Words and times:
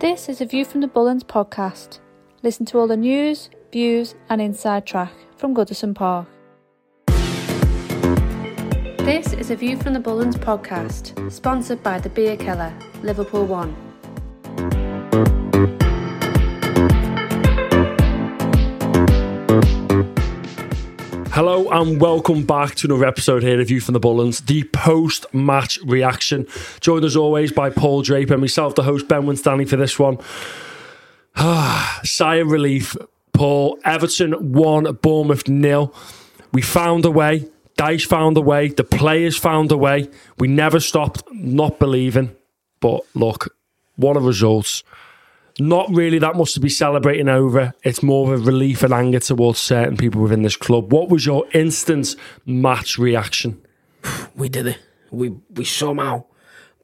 This 0.00 0.28
is 0.28 0.40
a 0.40 0.44
View 0.44 0.64
from 0.64 0.80
the 0.80 0.86
Bullens 0.86 1.24
podcast. 1.24 1.98
Listen 2.44 2.64
to 2.66 2.78
all 2.78 2.86
the 2.86 2.96
news, 2.96 3.50
views, 3.72 4.14
and 4.28 4.40
inside 4.40 4.86
track 4.86 5.10
from 5.36 5.56
Goodison 5.56 5.92
Park. 5.92 6.28
This 8.98 9.32
is 9.32 9.50
a 9.50 9.56
View 9.56 9.76
from 9.76 9.94
the 9.94 9.98
Bullens 9.98 10.36
podcast, 10.36 11.32
sponsored 11.32 11.82
by 11.82 11.98
the 11.98 12.10
Beer 12.10 12.36
Keller, 12.36 12.72
Liverpool 13.02 13.44
One. 13.44 13.74
Hello 21.38 21.68
and 21.70 22.00
welcome 22.00 22.44
back 22.44 22.74
to 22.74 22.88
another 22.88 23.06
episode 23.06 23.44
here 23.44 23.60
of 23.60 23.68
View 23.68 23.80
from 23.80 23.92
the 23.92 24.00
Bullens, 24.00 24.44
the 24.44 24.64
post-match 24.72 25.78
reaction. 25.84 26.48
Joined 26.80 27.04
as 27.04 27.14
always 27.14 27.52
by 27.52 27.70
Paul 27.70 28.02
Draper 28.02 28.34
and 28.34 28.40
myself, 28.40 28.74
the 28.74 28.82
host 28.82 29.06
Ben 29.06 29.24
Winstanley 29.24 29.64
for 29.64 29.76
this 29.76 30.00
one. 30.00 30.18
Ah, 31.36 32.00
sigh 32.02 32.38
of 32.40 32.50
relief, 32.50 32.96
Paul. 33.32 33.78
Everton 33.84 34.52
won, 34.52 34.92
Bournemouth 34.94 35.46
nil. 35.46 35.94
We 36.52 36.60
found 36.60 37.04
a 37.04 37.10
way. 37.12 37.48
Dyche 37.78 38.06
found 38.06 38.36
a 38.36 38.40
way. 38.40 38.66
The 38.66 38.82
players 38.82 39.36
found 39.38 39.70
a 39.70 39.76
way. 39.76 40.10
We 40.40 40.48
never 40.48 40.80
stopped 40.80 41.22
not 41.30 41.78
believing. 41.78 42.34
But 42.80 43.02
look, 43.14 43.54
what 43.94 44.16
a 44.16 44.20
results. 44.20 44.82
Not 45.60 45.90
really 45.90 46.18
that 46.20 46.36
much 46.36 46.54
to 46.54 46.60
be 46.60 46.68
celebrating 46.68 47.28
over. 47.28 47.74
It's 47.82 48.02
more 48.02 48.32
of 48.32 48.40
a 48.40 48.44
relief 48.44 48.82
and 48.82 48.92
anger 48.92 49.18
towards 49.18 49.58
certain 49.58 49.96
people 49.96 50.20
within 50.20 50.42
this 50.42 50.56
club. 50.56 50.92
What 50.92 51.08
was 51.08 51.26
your 51.26 51.46
instant 51.52 52.14
match 52.46 52.98
reaction? 52.98 53.60
we 54.36 54.48
did 54.48 54.66
it. 54.68 54.78
We 55.10 55.30
we 55.50 55.64
somehow 55.64 56.24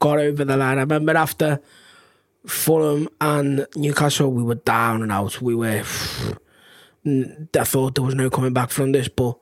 got 0.01 0.19
over 0.19 0.45
the 0.45 0.57
line. 0.57 0.79
I 0.79 0.83
remember 0.83 1.17
after 1.17 1.61
Fulham 2.47 3.09
and 3.21 3.67
Newcastle, 3.77 4.31
we 4.31 4.43
were 4.43 4.57
down 4.57 5.03
and 5.03 5.13
out. 5.13 5.41
We 5.41 5.55
were. 5.55 5.83
I 7.07 7.65
thought 7.65 7.95
there 7.97 8.05
was 8.05 8.15
no 8.15 8.31
coming 8.31 8.55
back 8.55 8.71
from 8.71 8.93
this, 8.93 9.09
but 9.09 9.37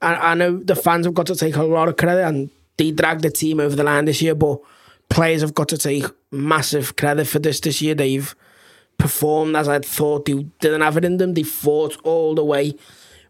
I, 0.00 0.14
I 0.14 0.34
know 0.34 0.58
the 0.58 0.76
fans 0.76 1.06
have 1.06 1.14
got 1.14 1.26
to 1.26 1.34
take 1.34 1.56
a 1.56 1.64
lot 1.64 1.88
of 1.88 1.96
credit 1.96 2.24
and 2.24 2.50
they 2.76 2.92
dragged 2.92 3.22
the 3.22 3.30
team 3.30 3.58
over 3.58 3.74
the 3.74 3.82
line 3.82 4.04
this 4.04 4.22
year, 4.22 4.36
but 4.36 4.60
players 5.08 5.40
have 5.40 5.54
got 5.54 5.68
to 5.68 5.78
take 5.78 6.04
massive 6.30 6.96
credit 6.96 7.26
for 7.26 7.38
this 7.38 7.60
this 7.60 7.80
year. 7.80 7.94
They've 7.94 8.34
performed 8.98 9.56
as 9.56 9.68
I 9.68 9.78
thought 9.78 10.26
they 10.26 10.34
didn't 10.60 10.82
have 10.82 10.96
it 10.96 11.04
in 11.04 11.16
them. 11.16 11.34
They 11.34 11.42
fought 11.42 11.96
all 12.04 12.34
the 12.34 12.44
way 12.44 12.74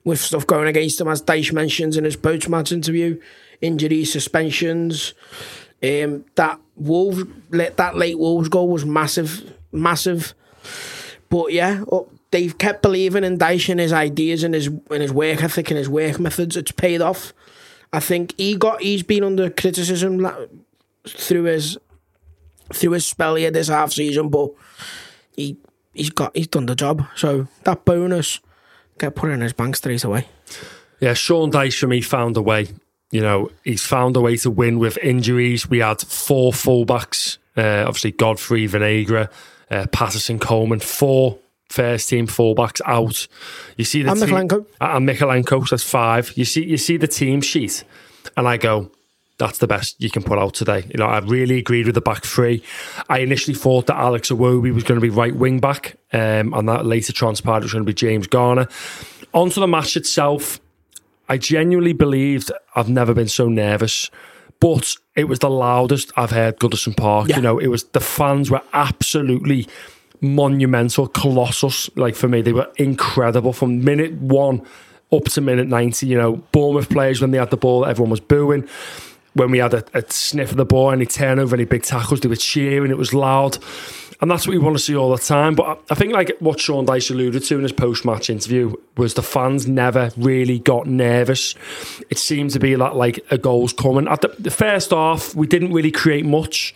with 0.04 0.20
stuff 0.20 0.46
going 0.46 0.68
against 0.68 0.98
them, 0.98 1.08
as 1.08 1.22
Dyche 1.22 1.52
mentions 1.52 1.96
in 1.96 2.04
his 2.04 2.16
post 2.16 2.48
match 2.48 2.72
interview. 2.72 3.20
Injuries, 3.60 4.12
suspensions. 4.12 5.14
Um, 5.82 6.24
that 6.34 6.58
Wolves, 6.76 7.24
that 7.50 7.96
late 7.96 8.18
Wolves 8.18 8.48
goal 8.48 8.68
was 8.68 8.84
massive, 8.84 9.52
massive. 9.72 10.34
But 11.28 11.52
yeah, 11.52 11.84
oh, 11.90 12.08
they've 12.30 12.56
kept 12.56 12.82
believing 12.82 13.24
in 13.24 13.38
Dyche 13.38 13.68
and 13.68 13.80
his 13.80 13.92
ideas 13.92 14.42
and 14.42 14.54
his 14.54 14.66
and 14.66 15.02
his 15.02 15.12
work 15.12 15.42
ethic 15.42 15.70
and 15.70 15.78
his 15.78 15.88
work 15.88 16.18
methods. 16.18 16.56
It's 16.56 16.72
paid 16.72 17.00
off. 17.00 17.32
I 17.92 18.00
think 18.00 18.34
he 18.36 18.56
got 18.56 18.82
he's 18.82 19.02
been 19.02 19.24
under 19.24 19.50
criticism 19.50 20.26
through 21.12 21.44
his 21.44 21.78
through 22.72 22.92
his 22.92 23.06
spell 23.06 23.34
here 23.36 23.50
this 23.50 23.68
half 23.68 23.92
season, 23.92 24.28
but 24.28 24.50
he 25.36 25.56
he's 25.94 26.10
got 26.10 26.36
he's 26.36 26.48
done 26.48 26.66
the 26.66 26.74
job. 26.74 27.04
So 27.16 27.48
that 27.64 27.84
bonus 27.84 28.40
get 28.98 29.14
put 29.14 29.30
in 29.30 29.40
his 29.40 29.52
bank 29.52 29.76
straight 29.76 30.04
away. 30.04 30.26
Yeah, 31.00 31.14
Sean 31.14 31.50
Dyche 31.50 31.78
for 31.78 31.86
me 31.86 32.00
found 32.00 32.36
a 32.36 32.42
way. 32.42 32.68
You 33.10 33.20
know, 33.22 33.50
he's 33.64 33.84
found 33.84 34.16
a 34.16 34.20
way 34.20 34.36
to 34.38 34.50
win 34.50 34.78
with 34.78 34.98
injuries. 34.98 35.68
We 35.68 35.78
had 35.78 36.00
four 36.00 36.52
fullbacks, 36.52 37.38
uh, 37.56 37.84
obviously 37.86 38.12
Godfrey, 38.12 38.68
Vinagre, 38.68 39.30
uh, 39.70 39.86
Patterson, 39.92 40.38
Coleman, 40.38 40.80
four 40.80 41.38
first 41.70 42.08
team 42.08 42.26
fullbacks 42.26 42.80
out. 42.84 43.26
You 43.76 43.84
see 43.84 44.02
the 44.02 44.10
and 44.10 44.20
team, 44.20 44.28
Mykolenko. 44.28 44.66
and 44.80 45.08
Mykolenko, 45.08 45.68
that's 45.68 45.82
five. 45.82 46.36
You 46.36 46.44
see, 46.44 46.64
you 46.64 46.76
see 46.76 46.96
the 46.98 47.06
team 47.08 47.40
sheet, 47.40 47.84
and 48.36 48.46
I 48.46 48.56
go, 48.58 48.90
that's 49.38 49.58
the 49.58 49.66
best 49.66 49.96
you 50.00 50.10
can 50.10 50.22
put 50.22 50.38
out 50.38 50.54
today. 50.54 50.84
You 50.88 50.98
know, 50.98 51.06
I 51.06 51.18
really 51.20 51.58
agreed 51.58 51.86
with 51.86 51.94
the 51.94 52.00
back 52.00 52.24
three. 52.24 52.62
I 53.08 53.20
initially 53.20 53.54
thought 53.54 53.86
that 53.86 53.96
Alex 53.96 54.30
Iwobi 54.30 54.74
was 54.74 54.84
going 54.84 55.00
to 55.00 55.02
be 55.02 55.10
right 55.10 55.34
wing 55.34 55.60
back, 55.60 55.96
um, 56.12 56.52
and 56.54 56.68
that 56.68 56.84
later 56.84 57.12
transpired 57.12 57.58
it 57.58 57.64
was 57.64 57.72
going 57.72 57.84
to 57.84 57.90
be 57.90 57.94
James 57.94 58.26
Garner. 58.26 58.66
Onto 59.32 59.60
the 59.60 59.68
match 59.68 59.96
itself, 59.96 60.60
I 61.28 61.38
genuinely 61.38 61.92
believed 61.92 62.50
I've 62.74 62.88
never 62.88 63.14
been 63.14 63.28
so 63.28 63.48
nervous. 63.48 64.10
But 64.60 64.96
it 65.14 65.24
was 65.24 65.38
the 65.38 65.50
loudest 65.50 66.10
I've 66.16 66.32
heard 66.32 66.58
Goodison 66.58 66.96
Park. 66.96 67.28
Yeah. 67.28 67.36
You 67.36 67.42
know, 67.42 67.58
it 67.58 67.68
was 67.68 67.84
the 67.84 68.00
fans 68.00 68.50
were 68.50 68.62
absolutely 68.72 69.68
monumental, 70.20 71.06
colossus. 71.06 71.88
Like 71.96 72.16
for 72.16 72.28
me, 72.28 72.42
they 72.42 72.52
were 72.52 72.68
incredible 72.76 73.52
from 73.52 73.84
minute 73.84 74.14
one 74.14 74.66
up 75.12 75.24
to 75.24 75.40
minute 75.40 75.68
90. 75.68 76.06
You 76.06 76.18
know, 76.18 76.36
Bournemouth 76.52 76.88
players, 76.88 77.20
when 77.20 77.30
they 77.30 77.38
had 77.38 77.50
the 77.50 77.56
ball, 77.56 77.86
everyone 77.86 78.10
was 78.10 78.20
booing. 78.20 78.68
When 79.38 79.50
we 79.50 79.58
had 79.58 79.72
a, 79.74 79.84
a 79.94 80.02
sniff 80.10 80.50
of 80.50 80.56
the 80.56 80.64
ball, 80.64 80.90
any 80.90 81.06
turnover, 81.06 81.54
any 81.54 81.64
big 81.64 81.84
tackles, 81.84 82.20
they 82.20 82.28
were 82.28 82.36
cheering. 82.36 82.90
It 82.90 82.98
was 82.98 83.14
loud. 83.14 83.58
And 84.20 84.28
that's 84.28 84.48
what 84.48 84.52
we 84.52 84.58
want 84.58 84.76
to 84.76 84.82
see 84.82 84.96
all 84.96 85.12
the 85.12 85.22
time. 85.22 85.54
But 85.54 85.80
I- 85.90 85.94
think, 85.94 86.12
like 86.12 86.36
what 86.40 86.58
Sean 86.58 86.84
Dyche 86.84 87.12
alluded 87.12 87.44
to 87.44 87.54
in 87.54 87.62
his 87.62 87.70
post 87.72 88.04
match 88.04 88.28
interview, 88.28 88.74
was 88.96 89.14
the 89.14 89.22
fans 89.22 89.68
never 89.68 90.10
really 90.16 90.58
got 90.58 90.88
nervous. 90.88 91.54
It 92.10 92.18
seemed 92.18 92.50
to 92.50 92.58
be 92.58 92.74
like, 92.74 92.94
like 92.94 93.24
a 93.30 93.38
goal's 93.38 93.72
coming. 93.72 94.08
At 94.08 94.22
the, 94.22 94.34
the 94.38 94.50
first 94.50 94.90
half, 94.90 95.36
we 95.36 95.46
didn't 95.46 95.72
really 95.72 95.92
create 95.92 96.26
much. 96.26 96.74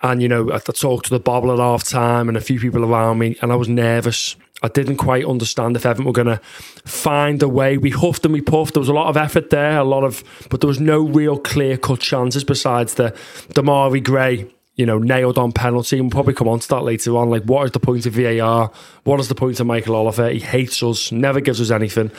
And, 0.00 0.22
you 0.22 0.28
know, 0.28 0.50
I 0.50 0.56
I 0.56 0.58
talked 0.58 1.06
to 1.06 1.10
the 1.10 1.20
bobble 1.20 1.52
at 1.52 1.58
half 1.58 1.84
time 1.84 2.28
and 2.28 2.36
a 2.36 2.40
few 2.40 2.60
people 2.60 2.84
around 2.84 3.18
me, 3.18 3.36
and 3.42 3.52
I 3.52 3.56
was 3.56 3.68
nervous. 3.68 4.36
I 4.62 4.68
didn't 4.68 4.96
quite 4.96 5.24
understand 5.24 5.76
if 5.76 5.86
Everton 5.86 6.04
were 6.04 6.12
going 6.12 6.26
to 6.26 6.40
find 6.84 7.40
a 7.42 7.48
way. 7.48 7.78
We 7.78 7.90
huffed 7.90 8.24
and 8.24 8.32
we 8.32 8.40
puffed. 8.40 8.74
There 8.74 8.80
was 8.80 8.88
a 8.88 8.94
lot 8.94 9.08
of 9.08 9.16
effort 9.16 9.50
there, 9.50 9.78
a 9.78 9.84
lot 9.84 10.02
of, 10.02 10.24
but 10.50 10.60
there 10.60 10.68
was 10.68 10.80
no 10.80 11.00
real 11.00 11.38
clear 11.38 11.76
cut 11.76 12.00
chances 12.00 12.42
besides 12.42 12.94
the 12.94 13.10
Demarai 13.54 14.02
Gray, 14.02 14.50
you 14.74 14.84
know, 14.84 14.98
nailed 14.98 15.38
on 15.38 15.52
penalty. 15.52 15.98
And 15.98 16.06
we'll 16.06 16.10
probably 16.10 16.34
come 16.34 16.48
on 16.48 16.58
to 16.58 16.68
that 16.68 16.82
later 16.82 17.16
on. 17.16 17.30
Like, 17.30 17.44
what 17.44 17.66
is 17.66 17.70
the 17.70 17.80
point 17.80 18.04
of 18.06 18.14
VAR? 18.14 18.72
What 19.04 19.20
is 19.20 19.28
the 19.28 19.36
point 19.36 19.60
of 19.60 19.66
Michael 19.66 19.94
Oliver? 19.94 20.28
He 20.28 20.40
hates 20.40 20.82
us, 20.82 21.12
never 21.12 21.40
gives 21.40 21.60
us 21.60 21.70
anything. 21.70 22.10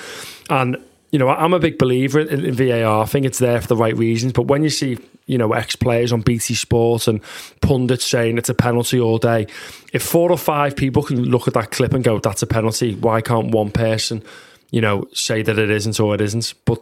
And 0.49 0.77
you 1.11 1.17
know, 1.17 1.27
I'm 1.27 1.53
a 1.53 1.59
big 1.59 1.77
believer 1.77 2.19
in, 2.19 2.45
in, 2.45 2.53
VAR. 2.53 3.03
I 3.03 3.05
think 3.05 3.25
it's 3.25 3.39
there 3.39 3.59
for 3.59 3.67
the 3.67 3.75
right 3.75 3.97
reasons. 3.97 4.31
But 4.31 4.43
when 4.43 4.63
you 4.63 4.69
see, 4.69 4.97
you 5.29 5.37
know, 5.37 5.53
ex 5.53 5.75
players 5.75 6.11
on 6.11 6.21
BT 6.21 6.55
Sport 6.55 7.07
and 7.07 7.21
pundits 7.61 8.03
saying 8.03 8.39
it's 8.39 8.49
a 8.49 8.55
penalty 8.55 8.99
all 8.99 9.19
day, 9.19 9.45
if 9.93 10.01
four 10.01 10.31
or 10.31 10.37
five 10.39 10.75
people 10.75 11.03
can 11.03 11.23
look 11.23 11.47
at 11.47 11.53
that 11.53 11.69
clip 11.69 11.93
and 11.93 12.03
go, 12.03 12.17
that's 12.17 12.41
a 12.41 12.47
penalty, 12.47 12.95
why 12.95 13.21
can't 13.21 13.51
one 13.51 13.69
person, 13.69 14.23
you 14.71 14.81
know, 14.81 15.07
say 15.13 15.43
that 15.43 15.59
it 15.59 15.69
isn't 15.69 15.99
or 15.99 16.15
it 16.15 16.21
isn't? 16.21 16.55
But 16.65 16.81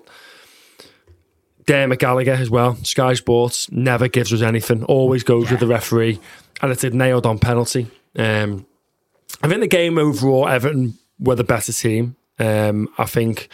Dermot 1.65 1.99
Gallagher 1.99 2.31
as 2.31 2.49
well, 2.49 2.75
Sky 2.85 3.15
Sports, 3.15 3.69
never 3.69 4.07
gives 4.07 4.31
us 4.31 4.41
anything, 4.41 4.85
always 4.85 5.23
goes 5.23 5.45
yeah. 5.45 5.51
with 5.51 5.59
the 5.59 5.67
referee, 5.67 6.17
and 6.61 6.71
it's 6.71 6.85
a 6.85 6.89
nailed 6.89 7.25
on 7.25 7.39
penalty. 7.39 7.88
Um, 8.17 8.65
I 9.43 9.50
think 9.50 9.59
the 9.59 9.67
game 9.67 9.97
overall, 9.97 10.47
Everton 10.47 10.97
were 11.19 11.35
the 11.35 11.43
better 11.43 11.73
team. 11.73 12.15
Um, 12.39 12.88
I 12.97 13.07
think 13.07 13.50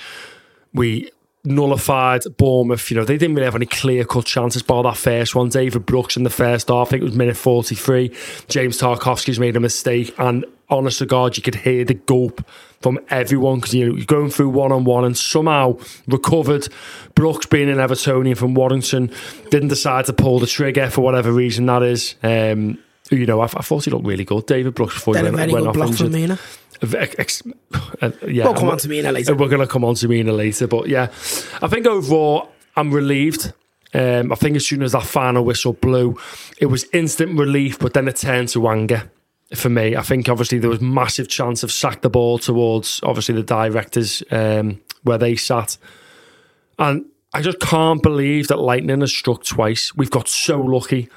we 0.72 1.10
nullified 1.46 2.24
Bournemouth. 2.38 2.90
You 2.90 2.98
know, 2.98 3.06
they 3.06 3.18
didn't 3.18 3.36
really 3.36 3.46
have 3.46 3.56
any 3.56 3.66
clear 3.66 4.06
cut 4.06 4.26
chances 4.26 4.64
by 4.64 4.82
that 4.84 4.98
first 4.98 5.36
one. 5.36 5.50
David 5.50 5.86
Brooks 5.86 6.16
in 6.16 6.24
the 6.24 6.30
first 6.30 6.70
half, 6.70 6.88
I 6.88 6.92
think 6.92 7.02
it 7.02 7.06
was 7.06 7.16
minute 7.16 7.38
43. 7.38 8.16
James 8.48 8.80
Tarkowski's 8.80 9.40
made 9.40 9.56
a 9.56 9.60
mistake. 9.60 10.14
And 10.18 10.46
honest 10.70 11.00
to 11.00 11.06
God, 11.06 11.36
you 11.38 11.44
could 11.44 11.56
hear 11.56 11.84
the 11.84 11.94
gulp 11.94 12.46
from 12.82 13.00
everyone 13.10 13.60
because 13.60 13.74
you 13.74 13.88
know, 13.88 13.96
you're 13.96 14.06
going 14.06 14.30
through 14.30 14.50
one 14.50 14.72
on 14.72 14.84
one 14.86 15.06
and 15.06 15.18
somehow 15.18 15.78
recovered. 16.08 16.68
Brooks 17.16 17.46
being 17.46 17.70
an 17.70 17.78
Evertonian 17.78 18.38
from 18.38 18.54
Warrington 18.54 19.12
didn't 19.50 19.70
decide 19.70 20.06
to 20.06 20.14
pull 20.14 20.40
the 20.40 20.48
trigger 20.48 20.90
for 20.90 21.02
whatever 21.02 21.32
reason 21.32 21.66
that 21.68 21.84
is. 21.84 22.16
Um, 22.24 22.80
you 23.12 23.26
know, 23.26 23.42
I, 23.42 23.46
I, 23.46 23.48
thought 23.48 23.86
he 23.86 23.92
looked 23.92 24.06
really 24.06 24.24
good, 24.24 24.46
David 24.46 24.76
Brooks, 24.76 24.96
before 24.96 25.14
then 25.14 25.26
he 25.26 25.32
went, 25.32 25.52
went 25.52 25.68
off 25.68 25.76
injured. 25.76 26.40
Ex- 26.84 27.44
uh, 28.02 28.12
yeah, 28.28 28.46
we'll 28.46 28.54
come 28.54 28.70
on 28.70 28.78
to 28.78 28.90
Mina 28.90 29.12
later. 29.12 29.36
We're 29.36 29.48
going 29.48 29.62
to 29.62 29.68
come 29.68 29.86
on 29.86 29.96
to 29.96 30.08
Mina 30.08 30.34
later, 30.34 30.68
but 30.68 30.88
yeah, 30.88 31.04
I 31.62 31.68
think 31.68 31.86
overall 31.86 32.52
I'm 32.76 32.92
relieved. 32.92 33.54
Um, 33.94 34.32
I 34.32 34.36
think 34.36 34.56
as 34.56 34.66
soon 34.66 34.82
as 34.82 34.94
that 34.94 35.04
final 35.04 35.46
whistle 35.46 35.74
blew, 35.74 36.18
it 36.58 36.66
was 36.66 36.86
instant 36.94 37.38
relief, 37.38 37.78
but 37.80 37.94
then 37.94 38.08
it 38.08 38.16
turned 38.16 38.50
to 38.50 38.68
anger 38.68 39.12
for 39.54 39.70
me. 39.70 39.96
I 39.96 40.02
think 40.02 40.30
obviously 40.30 40.58
there 40.58 40.70
was 40.70 40.82
massive 40.82 41.28
chance 41.28 41.64
of 41.64 41.72
sack 41.72 42.02
the 42.02 42.10
ball 42.10 42.40
towards 42.40 43.00
obviously 43.04 43.36
the 43.36 43.44
directors 43.44 44.24
um, 44.32 44.82
where 45.04 45.18
they 45.20 45.36
sat, 45.36 45.78
and 46.80 47.06
I 47.34 47.42
just 47.42 47.60
can't 47.60 48.02
believe 48.02 48.48
that 48.48 48.58
lightning 48.58 49.02
has 49.02 49.14
struck 49.14 49.44
twice. 49.44 49.96
We've 49.96 50.12
got 50.12 50.28
so 50.28 50.60
lucky. 50.60 51.10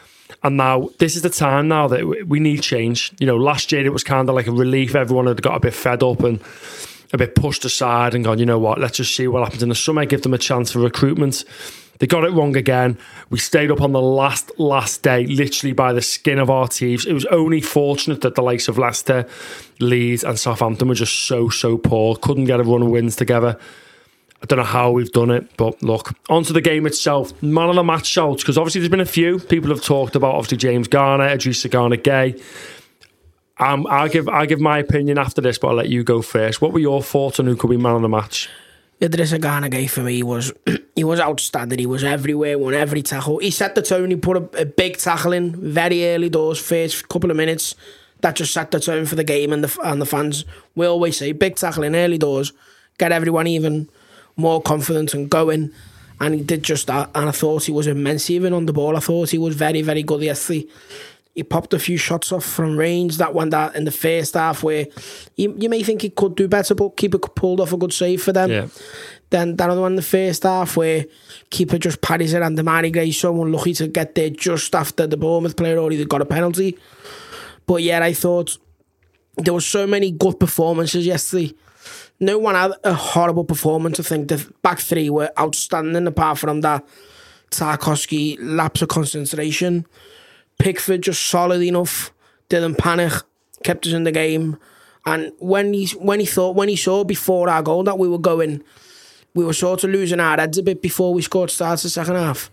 And 0.43 0.57
now 0.57 0.91
this 0.99 1.17
is 1.17 1.23
the 1.23 1.31
time 1.31 1.69
now 1.69 1.89
that 1.89 2.27
we 2.29 2.41
need 2.41 2.63
change. 2.63 3.13
You 3.19 3.27
know, 3.27 3.37
last 3.37 3.73
year 3.73 3.85
it 3.85 3.93
was 3.93 4.05
kind 4.05 4.29
of 4.29 4.35
like 4.35 4.47
a 4.47 4.53
relief. 4.53 4.95
Everyone 4.95 5.27
had 5.27 5.43
got 5.43 5.57
a 5.57 5.61
bit 5.61 5.75
fed 5.75 6.03
up 6.03 6.21
and 6.21 6.41
a 7.13 7.19
bit 7.19 7.35
pushed 7.35 7.65
aside 7.65 8.15
and 8.15 8.25
gone, 8.25 8.39
you 8.39 8.47
know 8.47 8.59
what, 8.59 8.81
let's 8.81 8.97
just 8.97 9.15
see 9.15 9.29
what 9.29 9.43
happens 9.43 9.63
in 9.63 9.69
the 9.69 9.75
summer, 9.75 10.05
give 10.05 10.23
them 10.23 10.35
a 10.35 10.39
chance 10.39 10.73
for 10.73 10.81
recruitment. 10.81 11.45
They 11.99 12.07
got 12.07 12.25
it 12.25 12.33
wrong 12.33 12.57
again. 12.57 12.99
We 13.31 13.39
stayed 13.39 13.71
up 13.71 13.81
on 13.81 13.93
the 13.93 14.03
last, 14.03 14.51
last 14.59 15.03
day, 15.03 15.27
literally 15.27 15.73
by 15.73 15.93
the 15.93 16.03
skin 16.03 16.39
of 16.39 16.51
our 16.51 16.69
teeth. 16.69 17.07
It 17.07 17.15
was 17.15 17.25
only 17.27 17.61
fortunate 17.61 18.21
that 18.21 18.35
the 18.35 18.43
likes 18.43 18.69
of 18.69 18.77
Leicester, 18.77 19.27
Leeds, 19.81 20.23
and 20.23 20.39
Southampton 20.39 20.89
were 20.89 20.95
just 20.95 21.27
so, 21.27 21.49
so 21.49 21.79
poor. 21.79 22.17
Couldn't 22.17 22.45
get 22.45 22.61
a 22.61 22.65
run 22.65 22.83
of 22.83 22.89
wins 22.89 23.17
together. 23.17 23.59
I 24.43 24.47
don't 24.47 24.59
know 24.59 24.65
how 24.65 24.91
we've 24.91 25.11
done 25.13 25.31
it, 25.31 25.57
but 25.57 25.83
look, 25.83 26.15
onto 26.29 26.53
the 26.53 26.61
game 26.61 26.87
itself. 26.87 27.43
Man 27.43 27.71
of 27.71 27.77
the 27.77 27.83
match 27.83 28.07
shouts, 28.07 28.43
because 28.43 28.59
obviously 28.59 28.81
there's 28.81 28.91
been 28.91 29.01
a 29.01 29.07
few. 29.07 29.39
People 29.39 29.71
have 29.71 29.83
talked 29.83 30.15
about 30.15 30.35
obviously 30.35 30.59
James 30.59 30.89
Garner, 30.89 31.27
Idrissa 31.27 31.71
Gana 31.71 31.97
Gueye. 31.97 32.41
Um, 33.59 33.87
I'll 33.89 34.09
give 34.09 34.29
I 34.29 34.45
give 34.45 34.61
my 34.61 34.79
opinion 34.79 35.19
after 35.19 35.41
this, 35.41 35.59
but 35.59 35.69
I'll 35.69 35.75
let 35.75 35.89
you 35.89 36.05
go 36.05 36.21
first. 36.21 36.61
What 36.61 36.73
were 36.73 36.79
your 36.79 37.03
thoughts 37.03 37.41
on 37.41 37.47
who 37.47 37.57
could 37.57 37.71
be 37.71 37.79
man 37.79 37.97
of 37.97 38.03
the 38.03 38.09
match? 38.09 38.51
Idrissa 39.01 39.41
Gana 39.41 39.71
Gueye 39.71 39.89
for 39.89 40.03
me 40.03 40.23
was 40.23 40.53
he 40.95 41.05
was 41.05 41.19
outstanding. 41.19 41.79
He 41.79 41.87
was 41.87 42.05
everywhere, 42.05 42.59
won 42.59 42.75
every 42.75 43.03
tackle. 43.03 43.39
He 43.39 43.51
set 43.51 43.75
the 43.75 43.83
tone. 43.83 44.11
He 44.11 44.17
put 44.17 44.37
a, 44.37 44.63
a 44.63 44.65
big 44.67 44.99
tackle 44.99 45.33
in 45.33 45.57
very 45.57 46.07
early 46.09 46.29
doors, 46.29 46.59
first 46.59 47.09
couple 47.09 47.31
of 47.31 47.37
minutes. 47.37 47.75
That 48.21 48.37
just 48.37 48.53
set 48.53 48.71
the 48.71 48.81
tone 48.81 49.07
for 49.07 49.15
the 49.15 49.25
game 49.25 49.53
and 49.53 49.65
the 49.65 49.79
and 49.83 50.01
the 50.01 50.07
fans. 50.07 50.45
We 50.75 50.87
always 50.87 51.17
say 51.17 51.33
big 51.33 51.57
tackle 51.57 51.85
in 51.85 51.97
early 51.97 52.19
doors, 52.19 52.53
get 52.99 53.13
everyone 53.13 53.47
even 53.47 53.89
more 54.37 54.61
confident 54.63 55.15
and 55.15 55.29
going. 55.31 55.73
And 56.21 56.35
he 56.35 56.43
did 56.43 56.63
just 56.63 56.87
that. 56.87 57.11
And 57.15 57.29
I 57.29 57.33
thought 57.33 57.65
he 57.65 57.73
was 57.73 57.87
immense 57.87 58.31
even 58.31 58.53
on 58.53 58.67
the 58.67 58.73
ball. 58.73 58.97
I 58.97 59.01
thought 59.01 59.31
he 59.31 59.39
was 59.39 59.55
very, 59.55 59.83
very 59.83 60.03
good 60.03 60.23
yesterday. 60.23 60.67
He 61.35 61.43
popped 61.43 61.75
a 61.75 61.79
few 61.79 61.99
shots 61.99 62.33
off 62.33 62.47
from 62.47 62.79
range. 62.79 63.19
That 63.19 63.35
one 63.35 63.51
that 63.51 63.77
in 63.77 63.85
the 63.85 63.91
first 63.91 64.33
half 64.33 64.63
where 64.63 64.87
you, 65.37 65.55
you 65.59 65.69
may 65.69 65.83
think 65.83 66.01
he 66.01 66.09
could 66.09 66.35
do 66.35 66.49
better, 66.49 66.75
but 66.75 66.97
keeper 66.97 67.19
pulled 67.19 67.61
off 67.61 67.75
a 67.75 67.77
good 67.77 67.93
save 67.93 68.23
for 68.23 68.33
them. 68.33 68.51
Yeah. 68.51 68.69
Then 69.29 69.57
that 69.57 69.69
other 69.69 69.83
one 69.83 69.93
in 69.93 69.97
the 69.97 70.03
first 70.03 70.45
half 70.45 70.79
where 70.79 71.05
keeper 71.51 71.77
just 71.77 72.01
parries 72.01 72.33
it 72.33 72.41
and 72.41 72.57
Demarai 72.57 72.91
Gray 72.91 73.11
so 73.11 73.43
unlucky 73.43 73.75
to 73.75 73.89
get 73.89 74.15
there 74.15 74.31
just 74.31 74.75
after 74.75 75.07
the 75.07 75.19
Bournemouth 75.19 75.57
player 75.57 75.77
already 75.77 76.03
got 76.07 76.23
a 76.23 76.25
penalty. 76.25 76.79
But 77.67 77.83
yeah, 77.83 78.03
I 78.03 78.15
thought 78.15 78.57
there 79.37 79.55
were 79.55 79.61
so 79.61 79.87
many 79.87 80.11
good 80.11 80.39
performances 80.41 81.07
yesterday 81.07 81.55
no 82.21 82.39
one 82.39 82.55
had 82.55 82.73
a 82.85 82.95
horrible 82.95 83.45
performance. 83.45 84.01
I 84.01 84.03
think 84.03 84.29
the 84.29 84.53
back 84.63 84.79
three 84.79 85.11
were 85.11 85.31
outstanding, 85.39 86.07
apart 86.07 86.39
from 86.39 86.63
that 86.63 86.87
Tarkowski 87.51 88.37
lapse 88.41 88.83
of 88.83 88.89
concentration. 88.89 89.87
Pickford 90.59 91.03
just 91.03 91.27
solid 91.27 91.63
enough, 91.63 92.13
didn't 92.49 92.77
panic, 92.77 93.13
kept 93.63 93.87
us 93.87 93.93
in 93.93 94.05
the 94.05 94.13
game. 94.13 94.57
And 95.05 95.33
when 95.39 95.73
he 95.73 95.87
when 95.99 96.21
he 96.21 96.27
thought 96.27 96.57
when 96.57 96.69
he 96.69 96.77
saw 96.77 97.05
before 97.05 97.49
our 97.49 97.63
goal 97.63 97.85
that 97.85 97.99
we 97.99 98.09
were 98.09 98.19
going, 98.19 98.63
we 99.35 99.45
were 99.45 99.53
sort 99.53 99.85
of 99.85 99.91
losing 99.91 100.19
our 100.19 100.39
heads 100.39 100.59
a 100.59 100.63
bit 100.63 100.83
before 100.83 101.13
we 101.13 101.23
scored 101.23 101.51
starts 101.51 101.83
the 101.83 101.91
second 101.91 102.17
half. 102.17 102.51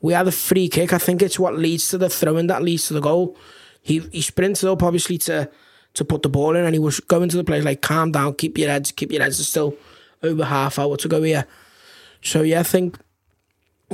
We 0.00 0.14
had 0.14 0.26
a 0.26 0.32
free 0.32 0.68
kick. 0.68 0.92
I 0.92 0.98
think 0.98 1.22
it's 1.22 1.38
what 1.38 1.56
leads 1.56 1.88
to 1.90 1.98
the 1.98 2.08
throwing 2.08 2.48
that 2.48 2.62
leads 2.62 2.88
to 2.88 2.94
the 2.94 3.00
goal. 3.00 3.36
He 3.82 3.98
he 4.10 4.22
sprinted 4.22 4.68
up 4.68 4.82
obviously 4.82 5.18
to 5.18 5.50
to 5.94 6.04
put 6.04 6.22
the 6.22 6.28
ball 6.28 6.56
in, 6.56 6.64
and 6.64 6.74
he 6.74 6.78
was 6.78 7.00
going 7.00 7.28
to 7.28 7.36
the 7.36 7.44
players 7.44 7.64
like, 7.64 7.82
"Calm 7.82 8.12
down, 8.12 8.34
keep 8.34 8.58
your 8.58 8.68
heads, 8.68 8.92
keep 8.92 9.12
your 9.12 9.22
heads." 9.22 9.38
There's 9.38 9.48
still 9.48 9.76
over 10.22 10.44
half 10.44 10.78
hour 10.78 10.96
to 10.96 11.08
go 11.08 11.22
here, 11.22 11.46
so 12.22 12.42
yeah, 12.42 12.60
I 12.60 12.64
think 12.64 12.98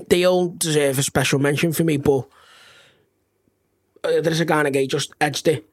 they 0.09 0.25
all 0.25 0.49
deserve 0.49 0.99
a 0.99 1.03
special 1.03 1.39
mention 1.39 1.73
for 1.73 1.85
me. 1.85 1.97
But 1.97 2.29
uh, 4.05 4.21
there's 4.21 4.41
a 4.41 4.45
Garner 4.45 4.71
just 4.87 5.13
edged 5.21 5.49
it, 5.49 5.69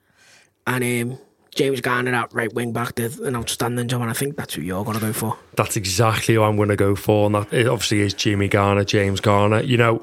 and 0.66 1.12
um, 1.12 1.20
James 1.54 1.82
Garner 1.82 2.14
at 2.14 2.34
right 2.34 2.54
wing 2.54 2.74
back 2.74 2.96
did 2.96 3.20
an 3.20 3.36
outstanding 3.36 3.88
job, 3.88 4.02
and 4.02 4.10
I 4.10 4.14
think 4.14 4.36
that's 4.36 4.56
who 4.56 4.62
you're 4.62 4.84
going 4.84 5.00
to 5.00 5.06
go 5.06 5.14
for. 5.14 5.38
That's 5.56 5.78
exactly 5.78 6.36
who 6.36 6.44
I'm 6.44 6.56
going 6.56 6.70
to 6.70 6.76
go 6.76 6.96
for, 6.96 7.28
and 7.28 7.36
that 7.36 7.68
obviously 7.68 8.02
is 8.02 8.14
Jimmy 8.14 8.48
Garner, 8.48 8.84
James 8.84 9.22
Garner. 9.22 9.62
You 9.62 9.78
know 9.78 10.02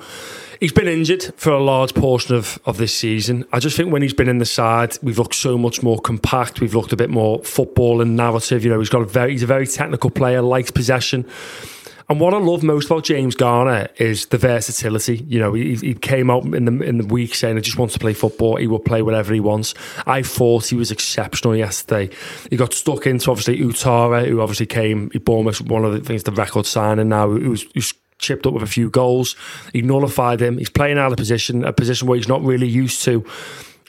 He's 0.62 0.70
been 0.70 0.86
injured 0.86 1.24
for 1.34 1.50
a 1.50 1.60
large 1.60 1.92
portion 1.92 2.36
of, 2.36 2.56
of 2.66 2.76
this 2.76 2.94
season. 2.94 3.44
I 3.52 3.58
just 3.58 3.76
think 3.76 3.92
when 3.92 4.00
he's 4.00 4.14
been 4.14 4.28
in 4.28 4.38
the 4.38 4.46
side, 4.46 4.96
we've 5.02 5.18
looked 5.18 5.34
so 5.34 5.58
much 5.58 5.82
more 5.82 5.98
compact. 5.98 6.60
We've 6.60 6.72
looked 6.72 6.92
a 6.92 6.96
bit 6.96 7.10
more 7.10 7.42
football 7.42 8.00
and 8.00 8.14
narrative. 8.14 8.62
You 8.62 8.70
know, 8.70 8.78
he's 8.78 8.88
got 8.88 9.02
a 9.02 9.06
very 9.06 9.32
he's 9.32 9.42
a 9.42 9.46
very 9.48 9.66
technical 9.66 10.08
player, 10.08 10.40
likes 10.40 10.70
possession. 10.70 11.28
And 12.08 12.20
what 12.20 12.32
I 12.32 12.36
love 12.36 12.62
most 12.62 12.86
about 12.86 13.02
James 13.02 13.34
Garner 13.34 13.88
is 13.96 14.26
the 14.26 14.38
versatility. 14.38 15.24
You 15.26 15.40
know, 15.40 15.54
he, 15.54 15.74
he 15.74 15.94
came 15.94 16.30
out 16.30 16.44
in 16.44 16.64
the 16.66 16.84
in 16.84 16.98
the 16.98 17.06
week 17.06 17.34
saying, 17.34 17.56
"I 17.56 17.60
just 17.60 17.76
wants 17.76 17.94
to 17.94 18.00
play 18.00 18.14
football. 18.14 18.54
He 18.54 18.68
will 18.68 18.78
play 18.78 19.02
whatever 19.02 19.34
he 19.34 19.40
wants." 19.40 19.74
I 20.06 20.22
thought 20.22 20.66
he 20.66 20.76
was 20.76 20.92
exceptional 20.92 21.56
yesterday. 21.56 22.14
He 22.50 22.56
got 22.56 22.72
stuck 22.72 23.08
into 23.08 23.32
obviously 23.32 23.58
Ouattara, 23.58 24.28
who 24.28 24.40
obviously 24.40 24.66
came. 24.66 25.10
He 25.10 25.18
Bournemouth 25.18 25.60
one 25.62 25.84
of 25.84 25.92
the 25.92 25.98
things 25.98 26.22
the 26.22 26.30
record 26.30 26.66
signing 26.66 27.08
now. 27.08 27.28
Who's, 27.28 27.66
who's 27.74 27.94
chipped 28.22 28.46
up 28.46 28.54
with 28.54 28.62
a 28.62 28.66
few 28.66 28.88
goals. 28.88 29.36
He 29.72 29.82
nullified 29.82 30.40
him. 30.40 30.56
He's 30.56 30.70
playing 30.70 30.98
out 30.98 31.12
of 31.12 31.18
position, 31.18 31.64
a 31.64 31.72
position 31.72 32.08
where 32.08 32.16
he's 32.16 32.28
not 32.28 32.42
really 32.42 32.68
used 32.68 33.02
to. 33.04 33.24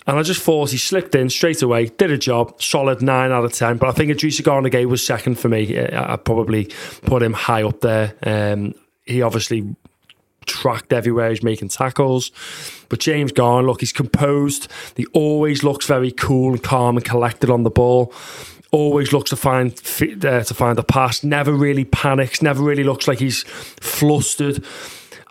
And 0.06 0.20
I 0.20 0.24
just 0.24 0.42
thought 0.42 0.72
he 0.72 0.78
slipped 0.78 1.16
in 1.16 1.30
straight 1.30 1.62
away, 1.62 1.86
did 1.86 2.12
a 2.12 2.18
job, 2.18 2.62
solid 2.62 3.02
nine 3.02 3.32
out 3.32 3.46
of 3.46 3.54
ten. 3.54 3.78
But 3.78 3.88
I 3.88 3.92
think 3.94 4.12
Idrissa 4.12 4.44
Gana 4.44 4.88
was 4.88 5.06
second 5.06 5.40
for 5.40 5.48
me. 5.48 5.80
I 5.80 6.18
probably 6.18 6.66
put 7.04 7.24
him 7.24 7.32
high 7.32 7.64
up 7.64 7.80
there. 7.80 8.14
Um, 8.24 8.74
he 9.06 9.22
obviously 9.22 9.76
tracked 10.46 10.92
everywhere. 10.92 11.30
He's 11.30 11.42
making 11.44 11.70
tackles. 11.70 12.32
But 12.90 13.00
James 13.00 13.32
Garn, 13.32 13.66
look, 13.66 13.80
he's 13.80 13.94
composed. 13.94 14.68
He 14.98 15.06
always 15.14 15.64
looks 15.64 15.86
very 15.86 16.12
cool 16.12 16.52
and 16.52 16.62
calm 16.62 16.98
and 16.98 17.06
collected 17.06 17.50
on 17.50 17.64
the 17.64 17.70
ball 17.70 18.14
always 18.74 19.14
looks 19.14 19.30
to 19.30 19.38
find 19.38 19.72
uh, 19.72 20.44
to 20.44 20.54
find 20.54 20.78
a 20.78 20.84
pass. 20.84 21.24
Never 21.24 21.54
really 21.54 21.86
panics. 21.86 22.42
Never 22.42 22.62
really 22.62 22.84
looks 22.84 23.08
like 23.08 23.20
he's 23.20 23.44
flustered. 23.44 24.66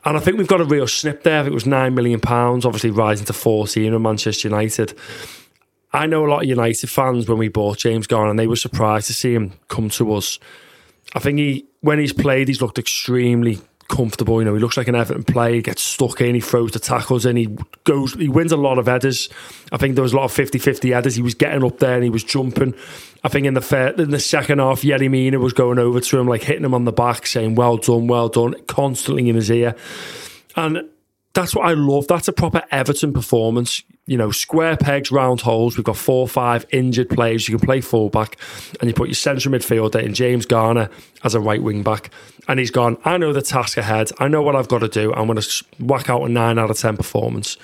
And 0.05 0.17
I 0.17 0.21
think 0.21 0.39
we've 0.39 0.49
got 0.49 0.61
a 0.61 0.65
real 0.65 0.87
snip 0.87 1.23
there. 1.23 1.47
It 1.47 1.53
was 1.53 1.67
nine 1.67 1.95
million 1.95 2.21
pounds, 2.21 2.65
obviously 2.65 2.91
rising 2.91 3.27
to 3.27 3.33
fourteen 3.35 3.93
in 3.93 4.03
Manchester 4.03 4.49
United. 4.49 4.99
I 5.93 6.07
know 6.07 6.25
a 6.25 6.29
lot 6.29 6.43
of 6.43 6.49
United 6.49 6.89
fans 6.89 7.29
when 7.29 7.37
we 7.37 7.49
bought 7.49 7.79
James 7.79 8.07
Garner, 8.07 8.31
and 8.31 8.39
they 8.39 8.47
were 8.47 8.57
surprised 8.57 9.09
to 9.09 9.13
see 9.13 9.35
him 9.35 9.53
come 9.69 9.91
to 9.91 10.15
us. 10.15 10.39
I 11.15 11.19
think 11.19 11.39
he, 11.39 11.67
when 11.83 11.99
he's 11.99 12.15
played, 12.15 12.49
he's 12.49 12.63
looked 12.63 12.79
extremely 12.79 13.59
comfortable. 13.89 14.41
You 14.41 14.45
know, 14.45 14.55
he 14.55 14.61
looks 14.61 14.77
like 14.77 14.89
an 14.89 14.95
Everton 14.95 15.25
player. 15.25 15.55
He 15.55 15.63
gets 15.63 15.83
stuck 15.83 16.21
in, 16.21 16.35
he 16.35 16.41
throws 16.41 16.73
the 16.73 16.79
tackles 16.79 17.27
in, 17.27 17.37
he 17.37 17.57
goes, 17.85 18.15
he 18.15 18.29
wins 18.29 18.53
a 18.53 18.57
lot 18.57 18.79
of 18.79 18.87
headers. 18.87 19.29
I 19.71 19.77
think 19.77 19.95
there 19.95 20.03
was 20.03 20.13
a 20.13 20.17
lot 20.17 20.25
of 20.25 20.33
50-50 20.33 20.93
headers. 20.93 21.15
He 21.15 21.23
was 21.23 21.35
getting 21.35 21.65
up 21.65 21.79
there 21.79 21.95
and 21.95 22.05
he 22.05 22.11
was 22.11 22.25
jumping. 22.25 22.75
I 23.25 23.29
think 23.29 23.47
in 23.47 23.55
the 23.55 23.61
fair, 23.61 23.89
in 23.89 24.11
the 24.11 24.19
second 24.19 24.59
half, 24.59 24.83
Yerry 24.83 25.11
Mina 25.11 25.39
was 25.39 25.53
going 25.53 25.79
over 25.79 26.01
to 26.01 26.19
him, 26.19 26.27
like 26.27 26.43
hitting 26.43 26.65
him 26.65 26.75
on 26.75 26.85
the 26.85 26.93
back, 26.93 27.27
saying, 27.27 27.55
"Well 27.55 27.77
done, 27.77 28.09
well 28.09 28.29
done," 28.29 28.55
constantly 28.67 29.29
in 29.29 29.37
his 29.37 29.51
ear, 29.51 29.77
and 30.57 30.89
that's 31.33 31.55
what 31.55 31.67
I 31.67 31.75
love. 31.75 32.09
That's 32.09 32.27
a 32.27 32.33
proper 32.33 32.63
Everton 32.73 33.13
performance. 33.13 33.85
You 34.07 34.17
know, 34.17 34.33
square 34.33 34.77
pegs, 34.77 35.13
round 35.13 35.43
holes. 35.43 35.77
We've 35.77 35.85
got 35.85 35.97
four 35.97 36.23
or 36.23 36.29
five 36.29 36.67
injured 36.71 37.09
players. 37.09 37.49
You 37.49 37.57
can 37.57 37.65
play 37.65 37.81
fullback, 37.81 38.37
and 38.81 38.89
you 38.89 38.95
put 38.95 39.09
your 39.09 39.15
central 39.15 39.55
midfielder 39.55 40.03
in 40.03 40.13
James 40.13 40.45
Garner 40.45 40.91
as 41.23 41.35
a 41.35 41.41
right 41.41 41.63
wing 41.63 41.83
back. 41.83 42.11
And 42.49 42.59
he's 42.59 42.73
gone, 42.73 42.99
I 43.05 43.17
know 43.19 43.33
the 43.33 43.43
task 43.43 43.77
ahead. 43.77 44.11
I 44.19 44.27
know 44.27 44.43
what 44.43 44.57
I've 44.57 44.67
got 44.67 44.81
to 44.81 44.89
do. 44.89 45.13
I'm 45.15 45.27
going 45.27 45.41
to 45.41 45.65
whack 45.79 46.11
out 46.11 46.25
a 46.25 46.29
nine 46.29 46.59
out 46.59 46.71
of 46.71 46.79
10 46.79 46.97
performance. 46.97 47.57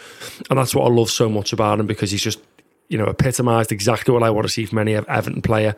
And 0.48 0.58
that's 0.58 0.74
what 0.74 0.84
I 0.84 0.94
love 0.94 1.10
so 1.10 1.28
much 1.28 1.52
about 1.52 1.80
him 1.80 1.86
because 1.86 2.12
he's 2.12 2.22
just, 2.22 2.40
you 2.88 2.96
know, 2.96 3.06
epitomised 3.06 3.72
exactly 3.72 4.14
what 4.14 4.22
I 4.22 4.30
want 4.30 4.46
to 4.46 4.52
see 4.52 4.64
from 4.64 4.78
any 4.78 4.94
Everton 4.94 5.42
player. 5.42 5.74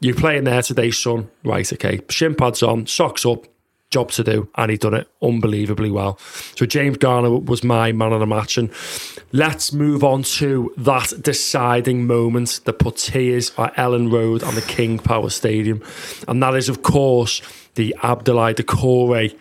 You're 0.00 0.14
playing 0.14 0.44
there 0.44 0.60
today, 0.60 0.90
son. 0.90 1.30
Right, 1.42 1.72
okay. 1.72 2.00
Shin 2.10 2.34
pads 2.34 2.62
on, 2.62 2.86
socks 2.86 3.24
up, 3.24 3.46
job 3.92 4.10
to 4.12 4.24
do, 4.24 4.48
and 4.56 4.70
he 4.70 4.76
done 4.76 4.94
it 4.94 5.08
unbelievably 5.22 5.90
well. 5.90 6.18
So 6.56 6.66
James 6.66 6.96
Garner 6.96 7.30
was 7.30 7.62
my 7.62 7.92
man 7.92 8.12
of 8.12 8.20
the 8.20 8.26
match, 8.26 8.58
and 8.58 8.70
let's 9.30 9.72
move 9.72 10.02
on 10.02 10.24
to 10.24 10.72
that 10.78 11.12
deciding 11.20 12.06
moment 12.06 12.60
that 12.64 12.74
put 12.74 12.96
tears 12.96 13.52
at 13.58 13.74
Elland 13.76 14.12
Road 14.12 14.42
on 14.42 14.54
the 14.54 14.62
King 14.62 14.98
Power 14.98 15.30
Stadium, 15.30 15.82
and 16.26 16.42
that 16.42 16.56
is 16.56 16.68
of 16.68 16.82
course 16.82 17.42
the 17.74 17.94
Abdoulaye 18.02 18.54
Doucouré 18.54 19.38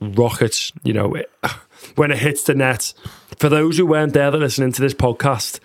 rocket. 0.00 0.70
You 0.84 0.92
know, 0.92 1.14
it, 1.14 1.30
when 1.96 2.10
it 2.10 2.18
hits 2.18 2.44
the 2.44 2.54
net. 2.54 2.94
For 3.38 3.48
those 3.48 3.76
who 3.76 3.86
weren't 3.86 4.12
there 4.12 4.30
that 4.30 4.38
listening 4.38 4.70
to 4.72 4.82
this 4.82 4.94
podcast, 4.94 5.58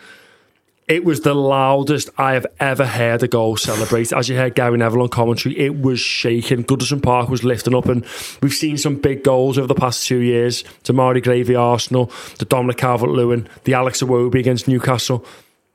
it 0.88 1.04
was 1.04 1.22
the 1.22 1.36
loudest 1.36 2.10
I 2.18 2.34
have 2.34 2.48
ever 2.62 2.86
heard 2.86 3.22
a 3.22 3.28
goal 3.28 3.58
celebrate. 3.58 4.14
As 4.14 4.30
you 4.30 4.38
heard 4.38 4.56
Gary 4.56 4.78
Neville 4.78 5.02
on 5.02 5.10
commentary, 5.10 5.58
it 5.58 5.82
was 5.82 6.00
shaking. 6.00 6.64
Goodison 6.64 7.04
Park 7.04 7.28
was 7.28 7.44
lifting 7.44 7.76
up, 7.76 7.88
and 7.88 8.06
we've 8.42 8.54
seen 8.54 8.78
some 8.78 8.96
big 8.96 9.24
goals 9.24 9.58
over 9.58 9.68
the 9.68 9.76
past 9.76 10.08
two 10.08 10.20
years. 10.20 10.64
Demarai 10.86 11.22
Gravy 11.22 11.56
Arsenal, 11.56 12.10
the 12.40 12.46
Dominic 12.46 12.78
Calvert 12.78 13.10
Lewin, 13.10 13.50
the 13.66 13.74
Alex 13.74 14.02
Iwobi 14.02 14.40
against 14.40 14.68
Newcastle. 14.68 15.26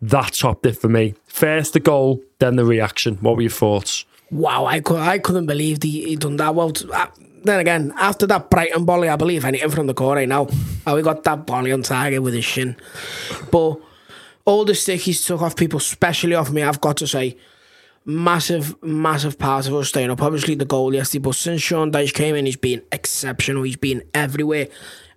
That 0.01 0.33
topped 0.33 0.65
it 0.65 0.79
for 0.79 0.89
me. 0.89 1.15
First 1.27 1.75
the 1.75 1.81
goal, 1.81 2.23
then 2.39 2.57
the 2.57 2.65
reaction. 2.65 3.17
What 3.17 3.37
were 3.37 3.43
your 3.43 3.51
thoughts? 3.51 4.07
Wow, 4.31 4.65
I, 4.65 4.81
could, 4.81 4.99
I 4.99 5.19
couldn't 5.19 5.47
believe 5.47 5.83
he, 5.83 6.17
done 6.17 6.37
that 6.39 6.55
well. 6.55 6.73
Uh, 6.91 7.07
then 7.45 7.61
again, 7.61 7.93
after 7.97 8.27
that 8.29 8.49
Brighton 8.49 8.87
volley, 8.87 9.11
I 9.11 9.17
believe 9.17 9.45
anything 9.45 9.71
from 9.71 9.89
the 9.89 9.95
corner 9.95 10.25
now. 10.25 10.49
How 10.87 10.97
he 10.97 11.03
got 11.03 11.23
that 11.25 11.47
volley 11.47 11.71
on 11.71 11.83
target 11.83 12.23
with 12.23 12.33
his 12.33 12.45
shin. 12.45 12.77
But 13.51 13.79
all 14.45 14.65
the 14.65 14.75
stick 14.75 15.01
he's 15.01 15.25
took 15.25 15.43
off 15.43 15.57
people, 15.57 15.79
especially 15.79 16.35
off 16.35 16.51
me, 16.51 16.63
I've 16.63 16.81
got 16.81 16.97
to 16.99 17.07
say, 17.07 17.37
massive, 18.05 18.81
massive 18.83 19.39
part 19.39 19.69
of 19.69 19.75
us 19.75 19.89
staying 19.89 20.11
up. 20.11 20.23
Obviously, 20.23 20.55
the 20.55 20.65
goal 20.65 20.95
yesterday, 20.95 21.23
but 21.23 21.35
since 21.35 21.63
Sean 21.63 21.93
Dyche 21.93 22.15
came 22.15 22.35
in, 22.35 22.47
he's 22.47 22.57
been 22.57 22.83
exceptional. 22.91 23.63
He's 23.63 23.77
been 23.77 24.03
everywhere. 24.15 24.69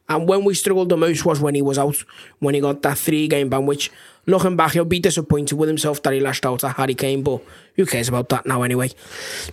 And 0.08 0.27
when 0.27 0.44
we 0.44 0.53
struggled 0.53 0.89
the 0.89 0.98
most 0.98 1.25
was 1.25 1.39
when 1.39 1.55
he 1.55 1.63
was 1.63 1.79
out, 1.79 2.03
when 2.38 2.53
he 2.53 2.62
got 2.62 2.84
that 2.84 2.98
three 2.98 3.27
game 3.27 3.50
ban, 3.50 3.65
which 3.65 3.91
looking 4.27 4.55
back, 4.55 4.74
he'll 4.74 4.86
be 4.86 5.00
disappointed 5.00 5.55
with 5.55 5.67
himself 5.67 6.03
that 6.03 6.13
he 6.13 6.20
lashed 6.20 6.46
out 6.46 6.63
at 6.63 6.75
Harry 6.75 6.94
Kane, 6.94 7.24
but 7.24 7.41
who 7.75 7.88
cares 7.88 8.08
about 8.08 8.29
that 8.29 8.46
now 8.46 8.62
anyway? 8.62 8.91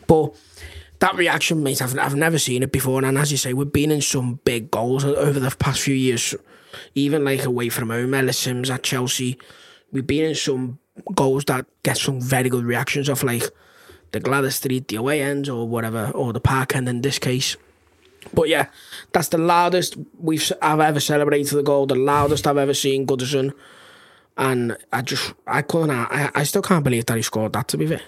But 0.06 0.34
that 0.98 1.14
reaction, 1.14 1.62
mate, 1.62 1.80
I've, 1.80 1.98
I've 1.98 2.14
never 2.14 2.38
seen 2.38 2.62
it 2.62 2.70
before. 2.70 3.02
And 3.02 3.16
as 3.16 3.32
you 3.32 3.38
say, 3.38 3.54
we've 3.54 3.72
been 3.72 3.90
in 3.90 4.02
some 4.02 4.40
big 4.44 4.70
goals 4.70 5.06
over 5.06 5.40
the 5.40 5.50
past 5.58 5.80
few 5.80 5.94
years, 5.94 6.34
even 6.94 7.24
like 7.24 7.44
away 7.44 7.70
from 7.70 7.88
home, 7.88 8.12
Ellis 8.12 8.38
Sims 8.38 8.68
at 8.68 8.82
Chelsea 8.82 9.38
we've 9.92 10.06
been 10.06 10.30
in 10.30 10.34
some 10.34 10.78
goals 11.14 11.44
that 11.44 11.66
get 11.82 11.96
some 11.96 12.20
very 12.20 12.48
good 12.48 12.64
reactions 12.64 13.08
of 13.08 13.22
like 13.22 13.44
the 14.10 14.20
Gwladys 14.20 14.52
Street, 14.52 14.88
the 14.88 14.96
away 14.96 15.22
ends, 15.22 15.48
or 15.48 15.68
whatever, 15.68 16.10
or 16.14 16.32
the 16.32 16.40
park 16.40 16.74
end 16.76 16.88
in 16.88 17.02
this 17.02 17.18
case. 17.18 17.56
But 18.34 18.48
yeah, 18.48 18.66
that's 19.12 19.28
the 19.28 19.38
loudest 19.38 19.96
we've 20.18 20.52
I've 20.60 20.80
ever 20.80 21.00
celebrated 21.00 21.56
the 21.56 21.62
goal, 21.62 21.86
the 21.86 21.94
loudest 21.94 22.46
I've 22.46 22.58
ever 22.58 22.74
seen 22.74 23.06
Goodison. 23.06 23.52
And 24.36 24.76
I 24.92 25.02
just, 25.02 25.34
I 25.46 25.62
couldn't, 25.62 25.90
I, 25.90 26.30
I 26.34 26.44
still 26.44 26.62
can't 26.62 26.84
believe 26.84 27.06
that 27.06 27.16
he 27.16 27.22
scored 27.22 27.52
that, 27.52 27.68
to 27.68 27.76
be 27.76 27.86
fair. 27.86 28.00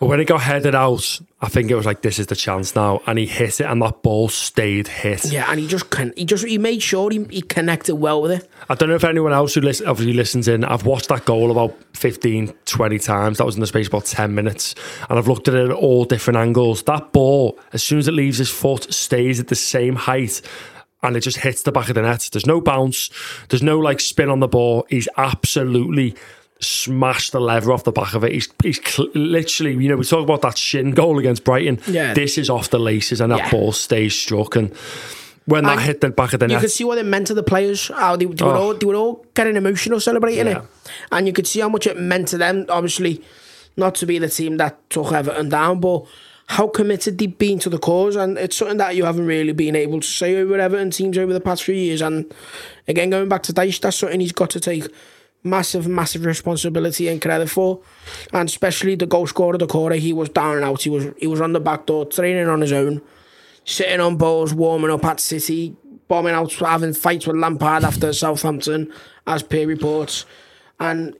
Well, 0.00 0.10
when 0.10 0.20
he 0.20 0.24
got 0.24 0.42
headed 0.42 0.76
out, 0.76 1.20
I 1.40 1.48
think 1.48 1.70
it 1.70 1.74
was 1.74 1.84
like 1.84 2.02
this 2.02 2.20
is 2.20 2.28
the 2.28 2.36
chance 2.36 2.76
now, 2.76 3.00
and 3.06 3.18
he 3.18 3.26
hit 3.26 3.60
it, 3.60 3.64
and 3.64 3.82
that 3.82 4.02
ball 4.02 4.28
stayed 4.28 4.86
hit. 4.86 5.24
Yeah, 5.24 5.50
and 5.50 5.58
he 5.58 5.66
just 5.66 5.90
can, 5.90 6.12
he 6.16 6.24
just 6.24 6.46
he 6.46 6.56
made 6.56 6.82
sure 6.82 7.10
he, 7.10 7.24
he 7.30 7.42
connected 7.42 7.96
well 7.96 8.22
with 8.22 8.30
it. 8.30 8.50
I 8.68 8.74
don't 8.76 8.88
know 8.88 8.94
if 8.94 9.02
anyone 9.02 9.32
else 9.32 9.54
who 9.54 9.60
listen, 9.60 9.88
obviously 9.88 10.12
listens 10.12 10.46
in. 10.46 10.64
I've 10.64 10.86
watched 10.86 11.08
that 11.08 11.24
goal 11.24 11.50
about 11.50 11.76
15, 11.94 12.54
20 12.64 12.98
times. 13.00 13.38
That 13.38 13.44
was 13.44 13.56
in 13.56 13.60
the 13.60 13.66
space 13.66 13.88
of 13.88 13.94
about 13.94 14.04
ten 14.04 14.34
minutes, 14.34 14.76
and 15.10 15.18
I've 15.18 15.26
looked 15.26 15.48
at 15.48 15.54
it 15.54 15.70
at 15.70 15.76
all 15.76 16.04
different 16.04 16.36
angles. 16.36 16.84
That 16.84 17.12
ball, 17.12 17.58
as 17.72 17.82
soon 17.82 17.98
as 17.98 18.06
it 18.06 18.12
leaves 18.12 18.38
his 18.38 18.50
foot, 18.50 18.92
stays 18.92 19.40
at 19.40 19.48
the 19.48 19.56
same 19.56 19.96
height 19.96 20.42
and 21.02 21.16
it 21.16 21.20
just 21.20 21.38
hits 21.38 21.62
the 21.62 21.72
back 21.72 21.88
of 21.88 21.94
the 21.94 22.02
net. 22.02 22.28
There's 22.32 22.46
no 22.46 22.60
bounce. 22.60 23.10
There's 23.48 23.62
no 23.62 23.78
like 23.78 24.00
spin 24.00 24.30
on 24.30 24.40
the 24.40 24.48
ball. 24.48 24.84
He's 24.90 25.08
absolutely 25.16 26.16
smashed 26.60 27.32
the 27.32 27.40
lever 27.40 27.72
off 27.72 27.84
the 27.84 27.92
back 27.92 28.14
of 28.14 28.24
it. 28.24 28.32
He's, 28.32 28.48
he's 28.62 28.80
cl- 28.84 29.08
literally, 29.14 29.72
you 29.74 29.88
know, 29.88 29.96
we 29.96 30.04
talk 30.04 30.24
about 30.24 30.42
that 30.42 30.58
shin 30.58 30.90
goal 30.92 31.18
against 31.18 31.44
Brighton. 31.44 31.80
Yeah. 31.86 32.14
This 32.14 32.36
is 32.38 32.50
off 32.50 32.70
the 32.70 32.78
laces 32.80 33.20
and 33.20 33.30
that 33.32 33.38
Yeah. 33.38 33.50
ball 33.50 33.72
stays 33.72 34.14
struck. 34.14 34.56
And 34.56 34.74
when 35.46 35.64
that 35.64 35.72
And 35.78 35.80
hit 35.82 36.00
the 36.00 36.10
back 36.10 36.32
of 36.32 36.40
the 36.40 36.46
You 36.46 36.48
net, 36.48 36.56
You 36.56 36.60
could 36.68 36.72
see 36.72 36.84
what 36.84 36.98
it 36.98 37.06
meant 37.06 37.28
to 37.28 37.34
the 37.34 37.42
players. 37.44 37.88
How 37.88 38.16
they, 38.16 38.24
they, 38.26 38.44
were, 38.44 38.50
Oh. 38.52 38.56
all, 38.68 38.74
they 38.74 38.86
were 38.86 38.96
all 38.96 39.24
getting 39.34 39.56
emotional 39.56 40.00
celebrating 40.00 40.46
Yeah. 40.46 40.58
it. 40.58 40.64
And 41.12 41.26
you 41.26 41.32
could 41.32 41.46
see 41.46 41.60
how 41.60 41.68
much 41.68 41.86
it 41.86 41.98
meant 41.98 42.28
to 42.28 42.38
them. 42.38 42.66
Obviously, 42.68 43.22
not 43.76 43.94
to 43.96 44.06
be 44.06 44.18
the 44.18 44.28
team 44.28 44.56
that 44.56 44.78
took 44.90 45.12
Everton 45.12 45.48
down, 45.50 45.78
but 45.80 46.04
how 46.46 46.66
committed 46.66 47.18
they've 47.18 47.38
been 47.38 47.58
to 47.60 47.68
the 47.70 47.78
cause. 47.78 48.16
And 48.16 48.36
it's 48.36 48.56
something 48.56 48.78
that 48.78 48.96
you 48.96 49.04
haven't 49.04 49.26
really 49.26 49.52
been 49.52 49.76
able 49.76 50.00
to 50.00 50.06
say 50.06 50.34
over 50.36 50.58
Everton 50.58 50.90
teams 50.90 51.16
over 51.16 51.32
the 51.32 51.40
past 51.40 51.62
few 51.62 51.74
years. 51.74 52.02
And 52.02 52.24
again, 52.88 53.10
going 53.10 53.28
back 53.28 53.42
to 53.44 53.52
Dyche, 53.52 53.80
that's 53.80 53.98
something 53.98 54.18
he's 54.18 54.32
got 54.32 54.50
to 54.50 54.60
take 54.60 54.88
massive, 55.48 55.86
massive 55.88 56.24
responsibility 56.24 57.08
and 57.08 57.20
credit 57.20 57.48
for. 57.50 57.80
And 58.32 58.48
especially 58.48 58.94
the 58.94 59.06
goal 59.06 59.26
scorer, 59.26 59.58
the 59.58 59.66
corner, 59.66 59.96
he 59.96 60.12
was 60.12 60.28
down 60.28 60.56
and 60.56 60.64
out. 60.64 60.82
He 60.82 60.90
was 60.90 61.08
he 61.16 61.26
was 61.26 61.40
on 61.40 61.52
the 61.52 61.60
back 61.60 61.86
door, 61.86 62.06
training 62.06 62.48
on 62.48 62.60
his 62.60 62.72
own 62.72 63.02
sitting 63.68 64.00
on 64.00 64.16
balls, 64.16 64.54
warming 64.54 64.90
up 64.90 65.04
at 65.04 65.20
City, 65.20 65.76
bombing 66.08 66.32
out, 66.32 66.50
having 66.54 66.94
fights 66.94 67.26
with 67.26 67.36
Lampard 67.36 67.84
after 67.84 68.12
Southampton, 68.14 68.90
as 69.26 69.42
per 69.42 69.66
reports. 69.66 70.24
And 70.80 71.14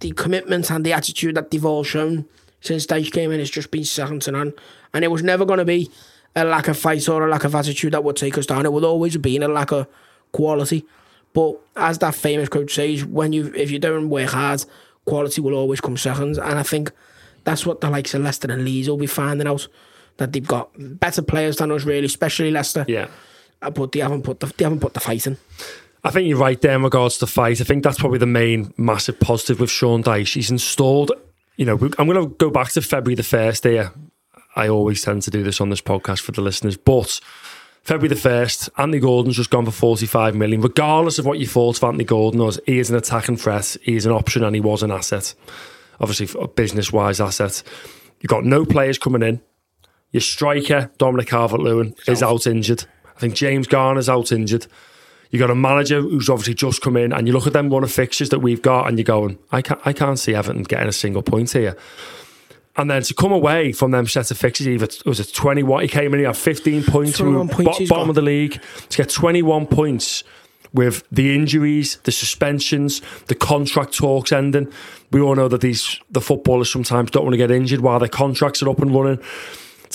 the 0.00 0.10
commitment 0.12 0.70
and 0.70 0.84
the 0.84 0.92
attitude 0.92 1.36
that 1.36 1.50
they've 1.50 1.64
all 1.64 1.84
shown 1.84 2.26
since 2.60 2.86
Dyche 2.86 3.10
came 3.10 3.32
in 3.32 3.38
has 3.38 3.50
just 3.50 3.70
been 3.70 3.84
second 3.84 4.22
to 4.22 4.32
none. 4.32 4.52
And 4.92 5.04
it 5.04 5.08
was 5.08 5.22
never 5.22 5.46
going 5.46 5.58
to 5.58 5.64
be 5.64 5.90
a 6.34 6.44
lack 6.44 6.68
of 6.68 6.76
fight 6.76 7.08
or 7.08 7.26
a 7.26 7.30
lack 7.30 7.44
of 7.44 7.54
attitude 7.54 7.94
that 7.94 8.04
would 8.04 8.16
take 8.16 8.36
us 8.36 8.44
down. 8.44 8.66
It 8.66 8.72
would 8.72 8.84
always 8.84 9.14
have 9.14 9.22
been 9.22 9.42
a 9.42 9.48
lack 9.48 9.72
of 9.72 9.86
quality. 10.32 10.84
But 11.36 11.60
as 11.76 11.98
that 11.98 12.14
famous 12.14 12.48
coach 12.48 12.74
says, 12.74 13.04
when 13.04 13.34
you 13.34 13.52
if 13.54 13.70
you 13.70 13.78
don't 13.78 14.08
work 14.08 14.30
hard, 14.30 14.64
quality 15.04 15.42
will 15.42 15.52
always 15.52 15.82
come 15.82 15.98
second. 15.98 16.38
And 16.38 16.58
I 16.58 16.62
think 16.62 16.90
that's 17.44 17.66
what 17.66 17.82
the 17.82 17.90
likes 17.90 18.14
of 18.14 18.22
Leicester 18.22 18.50
and 18.50 18.64
Leeds 18.64 18.88
will 18.88 18.96
be 18.96 19.06
finding 19.06 19.46
out 19.46 19.68
that 20.16 20.32
they've 20.32 20.46
got 20.46 20.70
better 20.98 21.20
players 21.20 21.58
than 21.58 21.70
us, 21.72 21.84
really, 21.84 22.06
especially 22.06 22.50
Leicester. 22.50 22.86
yeah. 22.88 23.08
Uh, 23.60 23.68
But 23.68 23.92
they 23.92 24.00
haven't 24.00 24.22
put 24.22 24.40
the 24.40 24.46
they 24.56 24.64
haven't 24.64 24.80
put 24.80 24.94
the 24.94 25.00
fight 25.00 25.26
in. 25.26 25.36
I 26.02 26.10
think 26.10 26.26
you're 26.26 26.38
right 26.38 26.58
there 26.58 26.74
in 26.76 26.82
regards 26.82 27.18
to 27.18 27.26
fight. 27.26 27.60
I 27.60 27.64
think 27.64 27.84
that's 27.84 27.98
probably 27.98 28.18
the 28.18 28.26
main 28.26 28.72
massive 28.78 29.20
positive 29.20 29.60
with 29.60 29.70
Sean 29.70 30.02
Dyche. 30.02 30.34
He's 30.36 30.50
installed, 30.50 31.12
you 31.56 31.66
know, 31.66 31.76
I'm 31.98 32.06
going 32.08 32.22
to 32.28 32.34
go 32.38 32.48
back 32.48 32.70
to 32.72 32.80
February 32.80 33.16
the 33.16 33.22
1st 33.22 33.64
here. 33.68 33.92
I 34.54 34.68
always 34.68 35.02
tend 35.02 35.20
to 35.22 35.30
do 35.30 35.42
this 35.42 35.60
on 35.60 35.68
this 35.68 35.82
podcast 35.82 36.20
for 36.20 36.32
the 36.32 36.40
listeners, 36.40 36.76
but 36.78 37.20
February 37.86 38.08
the 38.08 38.16
1st, 38.16 38.70
Anthony 38.78 38.98
Gordon's 38.98 39.36
just 39.36 39.50
gone 39.50 39.64
for 39.64 39.70
45 39.70 40.34
million. 40.34 40.60
Regardless 40.60 41.20
of 41.20 41.24
what 41.24 41.38
you 41.38 41.46
thought 41.46 41.76
of 41.76 41.84
Anthony 41.84 42.02
Gordon 42.02 42.40
was, 42.40 42.58
he 42.66 42.80
is 42.80 42.90
an 42.90 42.96
attacking 42.96 43.36
threat, 43.36 43.76
he 43.80 43.94
is 43.94 44.04
an 44.04 44.10
option, 44.10 44.42
and 44.42 44.56
he 44.56 44.60
was 44.60 44.82
an 44.82 44.90
asset. 44.90 45.32
Obviously, 46.00 46.28
a 46.40 46.48
business 46.48 46.92
wise 46.92 47.20
asset. 47.20 47.62
You've 48.20 48.30
got 48.30 48.44
no 48.44 48.64
players 48.64 48.98
coming 48.98 49.22
in. 49.22 49.40
Your 50.10 50.20
striker, 50.20 50.90
Dominic 50.98 51.28
Calvert 51.28 51.60
Lewin, 51.60 51.94
is 52.08 52.24
out 52.24 52.48
injured. 52.48 52.86
I 53.16 53.20
think 53.20 53.34
James 53.34 53.68
Garner's 53.68 54.08
out 54.08 54.32
injured. 54.32 54.66
You've 55.30 55.38
got 55.38 55.50
a 55.50 55.54
manager 55.54 56.00
who's 56.00 56.28
obviously 56.28 56.54
just 56.54 56.82
come 56.82 56.96
in, 56.96 57.12
and 57.12 57.28
you 57.28 57.32
look 57.32 57.46
at 57.46 57.52
them 57.52 57.68
one 57.68 57.84
of 57.84 57.92
fixtures 57.92 58.30
that 58.30 58.40
we've 58.40 58.62
got, 58.62 58.88
and 58.88 58.98
you're 58.98 59.04
going, 59.04 59.38
I 59.52 59.62
can't, 59.62 59.80
I 59.84 59.92
can't 59.92 60.18
see 60.18 60.34
Everton 60.34 60.64
getting 60.64 60.88
a 60.88 60.92
single 60.92 61.22
point 61.22 61.52
here. 61.52 61.76
And 62.76 62.90
then 62.90 63.02
to 63.02 63.14
come 63.14 63.32
away 63.32 63.72
from 63.72 63.90
them 63.90 64.06
set 64.06 64.30
of 64.30 64.38
fixtures, 64.38 64.68
either 64.68 64.84
it 64.84 65.06
was 65.06 65.18
a 65.18 65.24
21, 65.24 65.82
he 65.82 65.88
came 65.88 66.12
in, 66.12 66.20
he 66.20 66.26
had 66.26 66.36
15 66.36 66.84
points, 66.84 67.20
we 67.20 67.32
points 67.48 67.78
bo- 67.78 67.86
bottom 67.86 67.86
got. 67.88 68.08
of 68.10 68.14
the 68.14 68.22
league, 68.22 68.60
to 68.90 68.96
get 68.96 69.08
21 69.08 69.66
points 69.66 70.24
with 70.72 71.02
the 71.10 71.34
injuries, 71.34 71.98
the 72.04 72.12
suspensions, 72.12 73.00
the 73.28 73.34
contract 73.34 73.94
talks 73.94 74.30
ending. 74.30 74.70
We 75.10 75.20
all 75.20 75.34
know 75.34 75.48
that 75.48 75.62
these 75.62 76.00
the 76.10 76.20
footballers 76.20 76.70
sometimes 76.70 77.10
don't 77.10 77.24
want 77.24 77.32
to 77.32 77.38
get 77.38 77.50
injured 77.50 77.80
while 77.80 77.98
their 77.98 78.08
contracts 78.08 78.62
are 78.62 78.68
up 78.68 78.80
and 78.80 78.94
running. 78.94 79.22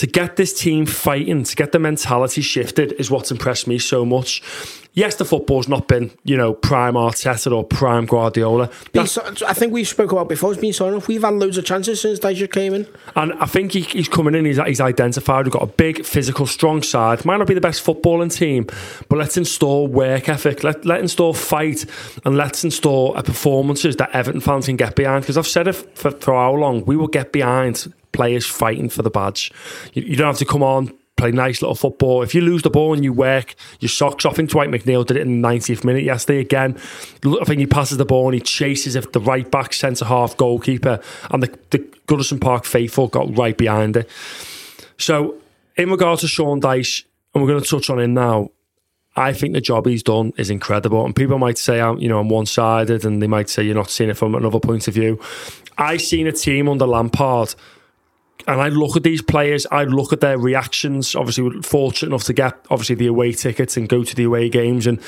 To 0.02 0.08
get 0.08 0.36
this 0.36 0.52
team 0.52 0.88
fighting, 0.88 1.44
to 1.44 1.56
get 1.56 1.74
the 1.74 1.78
mentality 1.78 2.42
shifted, 2.42 2.92
is 2.94 3.12
what's 3.12 3.30
impressed 3.30 3.68
me 3.68 3.78
so 3.78 4.04
much. 4.04 4.42
Yes, 4.94 5.14
the 5.14 5.26
football's 5.26 5.68
not 5.68 5.88
been, 5.88 6.10
you 6.24 6.36
know, 6.36 6.56
prime 6.56 6.96
Arteta 6.96 7.56
or 7.56 7.64
prime 7.64 8.08
Guardiola. 8.08 8.72
So, 9.06 9.22
I 9.48 9.54
think 9.54 9.72
we 9.72 9.84
spoke 9.84 10.12
about 10.12 10.28
before. 10.28 10.54
It's 10.54 10.60
been 10.60 10.74
so 10.74 10.88
enough. 10.88 11.08
We've 11.08 11.22
had 11.22 11.36
loads 11.36 11.60
of 11.60 11.66
chances 11.66 12.02
since 12.02 12.20
Dyche 12.20 12.52
came 12.52 12.74
in, 12.74 12.88
and 13.16 13.34
I 13.34 13.46
think 13.46 13.74
he, 13.74 13.82
he's 13.82 14.10
coming 14.10 14.34
in. 14.34 14.46
He's, 14.46 14.58
he's 14.58 14.82
identified. 14.82 15.46
We've 15.46 15.54
got 15.54 15.62
a 15.62 15.68
big, 15.68 16.04
physical, 16.04 16.48
strong 16.48 16.82
side. 16.82 17.24
Might 17.24 17.38
not 17.38 17.46
be 17.46 17.54
the 17.54 17.62
best 17.62 17.86
footballing 17.86 18.34
team, 18.34 18.66
but 19.08 19.20
let's 19.20 19.38
install 19.38 19.88
work 19.88 20.28
ethic. 20.28 20.64
Let 20.64 20.84
let 20.84 21.00
install 21.00 21.36
fight, 21.36 21.86
and 22.26 22.36
let's 22.36 22.64
install 22.64 23.16
a 23.16 23.22
performances 23.22 23.98
that 23.98 24.10
Everton 24.16 24.42
fans 24.42 24.66
can 24.66 24.78
get 24.78 24.96
behind. 24.96 25.22
Because 25.22 25.38
I've 25.38 25.48
said 25.48 25.68
it 25.68 25.74
for, 25.74 26.10
for 26.10 26.34
how 26.34 26.56
long 26.56 26.86
we 26.86 26.98
will 26.98 27.08
get 27.08 27.32
behind 27.32 27.94
players 28.12 28.46
fighting 28.46 28.90
for 28.90 29.02
the 29.02 29.10
badge. 29.10 29.52
You, 29.94 30.04
you 30.04 30.16
don't 30.16 30.28
have 30.28 30.38
to 30.38 30.46
come 30.46 30.64
on 30.64 30.92
play 31.22 31.32
nice 31.32 31.62
little 31.62 31.76
football. 31.76 32.24
If 32.24 32.34
you 32.34 32.42
lose 32.42 32.64
the 32.64 32.72
ball 32.72 32.96
and 32.96 33.04
you 33.04 33.14
work 33.14 33.54
your 33.80 33.90
socks 33.90 34.26
off, 34.26 34.34
I 34.34 34.36
think 34.38 34.50
Dwight 34.50 34.70
McNeil 34.70 35.06
did 35.06 35.18
it 35.18 35.22
in 35.22 35.42
the 35.42 35.48
90th 35.48 35.84
minute 35.84 36.04
yesterday 36.04 36.40
again. 36.40 36.76
I 37.24 37.46
think 37.46 37.60
he 37.60 37.68
passes 37.68 37.98
the 37.98 38.06
ball 38.06 38.26
and 38.26 38.34
he 38.34 38.40
chases 38.42 38.96
if 38.96 39.12
the 39.12 39.20
right 39.20 39.50
back, 39.50 39.74
centre 39.74 40.06
half, 40.06 40.36
goalkeeper, 40.36 41.00
and 41.30 41.44
the, 41.44 41.60
the 41.70 41.80
Goodison 42.08 42.42
Park 42.42 42.66
faithful 42.66 43.08
got 43.08 43.38
right 43.38 43.56
behind 43.56 43.98
it. 43.98 44.10
So, 44.98 45.36
in 45.78 45.92
regards 45.92 46.22
to 46.22 46.28
Sean 46.28 46.60
Dyche, 46.60 47.06
and 47.34 47.42
we're 47.42 47.50
going 47.50 47.64
to 47.64 47.70
touch 47.70 47.90
on 47.90 48.00
him 48.00 48.14
now. 48.14 48.50
I 49.14 49.34
think 49.34 49.54
the 49.54 49.62
job 49.62 49.86
he's 49.88 50.04
done 50.04 50.32
is 50.38 50.50
incredible, 50.50 51.06
and 51.06 51.14
people 51.14 51.38
might 51.38 51.58
say, 51.58 51.82
"I'm, 51.82 51.98
you 52.00 52.08
know, 52.08 52.20
I'm 52.20 52.30
one-sided," 52.30 53.04
and 53.04 53.22
they 53.22 53.28
might 53.28 53.50
say 53.50 53.64
you're 53.64 53.76
not 53.76 53.90
seeing 53.90 54.10
it 54.10 54.18
from 54.18 54.36
another 54.36 54.60
point 54.60 54.88
of 54.88 54.94
view. 54.94 55.20
I've 55.78 56.02
seen 56.02 56.28
a 56.28 56.32
team 56.32 56.70
under 56.70 56.86
Lampard 56.86 57.56
and 58.48 58.62
I 58.62 58.70
look 58.70 58.96
at 58.96 59.04
these 59.04 59.22
players, 59.22 59.68
I 59.72 59.84
look 59.84 60.14
at 60.14 60.20
their 60.20 60.38
reactions. 60.38 61.16
Obviously, 61.16 61.44
we're 61.44 61.62
fortunate 61.62 62.10
enough 62.10 62.24
to 62.26 62.34
get 62.34 62.54
obviously 62.70 62.96
the 62.96 63.08
away 63.08 63.32
tickets 63.32 63.78
and 63.78 63.88
go 63.88 64.04
to 64.04 64.16
the 64.16 64.24
away 64.24 64.50
games, 64.50 64.88
and 64.88 65.00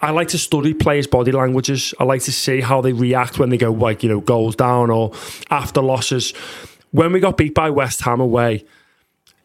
I 0.00 0.10
like 0.10 0.28
to 0.28 0.38
study 0.38 0.74
players' 0.74 1.06
body 1.06 1.32
languages. 1.32 1.94
I 1.98 2.04
like 2.04 2.22
to 2.22 2.32
see 2.32 2.60
how 2.60 2.80
they 2.80 2.92
react 2.92 3.38
when 3.38 3.50
they 3.50 3.56
go 3.56 3.72
like 3.72 4.02
you 4.02 4.08
know 4.08 4.20
goals 4.20 4.56
down 4.56 4.90
or 4.90 5.12
after 5.50 5.80
losses. 5.80 6.32
When 6.90 7.12
we 7.12 7.20
got 7.20 7.36
beat 7.36 7.54
by 7.54 7.70
West 7.70 8.02
Ham 8.02 8.20
away, 8.20 8.64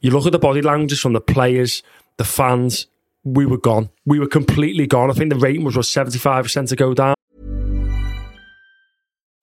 you 0.02 0.12
look 0.12 0.26
at 0.26 0.32
the 0.32 0.40
body 0.40 0.62
languages 0.62 1.00
from 1.00 1.14
the 1.14 1.22
players, 1.22 1.84
the 2.18 2.26
fans. 2.26 2.88
We 3.24 3.46
were 3.46 3.58
gone. 3.58 3.90
We 4.06 4.20
were 4.20 4.28
completely 4.28 4.88
gone. 4.88 5.10
I 5.10 5.14
think 5.14 5.34
the 5.34 5.40
rating 5.40 5.66
was 5.66 5.76
was 5.76 5.90
seventy 5.90 6.18
five 6.18 6.46
percent 6.46 6.70
to 6.70 6.76
go 6.78 6.94
down. 6.94 7.16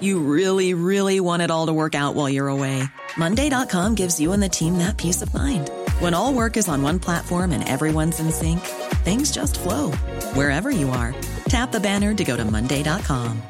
You 0.00 0.20
really, 0.20 0.74
really 0.74 1.18
want 1.20 1.42
it 1.42 1.50
all 1.50 1.66
to 1.66 1.72
work 1.72 1.94
out 1.94 2.14
while 2.14 2.28
you're 2.28 2.48
away. 2.48 2.84
Monday.com 3.16 3.94
gives 3.94 4.20
you 4.20 4.32
and 4.32 4.42
the 4.42 4.48
team 4.48 4.78
that 4.78 4.98
peace 4.98 5.22
of 5.22 5.32
mind. 5.32 5.70
When 6.00 6.14
all 6.14 6.34
work 6.34 6.56
is 6.56 6.68
on 6.68 6.82
one 6.82 6.98
platform 6.98 7.52
and 7.52 7.66
everyone's 7.66 8.20
in 8.20 8.30
sync, 8.30 8.60
things 9.02 9.32
just 9.32 9.58
flow 9.58 9.90
wherever 10.34 10.70
you 10.70 10.90
are. 10.90 11.14
Tap 11.48 11.72
the 11.72 11.80
banner 11.80 12.12
to 12.12 12.24
go 12.24 12.36
to 12.36 12.44
Monday.com. 12.44 13.42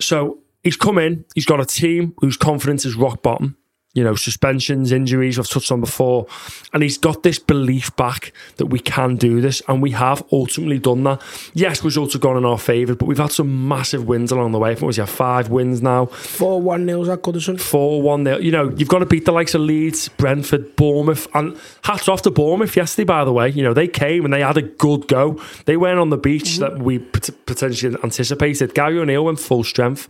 So 0.00 0.38
he's 0.64 0.76
come 0.76 0.98
in, 0.98 1.24
he's 1.34 1.46
got 1.46 1.60
a 1.60 1.64
team 1.64 2.14
whose 2.18 2.36
confidence 2.36 2.84
is 2.84 2.96
rock 2.96 3.22
bottom 3.22 3.56
you 3.94 4.02
know, 4.02 4.14
suspensions, 4.14 4.90
injuries, 4.90 5.38
I've 5.38 5.48
touched 5.48 5.70
on 5.70 5.80
before. 5.80 6.26
And 6.72 6.82
he's 6.82 6.96
got 6.96 7.22
this 7.22 7.38
belief 7.38 7.94
back 7.96 8.32
that 8.56 8.66
we 8.66 8.78
can 8.78 9.16
do 9.16 9.40
this, 9.40 9.60
and 9.68 9.82
we 9.82 9.90
have 9.90 10.24
ultimately 10.32 10.78
done 10.78 11.04
that. 11.04 11.22
Yes, 11.52 11.84
results 11.84 12.14
have 12.14 12.22
gone 12.22 12.36
in 12.38 12.44
our 12.44 12.58
favour, 12.58 12.94
but 12.94 13.06
we've 13.06 13.18
had 13.18 13.32
some 13.32 13.68
massive 13.68 14.08
wins 14.08 14.32
along 14.32 14.52
the 14.52 14.58
way. 14.58 14.70
I 14.70 14.74
think 14.74 14.90
we 14.90 14.96
have 14.96 15.10
five 15.10 15.50
wins 15.50 15.82
now. 15.82 16.06
4 16.06 16.60
1 16.62 16.86
nils 16.86 17.08
at 17.08 17.22
Goodison. 17.22 17.60
4 17.60 18.00
1 18.00 18.24
nil. 18.24 18.42
You 18.42 18.50
know, 18.50 18.70
you've 18.70 18.88
got 18.88 19.00
to 19.00 19.06
beat 19.06 19.26
the 19.26 19.32
likes 19.32 19.54
of 19.54 19.60
Leeds, 19.60 20.08
Brentford, 20.08 20.74
Bournemouth, 20.76 21.28
and 21.34 21.58
hats 21.84 22.08
off 22.08 22.22
to 22.22 22.30
Bournemouth 22.30 22.74
yesterday, 22.74 23.04
by 23.04 23.24
the 23.24 23.32
way. 23.32 23.50
You 23.50 23.62
know, 23.62 23.74
they 23.74 23.88
came 23.88 24.24
and 24.24 24.32
they 24.32 24.40
had 24.40 24.56
a 24.56 24.62
good 24.62 25.06
go. 25.06 25.40
They 25.66 25.76
went 25.76 25.98
on 25.98 26.08
the 26.08 26.16
beach 26.16 26.58
mm-hmm. 26.58 26.76
that 26.76 26.78
we 26.82 26.98
potentially 26.98 27.96
anticipated. 28.02 28.74
Gary 28.74 28.98
O'Neill 28.98 29.26
went 29.26 29.38
full 29.38 29.64
strength. 29.64 30.08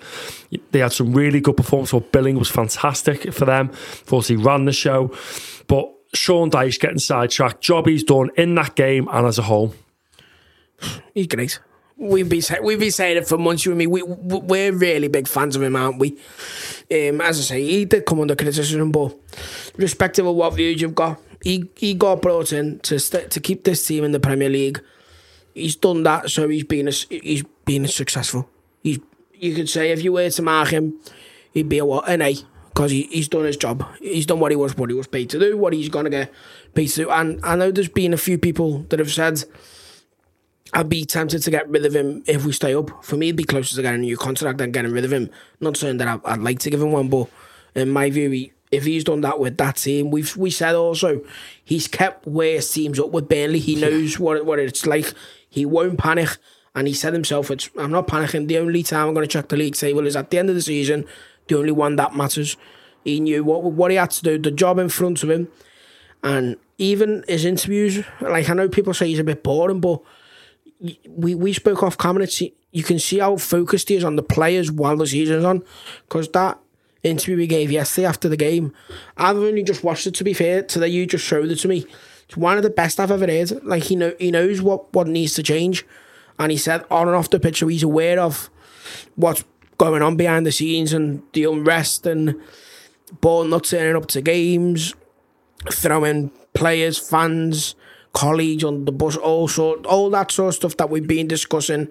They 0.70 0.78
had 0.78 0.92
some 0.92 1.12
really 1.12 1.40
good 1.40 1.56
performance. 1.56 1.92
Well, 1.92 2.00
Billing 2.00 2.38
was 2.38 2.50
fantastic 2.50 3.32
for 3.32 3.44
them. 3.44 3.71
Of 3.72 4.06
course, 4.06 4.28
he 4.28 4.36
ran 4.36 4.64
the 4.64 4.72
show. 4.72 5.14
But 5.66 5.92
Sean 6.14 6.50
Dyche 6.50 6.78
getting 6.78 6.98
sidetracked. 6.98 7.60
Job 7.62 7.86
he's 7.86 8.04
done 8.04 8.30
in 8.36 8.54
that 8.56 8.74
game 8.74 9.08
and 9.10 9.26
as 9.26 9.38
a 9.38 9.42
whole. 9.42 9.74
He's 11.14 11.26
great. 11.26 11.58
We've 11.96 12.28
been 12.28 12.42
we've 12.62 12.80
been 12.80 12.90
saying 12.90 13.18
it 13.18 13.28
for 13.28 13.38
months. 13.38 13.64
You 13.64 13.72
and 13.72 13.78
me, 13.78 13.86
we 13.86 14.02
we're 14.02 14.72
really 14.72 15.08
big 15.08 15.28
fans 15.28 15.54
of 15.54 15.62
him, 15.62 15.76
aren't 15.76 15.98
we? 15.98 16.12
Um, 16.90 17.20
as 17.20 17.38
I 17.38 17.42
say, 17.42 17.62
he 17.62 17.84
did 17.84 18.06
come 18.06 18.20
under 18.20 18.34
criticism, 18.34 18.90
but 18.90 19.14
respective 19.76 20.26
of 20.26 20.34
what 20.34 20.54
views 20.54 20.80
you've 20.80 20.96
got, 20.96 21.20
he 21.42 21.70
he 21.76 21.94
got 21.94 22.20
brought 22.20 22.52
in 22.52 22.80
to 22.80 22.98
st- 22.98 23.30
to 23.30 23.40
keep 23.40 23.62
this 23.64 23.86
team 23.86 24.02
in 24.04 24.10
the 24.10 24.18
Premier 24.18 24.48
League. 24.48 24.82
He's 25.54 25.76
done 25.76 26.02
that, 26.02 26.30
so 26.30 26.48
he's 26.48 26.64
been 26.64 26.88
a, 26.88 26.90
he's 26.90 27.44
been 27.64 27.86
successful. 27.86 28.48
He's 28.82 28.98
you 29.34 29.54
could 29.54 29.68
say 29.68 29.92
if 29.92 30.02
you 30.02 30.12
were 30.12 30.30
to 30.30 30.42
mark 30.42 30.70
him, 30.70 30.98
he'd 31.52 31.68
be 31.68 31.78
a 31.78 31.84
what 31.84 32.08
an 32.08 32.22
A 32.22 32.36
because 32.74 32.90
he, 32.90 33.02
he's 33.04 33.28
done 33.28 33.44
his 33.44 33.56
job. 33.56 33.84
He's 34.00 34.26
done 34.26 34.40
what 34.40 34.50
he 34.50 34.56
was 34.56 34.76
what 34.76 34.90
he 34.90 34.96
was 34.96 35.06
paid 35.06 35.30
to 35.30 35.38
do, 35.38 35.56
what 35.56 35.72
he's 35.72 35.88
gonna 35.88 36.10
get 36.10 36.32
paid 36.74 36.88
to 36.88 37.04
do. 37.04 37.10
And 37.10 37.40
I 37.44 37.56
know 37.56 37.70
there's 37.70 37.88
been 37.88 38.14
a 38.14 38.18
few 38.18 38.38
people 38.38 38.80
that 38.88 38.98
have 38.98 39.12
said 39.12 39.44
I'd 40.72 40.88
be 40.88 41.04
tempted 41.04 41.42
to 41.42 41.50
get 41.50 41.68
rid 41.68 41.84
of 41.84 41.94
him 41.94 42.22
if 42.26 42.46
we 42.46 42.52
stay 42.52 42.74
up. 42.74 43.04
For 43.04 43.16
me, 43.16 43.28
it'd 43.28 43.36
be 43.36 43.44
closer 43.44 43.76
to 43.76 43.82
getting 43.82 44.00
a 44.00 44.04
new 44.04 44.16
contract 44.16 44.58
than 44.58 44.72
getting 44.72 44.92
rid 44.92 45.04
of 45.04 45.12
him. 45.12 45.28
Not 45.60 45.76
saying 45.76 45.98
that 45.98 46.08
I, 46.08 46.32
would 46.32 46.42
like 46.42 46.60
to 46.60 46.70
give 46.70 46.80
him 46.80 46.92
one, 46.92 47.08
but 47.08 47.28
in 47.74 47.90
my 47.90 48.08
view, 48.08 48.30
he, 48.30 48.52
if 48.70 48.84
he's 48.84 49.04
done 49.04 49.20
that 49.20 49.38
with 49.38 49.58
that 49.58 49.76
team, 49.76 50.10
we've 50.10 50.34
we 50.34 50.50
said 50.50 50.74
also 50.74 51.20
he's 51.62 51.88
kept 51.88 52.26
worse 52.26 52.72
teams 52.72 52.98
up 52.98 53.10
with 53.10 53.28
Burnley. 53.28 53.58
He 53.58 53.74
knows 53.74 54.18
what 54.18 54.46
what 54.46 54.58
it's 54.58 54.86
like. 54.86 55.12
He 55.48 55.66
won't 55.66 55.98
panic. 55.98 56.38
And 56.74 56.88
he 56.88 56.94
said 56.94 57.12
himself, 57.12 57.50
it's, 57.50 57.68
I'm 57.78 57.90
not 57.90 58.06
panicking. 58.06 58.48
The 58.48 58.56
only 58.56 58.82
time 58.82 59.08
I'm 59.08 59.12
going 59.12 59.28
to 59.28 59.30
check 59.30 59.48
the 59.48 59.58
league 59.58 59.74
table 59.74 60.06
is 60.06 60.16
at 60.16 60.30
the 60.30 60.38
end 60.38 60.48
of 60.48 60.54
the 60.54 60.62
season 60.62 61.04
the 61.48 61.58
only 61.58 61.72
one 61.72 61.96
that 61.96 62.14
matters. 62.14 62.56
He 63.04 63.20
knew 63.20 63.44
what 63.44 63.64
what 63.64 63.90
he 63.90 63.96
had 63.96 64.10
to 64.12 64.22
do, 64.22 64.38
the 64.38 64.50
job 64.50 64.78
in 64.78 64.88
front 64.88 65.22
of 65.22 65.30
him, 65.30 65.48
and 66.22 66.56
even 66.78 67.24
his 67.28 67.44
interviews. 67.44 68.04
Like 68.20 68.48
I 68.48 68.54
know 68.54 68.68
people 68.68 68.94
say 68.94 69.08
he's 69.08 69.18
a 69.18 69.24
bit 69.24 69.42
boring, 69.42 69.80
but 69.80 70.00
we 71.08 71.34
we 71.34 71.52
spoke 71.52 71.82
off 71.82 71.98
camera. 71.98 72.26
You 72.70 72.82
can 72.82 72.98
see 72.98 73.18
how 73.18 73.36
focused 73.36 73.88
he 73.88 73.96
is 73.96 74.04
on 74.04 74.16
the 74.16 74.22
players 74.22 74.70
while 74.70 74.96
the 74.96 75.06
season's 75.06 75.44
on, 75.44 75.62
because 76.08 76.28
that 76.30 76.58
interview 77.02 77.36
he 77.36 77.46
gave 77.46 77.70
yesterday 77.72 78.06
after 78.06 78.28
the 78.28 78.36
game, 78.36 78.72
I've 79.16 79.36
only 79.36 79.62
just 79.62 79.82
watched 79.82 80.06
it. 80.06 80.14
To 80.14 80.24
be 80.24 80.32
fair, 80.32 80.62
today 80.62 80.88
you 80.88 81.04
just 81.06 81.24
showed 81.24 81.50
it 81.50 81.56
to 81.56 81.68
me. 81.68 81.84
It's 82.26 82.36
one 82.36 82.56
of 82.56 82.62
the 82.62 82.70
best 82.70 83.00
I've 83.00 83.10
ever 83.10 83.26
heard. 83.26 83.64
Like 83.64 83.82
he 83.84 83.96
know 83.96 84.14
he 84.18 84.30
knows 84.30 84.62
what 84.62 84.92
what 84.94 85.08
needs 85.08 85.34
to 85.34 85.42
change, 85.42 85.84
and 86.38 86.52
he 86.52 86.56
said 86.56 86.84
on 86.90 87.08
and 87.08 87.16
off 87.16 87.30
the 87.30 87.40
pitch, 87.40 87.58
so 87.58 87.66
he's 87.66 87.82
aware 87.82 88.20
of 88.20 88.48
what's 89.16 89.44
going 89.82 90.02
on 90.02 90.16
behind 90.16 90.46
the 90.46 90.52
scenes 90.52 90.92
and 90.92 91.22
the 91.32 91.42
unrest 91.42 92.06
and 92.06 92.36
not 93.20 93.64
turning 93.64 93.96
up 93.96 94.06
to 94.06 94.20
games, 94.22 94.94
throwing 95.72 96.30
players, 96.54 96.96
fans, 96.98 97.74
colleagues 98.12 98.62
on 98.62 98.84
the 98.84 98.92
bus, 98.92 99.16
all 99.16 99.48
sort, 99.48 99.84
all 99.86 100.08
that 100.10 100.30
sort 100.30 100.48
of 100.50 100.54
stuff 100.54 100.76
that 100.76 100.88
we've 100.88 101.08
been 101.08 101.26
discussing 101.26 101.88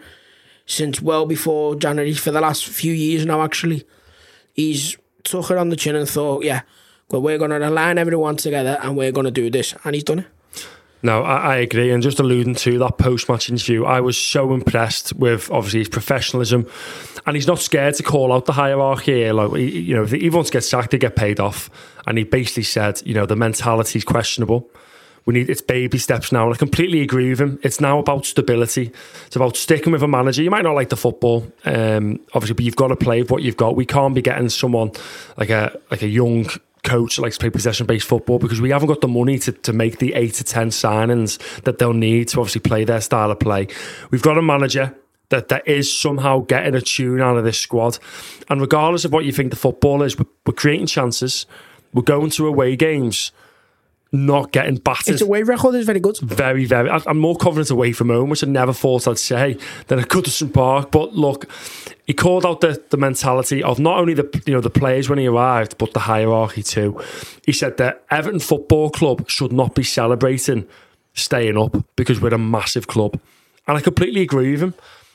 since 0.65 1.01
well 1.01 1.25
before 1.25 1.75
January 1.75 2.13
for 2.13 2.32
the 2.32 2.39
last 2.39 2.65
few 2.65 2.93
years 2.93 3.25
now. 3.25 3.41
Actually, 3.41 3.86
he's 4.54 4.97
took 5.23 5.51
it 5.51 5.58
on 5.58 5.67
the 5.67 5.75
chin 5.75 5.97
and 5.97 6.08
thought, 6.08 6.45
yeah, 6.45 6.62
well, 7.10 7.21
we're 7.21 7.38
going 7.38 7.51
to 7.51 7.67
align 7.67 7.97
everyone 7.97 8.38
together 8.38 8.80
and 8.82 8.95
we're 8.95 9.12
going 9.12 9.25
to 9.25 9.32
do 9.32 9.49
this, 9.49 9.75
and 9.84 9.95
he's 9.95 10.06
done 10.06 10.19
it. 10.19 10.27
No, 11.04 11.24
I, 11.24 11.38
I, 11.38 11.56
agree. 11.58 11.92
And 11.92 12.04
just 12.04 12.20
alluding 12.20 12.56
to 12.56 12.78
that 12.80 12.98
post 12.98 13.28
match 13.28 13.50
interview, 13.50 13.86
I 13.86 14.02
was 14.02 14.18
so 14.18 14.54
impressed 14.54 15.14
with 15.14 15.50
obviously 15.50 15.80
his 15.80 15.90
professionalism. 15.90 16.68
And 17.26 17.36
he's 17.36 17.48
not 17.48 17.60
scared 17.60 17.96
to 17.96 18.04
call 18.04 18.32
out 18.32 18.46
the 18.46 18.54
hierarchy. 18.54 19.32
Like, 19.32 19.52
you 19.54 19.96
know, 19.96 20.04
if 20.04 20.12
he 20.12 20.30
wants 20.30 20.50
to 20.50 20.58
get 20.58 20.64
sacked, 20.64 20.92
they 20.92 20.98
get 20.98 21.16
paid 21.16 21.40
off. 21.40 21.70
And 22.06 22.18
he 22.18 22.24
basically 22.24 22.64
said, 22.64 23.02
you 23.06 23.14
know, 23.14 23.26
the 23.26 23.36
mentality 23.36 24.00
is 24.00 24.06
questionable. 24.06 24.70
We 25.26 25.36
need 25.36 25.50
it's 25.52 25.62
baby 25.62 26.00
steps 26.00 26.32
now, 26.32 26.46
and 26.46 26.54
I 26.56 26.58
completely 26.58 27.02
agree 27.02 27.30
with 27.30 27.40
him. 27.40 27.60
It's 27.62 27.80
now 27.80 28.00
about 28.00 28.26
stability. 28.26 28.92
It's 29.28 29.36
about 29.36 29.56
sticking 29.56 29.92
with 29.92 30.02
a 30.02 30.08
manager. 30.08 30.42
You 30.42 30.50
might 30.50 30.64
not 30.64 30.74
like 30.74 30.90
the 30.90 30.98
football, 30.98 31.46
um, 31.64 32.20
obviously, 32.34 32.56
but 32.56 32.66
you've 32.66 32.76
got 32.76 32.88
to 32.88 32.96
play 32.96 33.22
with 33.22 33.30
what 33.30 33.44
you've 33.44 33.58
got. 33.58 33.76
We 33.76 33.86
can't 33.86 34.16
be 34.16 34.24
getting 34.24 34.50
someone 34.50 34.92
like 35.38 35.52
a 35.52 35.80
like 35.92 36.02
a 36.02 36.08
young 36.08 36.48
coach 36.84 37.15
that 37.15 37.22
likes 37.22 37.38
to 37.38 37.41
play 37.41 37.50
possession 37.50 37.86
based 37.86 38.08
football 38.08 38.39
because 38.39 38.60
we 38.60 38.70
haven't 38.72 38.88
got 38.88 39.02
the 39.02 39.08
money 39.08 39.38
to, 39.39 39.52
to 39.52 39.74
make 39.74 40.00
the 40.00 40.13
eight 40.13 40.34
to 40.36 40.44
ten 40.44 40.70
signings 40.70 41.38
that 41.63 41.78
they'll 41.78 41.94
need 41.94 42.28
to 42.30 42.39
obviously 42.39 42.62
play 42.62 42.84
their 42.84 43.02
style 43.02 43.32
of 43.32 43.39
play. 43.39 43.67
We've 44.10 44.22
got 44.22 44.38
a 44.38 44.41
manager 44.41 44.96
that 45.30 45.48
that 45.48 45.67
is 45.67 45.91
somehow 45.91 46.39
getting 46.39 46.76
a 46.76 46.82
tune 46.82 47.22
out 47.22 47.38
of 47.38 47.44
this 47.44 47.60
squad. 47.60 47.98
And 48.50 48.62
regardless 48.62 49.06
of 49.06 49.13
what 49.13 49.26
you 49.26 49.32
think 49.32 49.50
the 49.50 49.58
football 49.58 50.04
is, 50.04 50.17
we're, 50.17 50.26
we're 50.46 50.54
creating 50.54 50.88
chances. 50.88 51.46
We're 51.94 52.04
going 52.04 52.30
to 52.32 52.48
away 52.48 52.76
games 52.76 53.32
not 54.12 54.52
getting 54.52 54.76
battered. 54.76 55.13
Its 55.13 55.22
away 55.22 55.44
record 55.44 55.76
is 55.76 55.86
very 55.86 56.00
good. 56.00 56.17
Very, 56.17 56.65
very. 56.65 56.89
I'm 56.89 57.17
more 57.17 57.36
confident 57.38 57.70
away 57.70 57.94
from 57.94 58.10
home, 58.10 58.30
which 58.30 58.44
I 58.44 58.48
never 58.48 58.74
thought 58.74 59.08
I'd 59.08 59.17
say, 59.17 59.58
than 59.88 60.00
at 60.00 60.10
Goodison 60.10 60.54
Park. 60.54 60.91
But 60.91 61.13
look, 61.13 61.50
he 62.12 62.13
called 62.13 62.45
out 62.45 62.60
the, 62.60 62.84
the 62.89 62.97
mentality 62.97 63.63
of 63.63 63.80
not 63.80 63.97
only 63.97 64.13
the 64.13 64.43
you 64.45 64.54
know 64.54 64.60
the 64.60 64.69
players 64.69 65.08
when 65.08 65.17
he 65.17 65.28
arrived, 65.28 65.78
but 65.78 65.93
the 65.93 66.02
hierarchy 66.02 66.62
too. 66.62 67.02
He 67.45 67.54
said 67.54 67.78
that 67.78 68.04
Everton 68.12 68.41
Football 68.41 68.89
Club 68.89 69.30
should 69.30 69.54
not 69.54 69.76
be 69.76 69.84
celebrating 69.84 70.67
staying 71.13 71.58
up 71.58 71.74
because 71.95 72.19
we're 72.19 72.34
a 72.34 72.38
massive 72.38 72.88
club, 72.88 73.17
and 73.65 73.78
I 73.78 73.80
completely 73.80 74.19
agree 74.19 74.52
with 74.52 74.62
him. 74.62 74.74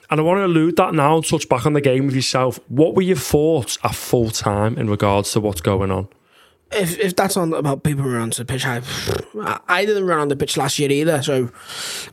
And 0.09 0.21
I 0.21 0.23
want 0.23 0.39
to 0.39 0.47
allude 0.47 0.77
that 0.77 0.95
now 0.95 1.17
and 1.17 1.27
touch 1.27 1.47
back 1.51 1.67
on 1.67 1.75
the 1.75 1.83
game 1.83 2.07
with 2.07 2.15
yourself. 2.15 2.59
What 2.69 2.95
were 2.95 3.03
your 3.03 3.17
thoughts 3.17 3.77
at 3.85 3.95
full 3.95 4.31
time 4.31 4.79
in 4.79 4.89
regards 4.89 5.33
to 5.33 5.41
what's 5.41 5.61
going 5.61 5.91
on? 5.91 6.09
If 6.73 6.99
if 6.99 7.15
that's 7.15 7.37
on 7.37 7.53
about 7.53 7.85
people 7.85 8.05
onto 8.17 8.43
the 8.43 8.45
pitch, 8.45 8.67
I, 8.67 8.83
I 9.69 9.85
didn't 9.85 10.07
run 10.07 10.19
on 10.19 10.29
the 10.29 10.37
pitch 10.37 10.57
last 10.57 10.79
year 10.79 10.91
either. 10.91 11.23
So 11.23 11.51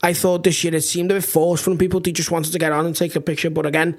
I 0.04 0.14
thought 0.14 0.44
this 0.44 0.64
year 0.64 0.76
it 0.76 0.82
seemed 0.82 1.12
a 1.12 1.16
bit 1.16 1.24
forced 1.24 1.64
from 1.64 1.78
people. 1.78 2.00
They 2.00 2.12
just 2.12 2.30
wanted 2.30 2.52
to 2.54 2.60
get 2.60 2.72
on 2.72 2.86
and 2.86 2.96
take 2.96 3.16
a 3.16 3.22
picture. 3.22 3.50
But 3.50 3.66
again, 3.66 3.98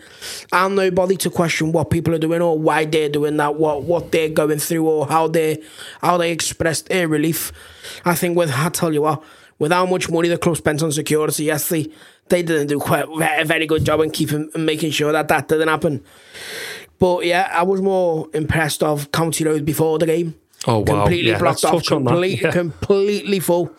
I'm 0.52 0.76
nobody 0.76 1.16
to 1.18 1.30
question 1.30 1.72
what 1.72 1.90
people 1.90 2.14
are 2.14 2.18
doing 2.18 2.40
or 2.40 2.58
why 2.58 2.84
they're 2.84 3.08
doing 3.08 3.36
that, 3.38 3.56
what 3.56 3.82
what 3.82 4.12
they're 4.12 4.28
going 4.28 4.60
through, 4.60 4.88
or 4.88 5.06
how 5.08 5.26
they 5.26 5.60
how 6.00 6.16
they 6.16 6.30
expressed 6.30 6.88
their 6.88 7.08
relief. 7.08 7.52
I 8.04 8.14
think 8.14 8.36
with 8.36 8.52
I 8.52 8.68
tell 8.68 8.92
you 8.92 9.02
what, 9.02 9.24
with 9.58 9.72
how 9.72 9.86
much 9.86 10.08
money 10.08 10.28
the 10.28 10.38
club 10.38 10.56
spent 10.56 10.84
on 10.84 10.92
security 10.92 11.44
yesterday, 11.44 11.90
they 12.28 12.44
didn't 12.44 12.68
do 12.68 12.78
quite 12.78 13.06
a 13.08 13.44
very 13.44 13.66
good 13.66 13.84
job 13.84 14.00
in 14.00 14.10
keeping 14.10 14.50
making 14.54 14.92
sure 14.92 15.10
that 15.10 15.26
that 15.28 15.48
didn't 15.48 15.68
happen. 15.68 16.04
But 17.00 17.26
yeah, 17.26 17.50
I 17.52 17.64
was 17.64 17.82
more 17.82 18.28
impressed 18.32 18.84
of 18.84 19.10
County 19.10 19.44
Road 19.44 19.64
before 19.64 19.98
the 19.98 20.06
game 20.06 20.36
Oh 20.66 20.78
wow! 20.78 20.84
completely 20.84 21.30
yeah, 21.30 21.38
blocked 21.38 21.64
off, 21.64 21.84
complete, 21.84 22.40
yeah. 22.40 22.50
completely 22.50 23.40
full. 23.40 23.74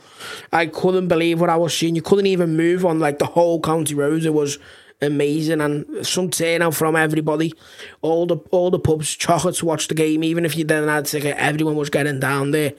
I 0.52 0.68
couldn't 0.68 1.08
believe 1.08 1.42
what 1.42 1.50
I 1.50 1.58
was 1.58 1.76
seeing. 1.76 1.96
You 1.96 2.02
couldn't 2.02 2.28
even 2.28 2.56
move 2.56 2.86
on 2.86 3.00
like 3.00 3.20
the 3.20 3.26
whole 3.26 3.60
county 3.60 3.96
roads. 3.96 4.26
It 4.26 4.34
was 4.34 4.60
amazing 5.02 5.62
and 5.62 6.06
some 6.06 6.30
turnout 6.30 6.76
from 6.76 6.96
everybody. 6.96 7.54
All 8.02 8.26
the 8.26 8.38
all 8.52 8.72
the 8.72 8.80
pubs, 8.80 9.16
chocolate 9.16 9.56
to 9.56 9.66
watch 9.66 9.88
the 9.88 9.96
game. 9.96 10.24
Even 10.24 10.46
if 10.46 10.56
you 10.56 10.64
didn't 10.64 10.90
have 10.90 11.04
a 11.04 11.08
ticket, 11.08 11.38
everyone 11.38 11.76
was 11.76 11.90
getting 11.90 12.20
down 12.20 12.52
there, 12.52 12.74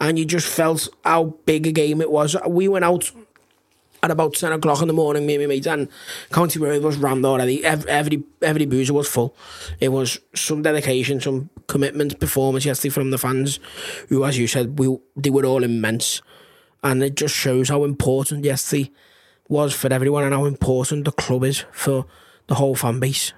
and 0.00 0.18
you 0.18 0.24
just 0.24 0.46
felt 0.46 0.88
how 1.04 1.36
big 1.44 1.66
a 1.66 1.72
game 1.72 2.00
it 2.00 2.10
was. 2.10 2.36
We 2.48 2.68
went 2.68 2.84
out 2.84 3.10
at 4.06 4.12
about 4.12 4.34
10 4.34 4.52
o'clock 4.52 4.80
in 4.82 4.88
the 4.88 4.94
morning, 4.94 5.26
me 5.26 5.34
and 5.34 5.42
my 5.42 5.48
mates, 5.48 5.66
and 5.66 5.88
County 6.30 6.60
Road 6.60 6.82
was 6.82 6.96
rammed 6.96 7.24
already. 7.24 7.64
Every, 7.64 7.90
every, 7.90 8.22
every 8.40 8.66
boozer 8.66 8.94
was 8.94 9.08
full. 9.08 9.34
It 9.80 9.88
was 9.88 10.20
some 10.34 10.62
dedication, 10.62 11.20
some 11.20 11.50
commitment, 11.66 12.20
performance 12.20 12.64
yesterday 12.64 12.90
from 12.90 13.10
the 13.10 13.18
fans, 13.18 13.58
who, 14.08 14.24
as 14.24 14.38
you 14.38 14.46
said, 14.46 14.78
we 14.78 14.96
they 15.16 15.30
were 15.30 15.44
all 15.44 15.64
immense. 15.64 16.22
And 16.84 17.02
it 17.02 17.16
just 17.16 17.34
shows 17.34 17.68
how 17.68 17.82
important 17.82 18.44
yesterday 18.44 18.92
was 19.48 19.74
for 19.74 19.92
everyone 19.92 20.22
and 20.22 20.34
how 20.34 20.44
important 20.44 21.04
the 21.04 21.12
club 21.12 21.42
is 21.42 21.64
for 21.72 22.06
the 22.46 22.54
whole 22.54 22.76
fan 22.76 23.00
base. 23.00 23.32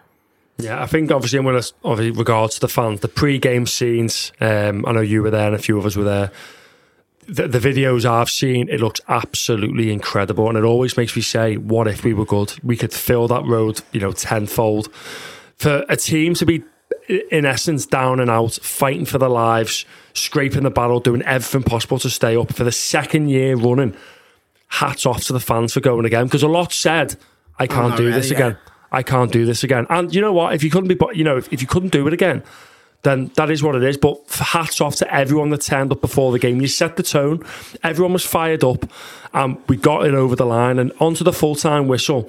Yeah, 0.59 0.83
I 0.83 0.87
think 0.87 1.11
obviously, 1.11 1.39
in 1.39 1.47
regards 1.47 2.55
to 2.57 2.61
the 2.61 2.69
fans, 2.69 3.01
the 3.01 3.09
pre-game 3.09 3.65
scenes. 3.67 4.33
Um, 4.41 4.85
I 4.87 4.93
know 4.93 5.01
you 5.01 5.23
were 5.23 5.31
there, 5.31 5.47
and 5.47 5.55
a 5.55 5.59
few 5.59 5.79
of 5.79 5.87
us 5.87 5.97
were 5.97 6.05
there 6.05 6.31
the, 7.29 7.47
the, 7.47 7.59
videos 7.59 8.07
I've 8.07 8.31
seen, 8.31 8.69
it 8.69 8.81
looks 8.81 9.01
absolutely 9.07 9.93
incredible, 9.93 10.49
and 10.49 10.57
it 10.57 10.65
always 10.65 10.97
makes 10.97 11.15
me 11.15 11.23
say, 11.23 11.57
"What 11.57 11.87
if 11.87 12.03
we 12.03 12.15
were 12.15 12.25
good? 12.25 12.55
We 12.63 12.77
could 12.77 12.93
fill 12.93 13.29
that 13.29 13.45
road, 13.45 13.83
you 13.93 14.01
know, 14.01 14.13
tenfold." 14.13 14.93
For 15.57 15.85
a 15.89 15.97
team 15.97 16.35
to 16.35 16.47
be, 16.47 16.63
in 17.31 17.45
essence, 17.45 17.85
down 17.85 18.21
and 18.21 18.31
out, 18.31 18.55
fighting 18.55 19.05
for 19.05 19.19
their 19.19 19.29
lives, 19.29 19.85
scraping 20.15 20.63
the 20.63 20.71
barrel, 20.71 21.01
doing 21.01 21.23
everything 21.23 21.65
possible 21.65 21.99
to 21.99 22.11
stay 22.11 22.37
up 22.37 22.55
for 22.55 22.65
the 22.65 22.73
second 22.73 23.29
year 23.29 23.57
running. 23.57 23.95
Hats 24.69 25.05
off 25.05 25.25
to 25.25 25.33
the 25.33 25.41
fans 25.41 25.75
for 25.75 25.81
going 25.81 26.07
again, 26.07 26.25
because 26.25 26.43
a 26.43 26.49
lot 26.49 26.73
said, 26.73 27.17
"I 27.59 27.67
can't 27.67 27.97
do 27.97 28.05
really, 28.05 28.15
this 28.15 28.31
again. 28.31 28.53
Yeah. 28.53 28.73
I 28.91 29.03
can't 29.03 29.31
do 29.31 29.45
this 29.45 29.63
again." 29.63 29.87
And 29.91 30.15
you 30.15 30.23
know 30.23 30.33
what? 30.33 30.55
If 30.55 30.63
you 30.63 30.71
couldn't 30.71 30.89
be, 30.89 30.99
you 31.13 31.25
know, 31.25 31.37
if, 31.37 31.53
if 31.53 31.61
you 31.61 31.69
couldn't 31.69 31.93
do 31.93 32.07
it 32.07 32.15
again 32.15 32.43
then 33.03 33.31
that 33.35 33.51
is 33.51 33.63
what 33.63 33.75
it 33.75 33.85
is. 33.85 33.97
But 33.97 34.21
hats 34.31 34.81
off 34.81 34.97
to 34.97 35.15
everyone 35.15 35.51
that 35.51 35.63
turned 35.63 35.93
up 35.93 36.01
before 36.01 36.33
the 36.33 36.39
game. 36.39 36.61
You 36.61 36.69
set 36.69 36.97
the 36.97 37.03
tone. 37.03 37.45
Everyone 37.83 38.13
was 38.13 38.25
fired 38.25 38.65
up, 38.65 38.91
and 39.33 39.59
we 39.69 39.77
got 39.77 40.07
it 40.07 40.15
over 40.15 40.35
the 40.35 40.47
line 40.47 40.79
and 40.79 40.93
onto 41.01 41.25
the 41.25 41.33
full 41.33 41.55
time 41.55 41.89
whistle. 41.89 42.29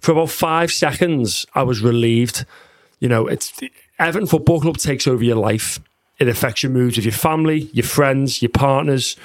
For 0.00 0.12
about 0.12 0.30
five 0.30 0.70
seconds, 0.70 1.46
I 1.54 1.64
was 1.64 1.80
relieved. 1.80 2.44
You 3.00 3.08
know, 3.08 3.26
it's 3.26 3.52
Everton 3.98 4.28
Football 4.28 4.60
Club 4.60 4.76
takes 4.78 5.06
over 5.06 5.24
your 5.24 5.36
life. 5.36 5.80
It 6.18 6.28
affects 6.28 6.62
your 6.62 6.70
moods 6.70 6.96
with 6.96 7.04
your 7.04 7.12
family, 7.12 7.70
your 7.72 7.86
friends, 7.86 8.42
your 8.42 8.48
partners, 8.48 9.16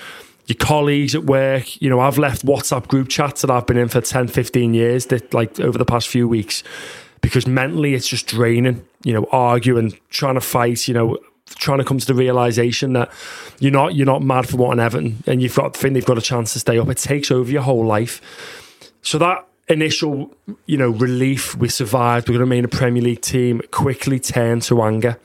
your 0.45 0.57
colleagues 0.57 1.15
at 1.15 1.23
work. 1.25 1.81
You 1.81 1.89
know, 1.89 1.99
I've 1.99 2.17
left 2.17 2.45
WhatsApp 2.45 2.87
group 2.87 3.09
chats 3.09 3.41
that 3.41 3.51
I've 3.51 3.65
been 3.65 3.77
in 3.77 3.87
for 3.87 4.01
10, 4.01 4.27
15 4.27 4.73
years 4.73 5.07
that 5.07 5.33
like 5.33 5.59
over 5.59 5.77
the 5.77 5.85
past 5.85 6.07
few 6.07 6.27
weeks 6.27 6.63
because 7.23 7.47
mentally 7.47 7.95
it's 7.95 8.07
just 8.07 8.27
draining, 8.27 8.85
you 9.03 9.13
know, 9.13 9.25
arguing, 9.31 9.97
trying 10.11 10.35
to 10.35 10.41
fight, 10.41 10.87
you 10.87 10.93
know, 10.93 11.17
trying 11.47 11.79
to 11.79 11.83
come 11.83 11.97
to 11.97 12.05
the 12.05 12.13
realization 12.13 12.93
that 12.93 13.11
you're 13.59 13.71
not 13.71 13.95
you're 13.95 14.05
not 14.05 14.21
mad 14.21 14.47
for 14.47 14.57
wanting 14.57 14.83
Everton 14.83 15.23
and 15.25 15.41
you've 15.41 15.55
got 15.55 15.75
think 15.75 15.95
they've 15.95 16.05
got 16.05 16.17
a 16.17 16.21
chance 16.21 16.53
to 16.53 16.59
stay 16.59 16.77
up. 16.77 16.87
It 16.89 16.97
takes 16.97 17.31
over 17.31 17.49
your 17.49 17.63
whole 17.63 17.85
life. 17.85 18.21
So 19.01 19.17
that 19.17 19.47
initial, 19.67 20.35
you 20.65 20.77
know, 20.77 20.89
relief 20.89 21.55
we 21.55 21.69
survived, 21.69 22.29
we're 22.29 22.33
to 22.33 22.39
remain 22.39 22.65
a 22.65 22.67
Premier 22.67 23.01
League 23.01 23.21
team, 23.21 23.61
quickly 23.71 24.19
turned 24.19 24.61
to 24.63 24.83
anger 24.83 25.17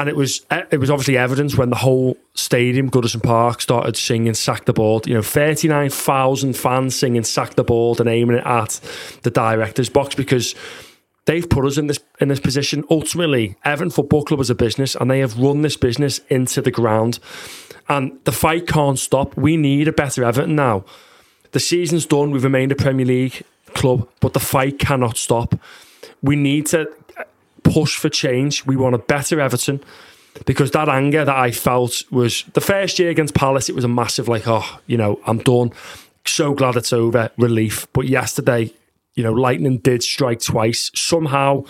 and 0.00 0.08
it 0.08 0.16
was 0.16 0.46
eh, 0.50 0.64
it 0.70 0.78
was 0.78 0.90
obviously 0.90 1.18
evidence 1.18 1.58
when 1.58 1.68
the 1.68 1.76
whole 1.76 2.16
stadium, 2.32 2.90
Goodison 2.90 3.22
Park, 3.22 3.60
started 3.60 3.98
singing 3.98 4.32
"Sack 4.32 4.64
the 4.64 4.72
Board." 4.72 5.06
You 5.06 5.12
know, 5.12 5.22
thirty 5.22 5.68
nine 5.68 5.90
thousand 5.90 6.56
fans 6.56 6.96
singing 6.96 7.22
"Sack 7.22 7.54
the 7.54 7.64
Board" 7.64 8.00
and 8.00 8.08
aiming 8.08 8.38
it 8.38 8.46
at 8.46 8.80
the 9.24 9.30
director's 9.30 9.90
box 9.90 10.14
because 10.14 10.54
they've 11.26 11.46
put 11.46 11.66
us 11.66 11.76
in 11.76 11.86
this 11.86 12.00
in 12.18 12.28
this 12.28 12.40
position. 12.40 12.82
Ultimately, 12.88 13.56
Everton 13.62 13.90
Football 13.90 14.24
Club 14.24 14.40
is 14.40 14.48
a 14.48 14.54
business, 14.54 14.94
and 14.94 15.10
they 15.10 15.18
have 15.18 15.38
run 15.38 15.60
this 15.60 15.76
business 15.76 16.20
into 16.30 16.62
the 16.62 16.70
ground. 16.70 17.18
And 17.86 18.18
the 18.24 18.32
fight 18.32 18.66
can't 18.66 18.98
stop. 18.98 19.36
We 19.36 19.58
need 19.58 19.86
a 19.86 19.92
better 19.92 20.24
Everton 20.24 20.56
now. 20.56 20.86
The 21.52 21.60
season's 21.60 22.06
done. 22.06 22.30
We've 22.30 22.44
remained 22.44 22.72
a 22.72 22.76
Premier 22.76 23.04
League 23.04 23.42
club, 23.74 24.08
but 24.20 24.32
the 24.32 24.40
fight 24.40 24.78
cannot 24.78 25.18
stop. 25.18 25.56
We 26.22 26.36
need 26.36 26.66
to 26.68 26.90
push 27.72 27.96
for 27.96 28.08
change. 28.08 28.66
We 28.66 28.76
want 28.76 28.94
a 28.94 28.98
better 28.98 29.40
Everton 29.40 29.82
because 30.46 30.70
that 30.72 30.88
anger 30.88 31.24
that 31.24 31.36
I 31.36 31.50
felt 31.50 32.02
was 32.10 32.44
the 32.54 32.60
first 32.60 32.98
year 32.98 33.10
against 33.10 33.34
Palace. 33.34 33.68
It 33.68 33.74
was 33.74 33.84
a 33.84 33.88
massive 33.88 34.28
like, 34.28 34.46
oh, 34.46 34.78
you 34.86 34.96
know, 34.96 35.20
I'm 35.26 35.38
done. 35.38 35.72
So 36.26 36.54
glad 36.54 36.76
it's 36.76 36.92
over, 36.92 37.30
relief. 37.36 37.86
But 37.92 38.06
yesterday, 38.06 38.72
you 39.14 39.22
know, 39.22 39.32
lightning 39.32 39.78
did 39.78 40.02
strike 40.02 40.40
twice. 40.40 40.90
Somehow, 40.94 41.64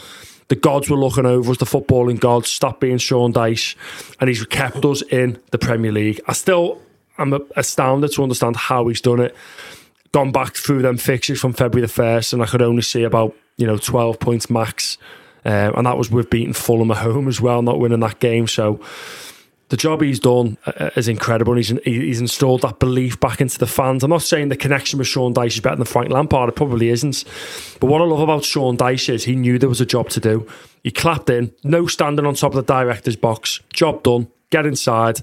the 0.49 0.57
gods 0.57 0.91
were 0.91 0.97
looking 0.97 1.27
over 1.27 1.53
us. 1.53 1.59
The 1.59 1.65
footballing 1.65 2.21
gods 2.21 2.51
stopped 2.51 2.81
being 2.81 2.99
Sean 2.99 3.33
Dyche, 3.33 3.77
and 4.21 4.29
he's 4.29 4.45
kept 4.47 4.85
us 4.85 5.03
in 5.03 5.39
the 5.53 5.59
Premier 5.59 5.93
League. 5.93 6.21
I 6.27 6.33
still 6.33 6.81
am 7.19 7.39
astounded 7.57 8.13
to 8.13 8.23
understand 8.23 8.57
how 8.57 8.89
he's 8.89 9.01
done 9.01 9.21
it. 9.21 9.35
Gone 10.13 10.33
back 10.33 10.57
through 10.57 10.83
them 10.83 10.97
fixtures 10.97 11.41
from 11.41 11.53
February 11.53 11.87
the 11.87 11.93
first, 11.93 12.33
and 12.33 12.43
I 12.43 12.47
could 12.47 12.63
only 12.63 12.83
see 12.83 13.05
about 13.05 13.35
you 13.57 13.67
know 13.67 13.79
twelve 13.79 14.19
points 14.19 14.51
max 14.51 14.99
um, 15.45 15.75
and 15.77 15.87
that 15.87 15.99
was 15.99 16.11
with 16.11 16.31
beating 16.31 16.53
Fulham 16.53 16.91
at 16.91 16.99
home 16.99 17.29
as 17.29 17.41
well, 17.41 17.63
not 17.63 17.81
winning 17.81 18.01
that 18.01 18.21
game. 18.21 18.47
So 18.47 18.81
the 19.71 19.77
job 19.77 20.03
he's 20.03 20.21
done 20.21 20.59
uh, 20.67 20.73
uh, 20.77 20.91
is 20.97 21.09
incredible. 21.09 21.55
He's, 21.55 21.69
he's 21.85 22.21
installed 22.21 22.63
that 22.63 22.79
belief 22.81 23.19
back 23.21 23.41
into 23.41 23.59
the 23.59 23.67
fans. 23.67 24.03
I'm 24.03 24.11
not 24.11 24.23
saying 24.23 24.49
the 24.49 24.57
connection 24.57 24.99
with 24.99 25.09
Sean 25.09 25.33
Dyche 25.33 25.55
is 25.55 25.61
better 25.61 25.77
than 25.77 25.87
Frank 25.87 26.11
Lampard. 26.11 26.49
It 26.49 26.57
probably 26.57 26.89
isn't. 26.91 27.25
But 27.81 27.87
what 27.87 28.03
I 28.03 28.05
love 28.05 28.21
about 28.21 28.45
Sean 28.45 28.77
Dyche 28.77 29.09
is 29.15 29.25
he 29.25 29.37
knew 29.37 29.59
there 29.59 29.69
was 29.69 29.81
a 29.81 29.87
job 29.87 30.11
to 30.11 30.21
do. 30.21 30.47
He 30.83 30.91
clapped 30.91 31.31
in, 31.31 31.53
no 31.63 31.87
standing 31.87 32.27
on 32.27 32.35
top 32.35 32.55
of 32.55 32.67
the 32.67 32.73
director's 32.73 33.17
box. 33.17 33.61
Job 33.73 34.03
done. 34.03 34.29
Get 34.51 34.67
inside. 34.67 35.23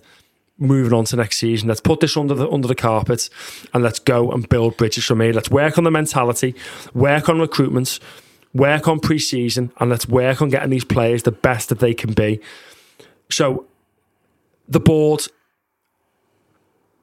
Moving 0.58 0.94
on 0.94 1.06
to 1.06 1.18
next 1.18 1.38
season. 1.38 1.68
Let's 1.68 1.82
put 1.82 2.00
this 2.00 2.18
under 2.18 2.34
the 2.34 2.50
under 2.50 2.68
the 2.68 2.74
carpet 2.74 3.30
and 3.74 3.84
let's 3.84 4.00
go 4.00 4.32
and 4.32 4.48
build 4.50 4.76
bridges 4.78 5.04
from 5.04 5.22
here. 5.22 5.32
Let's 5.32 5.52
work 5.52 5.78
on 5.78 5.84
the 5.84 5.92
mentality, 5.92 6.56
work 6.96 7.30
on 7.30 7.40
recruitment 7.40 8.00
work 8.58 8.88
on 8.88 9.00
pre-season 9.00 9.72
and 9.78 9.90
let's 9.90 10.08
work 10.08 10.42
on 10.42 10.50
getting 10.50 10.70
these 10.70 10.86
players 10.86 11.24
the 11.24 11.32
best 11.32 11.70
that 11.70 11.80
they 11.80 11.94
can 11.94 12.14
be. 12.14 12.40
So 13.30 13.66
the 14.68 14.80
board 14.80 15.28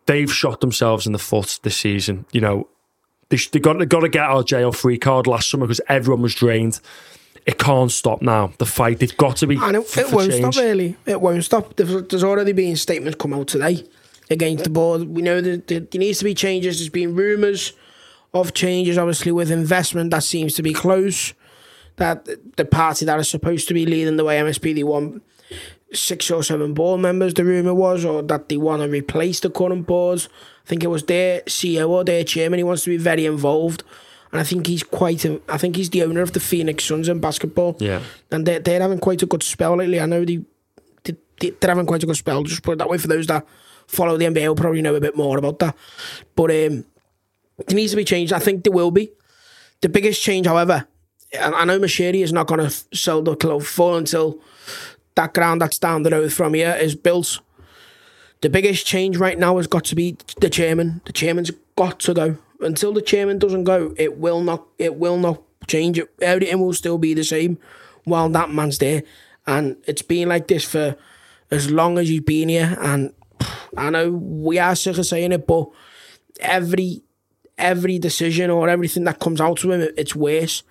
they've 0.07 0.33
shot 0.33 0.61
themselves 0.61 1.07
in 1.07 1.13
the 1.13 1.19
foot 1.19 1.61
this 1.63 1.77
season. 1.77 2.27
You 2.33 2.41
know, 2.41 2.69
they, 3.29 3.39
they 3.53 3.59
got 3.59 3.79
they 3.79 3.87
got 3.87 4.01
to 4.01 4.09
get 4.09 4.25
our 4.25 4.43
jail 4.43 4.73
free 4.73 4.99
card 4.99 5.27
last 5.27 5.51
summer 5.51 5.67
because 5.67 5.81
everyone 5.89 6.23
was 6.23 6.35
drained. 6.35 6.81
It 7.47 7.59
can't 7.59 7.93
stop 7.93 8.23
now. 8.23 8.53
The 8.59 8.67
fight 8.67 9.01
they've 9.01 9.17
got 9.17 9.37
to 9.39 9.47
be. 9.47 9.59
And 9.61 9.77
it, 9.77 9.87
for, 9.87 10.01
it 10.01 10.13
won't 10.13 10.31
change. 10.31 10.55
stop 10.55 10.65
really. 10.65 10.97
It 11.05 11.21
won't 11.21 11.45
stop. 11.45 11.77
There's, 11.77 12.09
there's 12.09 12.25
already 12.25 12.53
been 12.53 12.77
statements 12.77 13.19
come 13.21 13.35
out 13.35 13.49
today 13.49 13.85
against 14.31 14.65
the 14.65 14.71
board. 14.71 15.09
We 15.09 15.21
know 15.21 15.43
that 15.43 15.67
there, 15.67 15.81
there 15.81 15.99
needs 15.99 16.19
to 16.21 16.25
be 16.25 16.35
changes. 16.35 16.79
There's 16.79 16.89
been 16.89 17.15
rumours 17.15 17.75
of 18.33 18.55
changes, 18.55 18.97
obviously 18.97 19.31
with 19.31 19.51
investment 19.51 20.11
that 20.11 20.25
seems 20.25 20.55
to 20.55 20.63
be 20.63 20.73
close. 20.73 21.35
That 21.97 22.29
the 22.57 22.65
party 22.65 23.05
that 23.05 23.21
is 23.21 23.29
supposed 23.29 23.69
to 23.69 23.75
be 23.75 23.87
leading 23.87 24.17
the 24.17 24.25
way, 24.25 24.39
MSP, 24.39 24.75
they 24.75 24.83
want 24.83 25.23
six 25.93 26.31
or 26.31 26.43
seven 26.43 26.75
board 26.75 27.01
members. 27.01 27.35
The 27.35 27.45
rumour 27.45 27.75
was, 27.75 28.05
or 28.05 28.23
that 28.23 28.49
they 28.49 28.57
want 28.57 28.83
to 28.83 28.89
replace 28.89 29.41
the 29.41 29.51
current 29.51 29.87
boards. 29.87 30.29
I 30.65 30.69
think 30.69 30.83
it 30.83 30.89
was 30.89 31.05
their 31.05 31.43
CEO 31.43 31.89
or 31.89 32.05
their 32.05 32.25
chairman. 32.25 32.59
He 32.59 32.65
wants 32.65 32.85
to 32.85 32.91
be 32.91 32.97
very 32.97 33.27
involved. 33.27 33.85
And 34.33 34.41
I 34.41 34.45
think 34.45 34.67
he's 34.67 34.83
quite. 34.83 35.25
A, 35.25 35.41
I 35.49 35.59
think 35.59 35.77
he's 35.77 35.91
the 35.91 36.03
owner 36.03 36.21
of 36.21 36.33
the 36.33 36.41
Phoenix 36.41 36.85
Suns 36.85 37.09
in 37.09 37.21
basketball. 37.21 37.77
Yeah. 37.79 38.03
and 38.33 38.45
they're, 38.45 38.59
they're 38.59 38.81
having 38.81 38.99
quite 38.99 39.23
a 39.23 39.27
good 39.27 39.45
spell 39.45 39.77
lately. 39.77 40.01
I 40.01 40.07
know 40.07 40.25
they, 40.25 40.43
they 41.05 41.15
they're 41.39 41.71
having 41.71 41.87
quite 41.87 42.03
a 42.03 42.07
good 42.07 42.17
spell. 42.17 42.43
Just 42.43 42.65
put 42.65 42.73
it 42.73 42.79
that 42.79 42.89
way 42.89 42.99
for 42.99 43.07
those 43.07 43.29
that 43.29 43.47
follow 43.87 44.17
the 44.17 44.25
NBA 44.25 44.49
will 44.49 44.57
probably 44.57 44.83
know 44.83 44.95
a 44.97 45.01
bit 45.01 45.17
more 45.17 45.39
about 45.39 45.61
that. 45.61 45.77
But 46.35 46.51
um, 46.51 46.85
there 47.67 47.77
needs 47.77 47.93
to 47.93 47.97
be 47.97 48.05
changed. 48.05 48.33
I 48.33 48.41
think 48.41 48.65
there 48.65 48.73
will 48.73 48.91
be. 48.91 49.13
The 49.83 49.89
biggest 49.89 50.23
change, 50.23 50.47
however, 50.47 50.89
I 51.41 51.65
know 51.65 51.79
Moshiri 51.79 52.23
is 52.23 52.33
not 52.33 52.47
going 52.47 52.61
to 52.61 52.71
sell 52.97 53.23
the 53.23 53.37
club 53.37 53.63
full 53.63 53.97
until 53.97 54.41
that 55.15 55.35
ground 55.35 55.61
that's 55.61 55.79
down 55.79 56.03
the 56.03 56.11
road 56.11 56.33
from 56.33 56.55
here 56.55 56.77
is 56.81 56.95
built. 56.95 57.41
The 58.41 58.51
biggest 58.51 58.87
change 58.87 59.17
right 59.17 59.39
now 59.39 59.57
has 59.57 59.67
got 59.67 59.85
to 59.85 59.95
be 59.95 60.17
the 60.41 60.51
chairman. 60.51 61.01
The 61.07 61.13
chairman's 61.13 61.51
got 61.77 62.01
to 62.01 62.15
go. 62.15 62.37
Until 62.61 62.93
the 62.93 63.03
chairman 63.03 63.39
doesn't 63.39 63.65
go, 63.65 63.95
it 63.97 64.19
will 64.19 64.43
not. 64.43 64.67
It 64.79 64.97
will 64.97 65.17
not 65.17 65.43
change. 65.67 66.01
Everything 66.21 66.61
will 66.61 66.73
still 66.73 66.99
be 66.99 67.15
the 67.15 67.25
same 67.25 67.59
while 68.05 68.29
that 68.29 68.51
man's 68.51 68.79
there. 68.79 69.03
And 69.47 69.77
it's 69.87 70.03
been 70.03 70.29
like 70.29 70.49
this 70.49 70.65
for 70.65 70.97
as 71.51 71.71
long 71.71 71.99
as 71.99 72.11
you've 72.11 72.27
been 72.27 72.49
here. 72.49 72.77
And 72.81 73.13
I 73.77 73.91
know 73.91 74.11
we 74.13 74.59
are 74.59 74.77
sick 74.77 74.99
of 74.99 75.07
saying 75.07 75.33
it, 75.33 75.47
but 75.47 75.69
every 76.41 77.03
every 77.57 77.99
decision 77.99 78.51
or 78.51 78.69
everything 78.69 79.05
that 79.05 79.21
comes 79.21 79.41
out 79.41 79.63
of 79.63 79.71
him, 79.71 79.89
it's 79.97 80.15
worse. 80.15 80.63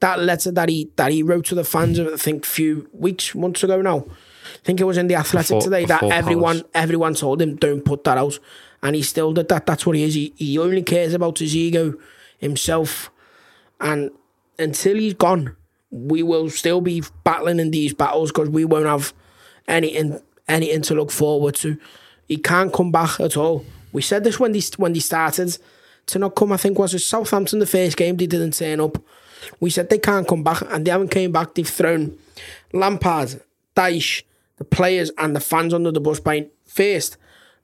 That 0.00 0.20
letter 0.20 0.50
that 0.52 0.68
he 0.68 0.90
that 0.96 1.10
he 1.10 1.22
wrote 1.22 1.46
to 1.46 1.54
the 1.54 1.64
fans, 1.64 1.98
I 1.98 2.16
think, 2.16 2.44
a 2.44 2.48
few 2.48 2.88
weeks, 2.92 3.34
months 3.34 3.62
ago 3.64 3.80
now. 3.80 4.04
I 4.08 4.58
think 4.64 4.80
it 4.80 4.84
was 4.84 4.98
in 4.98 5.06
the 5.08 5.14
Athletic 5.16 5.48
Before- 5.48 5.62
today 5.62 5.84
that 5.86 6.02
everyone 6.02 6.58
Palace. 6.58 6.70
everyone 6.74 7.14
told 7.14 7.40
him 7.42 7.56
don't 7.56 7.84
put 7.84 8.04
that 8.04 8.18
out, 8.18 8.38
and 8.82 8.94
he 8.94 9.02
still 9.02 9.32
did 9.32 9.48
that. 9.48 9.64
That's 9.66 9.86
what 9.86 9.96
he 9.96 10.02
is. 10.04 10.14
He 10.14 10.32
he 10.36 10.58
only 10.58 10.82
cares 10.82 11.14
about 11.14 11.38
his 11.38 11.56
ego, 11.56 11.94
himself, 12.38 13.10
and 13.80 14.10
until 14.58 14.96
he's 14.96 15.14
gone, 15.14 15.56
we 15.90 16.22
will 16.22 16.50
still 16.50 16.80
be 16.80 17.02
battling 17.24 17.58
in 17.58 17.70
these 17.70 17.94
battles 17.94 18.30
because 18.32 18.50
we 18.50 18.64
won't 18.64 18.86
have 18.86 19.14
anything 19.66 20.20
anything 20.48 20.82
to 20.82 20.94
look 20.94 21.10
forward 21.10 21.54
to. 21.56 21.78
He 22.28 22.36
can't 22.36 22.72
come 22.72 22.92
back 22.92 23.18
at 23.20 23.36
all. 23.36 23.64
We 23.92 24.02
said 24.02 24.24
this 24.24 24.38
when 24.38 24.52
he 24.52 24.62
when 24.76 24.92
they 24.92 25.00
started 25.00 25.56
to 26.06 26.18
not 26.18 26.34
come. 26.36 26.52
I 26.52 26.56
think 26.58 26.78
was 26.78 26.92
it 26.94 26.98
Southampton 27.00 27.60
the 27.60 27.66
first 27.66 27.96
game 27.96 28.16
they 28.16 28.26
didn't 28.26 28.52
turn 28.52 28.80
up. 28.80 28.98
We 29.60 29.70
said 29.70 29.90
they 29.90 29.98
can't 29.98 30.28
come 30.28 30.42
back, 30.42 30.62
and 30.70 30.86
they 30.86 30.90
haven't 30.90 31.10
came 31.10 31.32
back. 31.32 31.54
They've 31.54 31.68
thrown 31.68 32.16
Lampard, 32.72 33.40
Dyche, 33.74 34.22
the 34.56 34.64
players, 34.64 35.10
and 35.18 35.34
the 35.34 35.40
fans 35.40 35.74
under 35.74 35.92
the 35.92 36.00
bus 36.00 36.20
by 36.20 36.46
first 36.64 37.16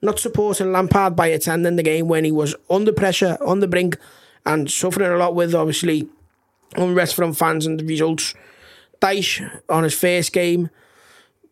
not 0.03 0.19
supporting 0.19 0.73
Lampard 0.73 1.15
by 1.15 1.29
attending 1.29 1.77
the 1.77 1.83
game 1.83 2.09
when 2.09 2.25
he 2.25 2.33
was 2.33 2.55
under 2.69 2.93
pressure, 2.93 3.39
on 3.41 3.61
the 3.61 3.69
brink, 3.69 3.97
and 4.45 4.71
suffering 4.71 5.11
a 5.11 5.17
lot 5.17 5.35
with 5.35 5.55
obviously 5.55 6.09
unrest 6.77 7.15
from 7.15 7.33
fans 7.33 7.65
and 7.65 7.79
the 7.79 7.85
results. 7.85 8.35
Dyche 9.01 9.61
on 9.69 9.85
his 9.85 9.95
first 9.95 10.33
game, 10.33 10.71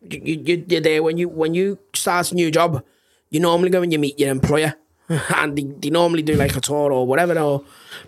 you, 0.01 0.41
you, 0.45 0.65
you're 0.67 0.81
there 0.81 1.03
when 1.03 1.17
you 1.17 1.29
when 1.29 1.53
you 1.53 1.79
start 1.93 2.31
a 2.31 2.35
new 2.35 2.51
job. 2.51 2.83
You 3.29 3.39
normally 3.39 3.69
go 3.69 3.81
and 3.81 3.91
you 3.91 3.99
meet 3.99 4.19
your 4.19 4.29
employer, 4.29 4.75
and 5.09 5.57
they, 5.57 5.63
they 5.63 5.89
normally 5.89 6.21
do 6.21 6.35
like 6.35 6.55
a 6.55 6.61
tour 6.61 6.91
or 6.91 7.07
whatever, 7.07 7.37
or 7.39 7.63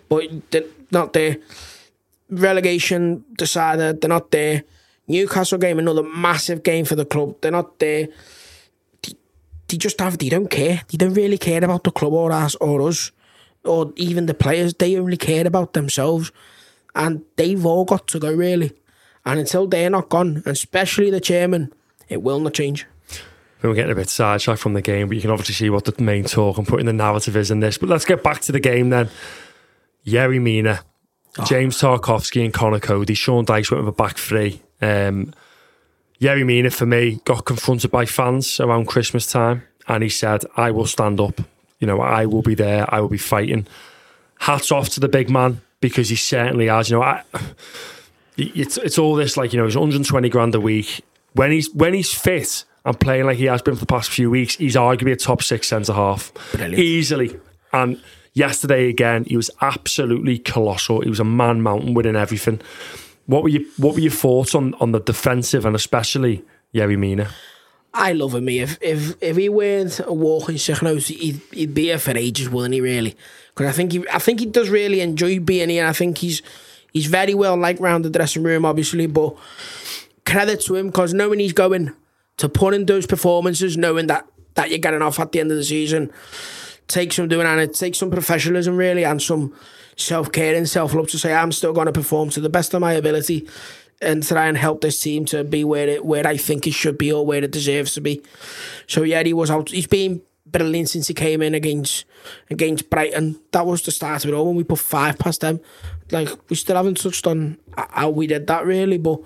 but 0.08 0.50
they're 0.50 0.64
not 0.90 1.12
there. 1.14 1.38
Relegation 2.30 3.24
decided 3.36 4.00
they're 4.00 4.08
not 4.08 4.30
there. 4.30 4.64
Newcastle 5.06 5.58
game, 5.58 5.78
another 5.78 6.02
massive 6.02 6.62
game 6.62 6.84
for 6.84 6.96
the 6.96 7.04
club. 7.04 7.36
They're 7.40 7.50
not 7.50 7.78
there. 7.78 8.08
They, 9.68 9.76
just 9.76 10.00
have. 10.00 10.18
They 10.18 10.28
don't 10.28 10.48
care. 10.48 10.82
They 10.88 10.96
don't 10.96 11.14
really 11.14 11.38
care 11.38 11.62
about 11.62 11.84
the 11.84 11.90
club 11.90 12.12
or 12.12 12.32
us 12.32 12.54
or 12.56 12.80
us, 12.88 13.12
or 13.64 13.92
even 13.96 14.26
the 14.26 14.34
players. 14.34 14.74
They 14.74 14.96
only 14.96 15.16
care 15.16 15.46
about 15.46 15.74
themselves, 15.74 16.32
and 16.94 17.22
they've 17.36 17.64
all 17.64 17.84
got 17.84 18.06
to 18.08 18.18
go 18.18 18.32
really. 18.32 18.72
And 19.26 19.40
until 19.40 19.66
they're 19.66 19.90
not 19.90 20.08
gone, 20.08 20.36
and 20.36 20.46
especially 20.46 21.10
the 21.10 21.20
chairman, 21.20 21.72
it 22.08 22.22
will 22.22 22.40
not 22.40 22.54
change. 22.54 22.86
We 23.62 23.70
We're 23.70 23.74
getting 23.74 23.92
a 23.92 23.94
bit 23.94 24.10
sidetracked 24.10 24.60
from 24.60 24.74
the 24.74 24.82
game, 24.82 25.08
but 25.08 25.16
you 25.16 25.22
can 25.22 25.30
obviously 25.30 25.54
see 25.54 25.70
what 25.70 25.86
the 25.86 26.02
main 26.02 26.24
talk 26.24 26.58
and 26.58 26.66
putting 26.66 26.84
the 26.86 26.92
narrative 26.92 27.36
is 27.36 27.50
in 27.50 27.60
this. 27.60 27.78
But 27.78 27.88
let's 27.88 28.04
get 28.04 28.22
back 28.22 28.40
to 28.42 28.52
the 28.52 28.60
game 28.60 28.90
then. 28.90 29.08
Yerry 30.06 30.40
Mina, 30.40 30.80
James 31.46 31.80
Tarkowski, 31.80 32.44
and 32.44 32.54
Conor 32.54 32.80
Coady. 32.80 33.14
Sean 33.14 33.44
Dyche 33.44 33.70
went 33.70 33.84
with 33.84 33.94
a 33.94 33.96
back 33.96 34.16
three. 34.16 34.60
Um, 34.80 35.32
Yerry 36.20 36.46
Mina, 36.46 36.70
for 36.70 36.86
me, 36.86 37.20
got 37.24 37.44
confronted 37.44 37.90
by 37.90 38.06
fans 38.06 38.60
around 38.60 38.86
Christmas 38.86 39.30
time, 39.30 39.62
and 39.88 40.02
he 40.02 40.08
said, 40.08 40.44
I 40.56 40.70
will 40.70 40.86
stand 40.86 41.20
up. 41.20 41.40
You 41.80 41.86
know, 41.86 42.00
I 42.00 42.26
will 42.26 42.42
be 42.42 42.54
there. 42.54 42.86
I 42.92 43.00
will 43.00 43.08
be 43.08 43.18
fighting. 43.18 43.66
Hats 44.40 44.70
off 44.70 44.88
to 44.90 45.00
the 45.00 45.08
big 45.08 45.28
man 45.28 45.60
because 45.80 46.08
he 46.08 46.16
certainly 46.16 46.68
has. 46.68 46.88
You 46.88 46.96
know, 46.96 47.02
I, 47.02 47.22
it's 48.36 48.76
it's 48.78 48.98
all 48.98 49.14
this 49.14 49.36
like 49.36 49.52
you 49.52 49.58
know 49.58 49.64
he's 49.64 49.76
120 49.76 50.28
grand 50.28 50.54
a 50.54 50.60
week 50.60 51.04
when 51.34 51.50
he's 51.50 51.72
when 51.74 51.94
he's 51.94 52.12
fit 52.12 52.64
and 52.84 52.98
playing 52.98 53.26
like 53.26 53.36
he 53.36 53.44
has 53.44 53.62
been 53.62 53.74
for 53.74 53.80
the 53.80 53.86
past 53.86 54.10
few 54.10 54.28
weeks 54.30 54.56
he's 54.56 54.74
arguably 54.74 55.12
a 55.12 55.16
top 55.16 55.42
six 55.42 55.68
centre 55.68 55.92
half 55.92 56.32
Brilliant. 56.52 56.78
easily 56.78 57.38
and 57.72 58.00
yesterday 58.34 58.88
again 58.88 59.24
he 59.24 59.36
was 59.36 59.50
absolutely 59.60 60.38
colossal 60.38 61.00
he 61.00 61.08
was 61.08 61.20
a 61.20 61.24
man 61.24 61.62
mountain 61.62 61.94
winning 61.94 62.16
everything 62.16 62.60
what 63.26 63.42
were 63.42 63.48
you 63.48 63.66
what 63.78 63.94
were 63.94 64.00
your 64.00 64.10
thoughts 64.10 64.54
on 64.54 64.74
on 64.74 64.92
the 64.92 65.00
defensive 65.00 65.64
and 65.64 65.74
especially 65.74 66.44
Yerry 66.74 66.98
Mina 66.98 67.30
I 67.96 68.12
love 68.12 68.34
him. 68.34 68.48
If 68.48 68.76
if 68.82 69.14
if 69.22 69.36
he 69.36 69.48
weren't 69.48 70.00
a 70.00 70.12
walking 70.12 70.58
sick 70.58 70.82
note, 70.82 71.04
he'd, 71.04 71.40
he'd 71.52 71.74
be 71.74 71.84
here 71.84 71.98
for 71.98 72.10
ages, 72.18 72.50
wouldn't 72.50 72.74
he? 72.74 72.80
Really? 72.80 73.16
Because 73.54 73.68
I 73.68 73.72
think 73.72 73.92
he 73.92 74.04
I 74.12 74.18
think 74.18 74.40
he 74.40 74.46
does 74.46 74.68
really 74.68 75.00
enjoy 75.00 75.38
being 75.38 75.68
here. 75.68 75.86
I 75.86 75.92
think 75.92 76.18
he's 76.18 76.42
he's 76.92 77.06
very 77.06 77.34
well 77.34 77.56
liked 77.56 77.78
round 77.78 78.04
the 78.04 78.10
dressing 78.10 78.42
room, 78.42 78.64
obviously. 78.64 79.06
But 79.06 79.36
credit 80.26 80.60
to 80.62 80.74
him 80.74 80.88
because 80.88 81.14
knowing 81.14 81.38
he's 81.38 81.52
going 81.52 81.92
to 82.38 82.48
put 82.48 82.74
in 82.74 82.86
those 82.86 83.06
performances, 83.06 83.76
knowing 83.76 84.08
that 84.08 84.26
that 84.54 84.70
you're 84.70 84.78
getting 84.80 85.02
off 85.02 85.20
at 85.20 85.30
the 85.30 85.38
end 85.38 85.52
of 85.52 85.56
the 85.56 85.64
season, 85.64 86.12
takes 86.88 87.16
some 87.16 87.28
doing 87.28 87.46
and 87.46 87.60
it 87.60 87.74
takes 87.74 87.98
some 87.98 88.10
professionalism 88.10 88.76
really 88.76 89.04
and 89.04 89.22
some 89.22 89.54
self 89.96 90.32
care 90.32 90.54
and 90.54 90.68
self 90.68 90.94
love 90.94 91.08
to 91.08 91.18
say 91.18 91.32
I'm 91.32 91.52
still 91.52 91.72
going 91.72 91.86
to 91.86 91.92
perform 91.92 92.30
to 92.30 92.40
the 92.40 92.48
best 92.48 92.74
of 92.74 92.80
my 92.80 92.92
ability 92.92 93.48
and 94.00 94.26
try 94.26 94.46
and 94.46 94.56
help 94.56 94.80
this 94.80 95.00
team 95.00 95.24
to 95.26 95.44
be 95.44 95.64
where 95.64 95.88
it 95.88 96.04
where 96.04 96.26
I 96.26 96.36
think 96.36 96.66
it 96.66 96.74
should 96.74 96.98
be 96.98 97.12
or 97.12 97.24
where 97.24 97.42
it 97.42 97.50
deserves 97.50 97.94
to 97.94 98.00
be. 98.00 98.22
So 98.86 99.02
yeah, 99.02 99.22
he 99.22 99.32
was 99.32 99.50
out. 99.50 99.70
He's 99.70 99.86
been 99.86 100.22
brilliant 100.46 100.90
since 100.90 101.08
he 101.08 101.14
came 101.14 101.42
in 101.42 101.54
against 101.54 102.04
against 102.50 102.90
Brighton. 102.90 103.40
That 103.52 103.66
was 103.66 103.82
the 103.82 103.90
start 103.90 104.24
of 104.24 104.30
it 104.30 104.34
all 104.34 104.46
when 104.46 104.56
we 104.56 104.64
put 104.64 104.78
five 104.78 105.18
past 105.18 105.40
them. 105.40 105.60
Like 106.10 106.28
we 106.48 106.56
still 106.56 106.76
haven't 106.76 107.00
touched 107.00 107.26
on 107.26 107.58
how 107.76 108.10
we 108.10 108.26
did 108.26 108.46
that 108.46 108.66
really, 108.66 108.98
but 108.98 109.20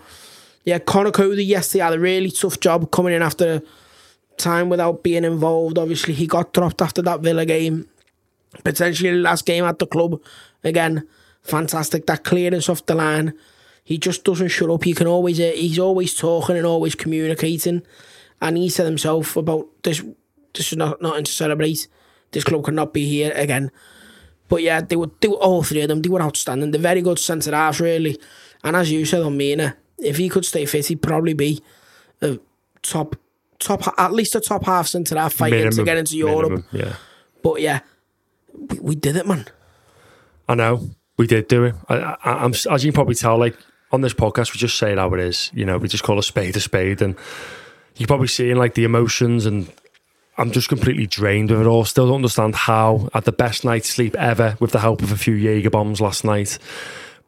yeah, 0.65 0.79
Conor 0.79 1.13
Coady 1.13 1.45
yesterday 1.45 1.85
had 1.85 1.95
a 1.95 1.99
really 1.99 2.31
tough 2.31 2.61
job 2.61 2.91
coming 2.91 3.15
in 3.15 3.23
after 3.23 3.63
time 4.39 4.69
without 4.69 5.03
being 5.03 5.25
involved. 5.25 5.79
Obviously, 5.79 6.15
he 6.15 6.27
got 6.27 6.53
dropped 6.53 6.83
after 6.83 7.03
that 7.03 7.21
Villa 7.21 7.45
game. 7.45 7.89
Potentially 8.65 9.11
the 9.11 9.17
last 9.17 9.45
game 9.45 9.65
at 9.65 9.79
the 9.79 9.87
club. 9.87 10.21
Again, 10.65 11.07
fantastic. 11.43 12.07
That 12.07 12.25
clearance 12.25 12.69
off 12.69 12.87
the 12.87 12.95
line. 12.95 13.35
He 13.85 13.99
just 13.99 14.25
doesn't 14.25 14.49
shut 14.49 14.71
up. 14.71 14.87
You 14.87 14.95
can 14.95 15.07
always 15.07 15.41
uh, 15.41 15.53
he's 15.55 15.79
always 15.79 16.15
talking 16.15 16.57
and 16.57 16.67
always 16.67 16.95
communicating. 16.95 17.83
And 18.41 18.57
he 18.57 18.69
said 18.69 18.87
himself 18.87 19.37
about 19.37 19.67
this 19.83 20.03
this 20.55 20.73
is 20.73 20.79
not 20.79 21.01
nothing 21.01 21.25
to 21.25 21.33
celebrate. 21.33 21.89
This 22.33 22.45
club 22.45 22.65
cannot 22.65 22.93
be 22.93 23.07
here 23.07 23.33
again. 23.35 23.71
But 24.49 24.63
yeah, 24.63 24.81
they 24.81 24.97
were, 24.97 25.11
they 25.21 25.29
were 25.29 25.37
all 25.37 25.63
three 25.63 25.83
of 25.83 25.89
them. 25.89 26.03
They 26.03 26.09
were 26.09 26.23
outstanding. 26.23 26.71
They're 26.71 26.81
very 26.81 27.03
good 27.03 27.19
centre 27.19 27.55
halves, 27.55 27.81
really. 27.81 28.19
And 28.65 28.77
as 28.77 28.91
you 28.91 29.05
said 29.05 29.23
on 29.23 29.37
Mina, 29.37 29.77
if 29.99 30.17
he 30.17 30.29
could 30.29 30.45
stay 30.45 30.65
fit, 30.67 30.87
he'd 30.87 31.03
probably 31.03 31.35
be 31.35 31.63
a 32.23 32.39
top 32.83 33.17
top 33.59 33.95
at 33.99 34.13
least 34.13 34.35
a 34.35 34.41
top 34.41 34.65
half 34.65 34.87
centre 34.87 35.17
half 35.17 35.33
fighting 35.33 35.71
to 35.71 35.85
get 35.85 35.97
into 35.97 36.17
Europe. 36.17 36.51
minimum, 36.51 36.65
yeah 36.73 36.95
But 37.43 37.61
yeah, 37.61 37.81
we, 38.53 38.79
we 38.81 38.95
did 38.95 39.17
it, 39.17 39.27
man. 39.27 39.47
I 40.49 40.55
know 40.55 40.91
we 41.17 41.27
did 41.27 41.49
do 41.49 41.65
it. 41.65 41.75
I, 41.89 41.97
I, 41.97 42.45
I'm 42.45 42.53
as 42.53 42.85
you 42.85 42.91
can 42.91 42.95
probably 42.95 43.15
tell, 43.15 43.39
like 43.39 43.57
on 43.91 44.01
this 44.01 44.15
podcast, 44.15 44.55
we 44.55 44.59
just 44.59 44.79
say 44.79 44.93
it 44.93 44.99
how 44.99 45.13
it 45.15 45.21
is. 45.21 45.51
You 45.55 45.65
know, 45.65 45.79
we 45.79 45.89
just 45.89 46.05
call 46.05 46.19
a 46.19 46.23
spade 46.23 46.57
a 46.57 46.61
spade, 46.61 47.03
and 47.03 47.15
you 47.95 47.99
can 47.99 48.07
probably 48.07 48.29
seeing 48.29 48.57
like 48.57 48.75
the 48.75 48.85
emotions 48.85 49.47
and 49.47 49.71
I'm 50.39 50.53
just 50.53 50.69
completely 50.69 51.07
drained 51.07 51.51
of 51.51 51.61
it 51.61 51.67
all. 51.67 51.85
Still 51.85 52.07
don't 52.07 52.17
understand 52.17 52.55
how. 52.55 53.09
I 53.13 53.19
had 53.19 53.25
the 53.25 53.33
best 53.33 53.65
night's 53.65 53.91
sleep 53.91 54.15
ever 54.15 54.57
with 54.61 54.71
the 54.71 54.79
help 54.79 55.03
of 55.03 55.11
a 55.11 55.17
few 55.17 55.35
Jaeger 55.35 55.71
bombs 55.71 56.01
last 56.01 56.25
night. 56.25 56.59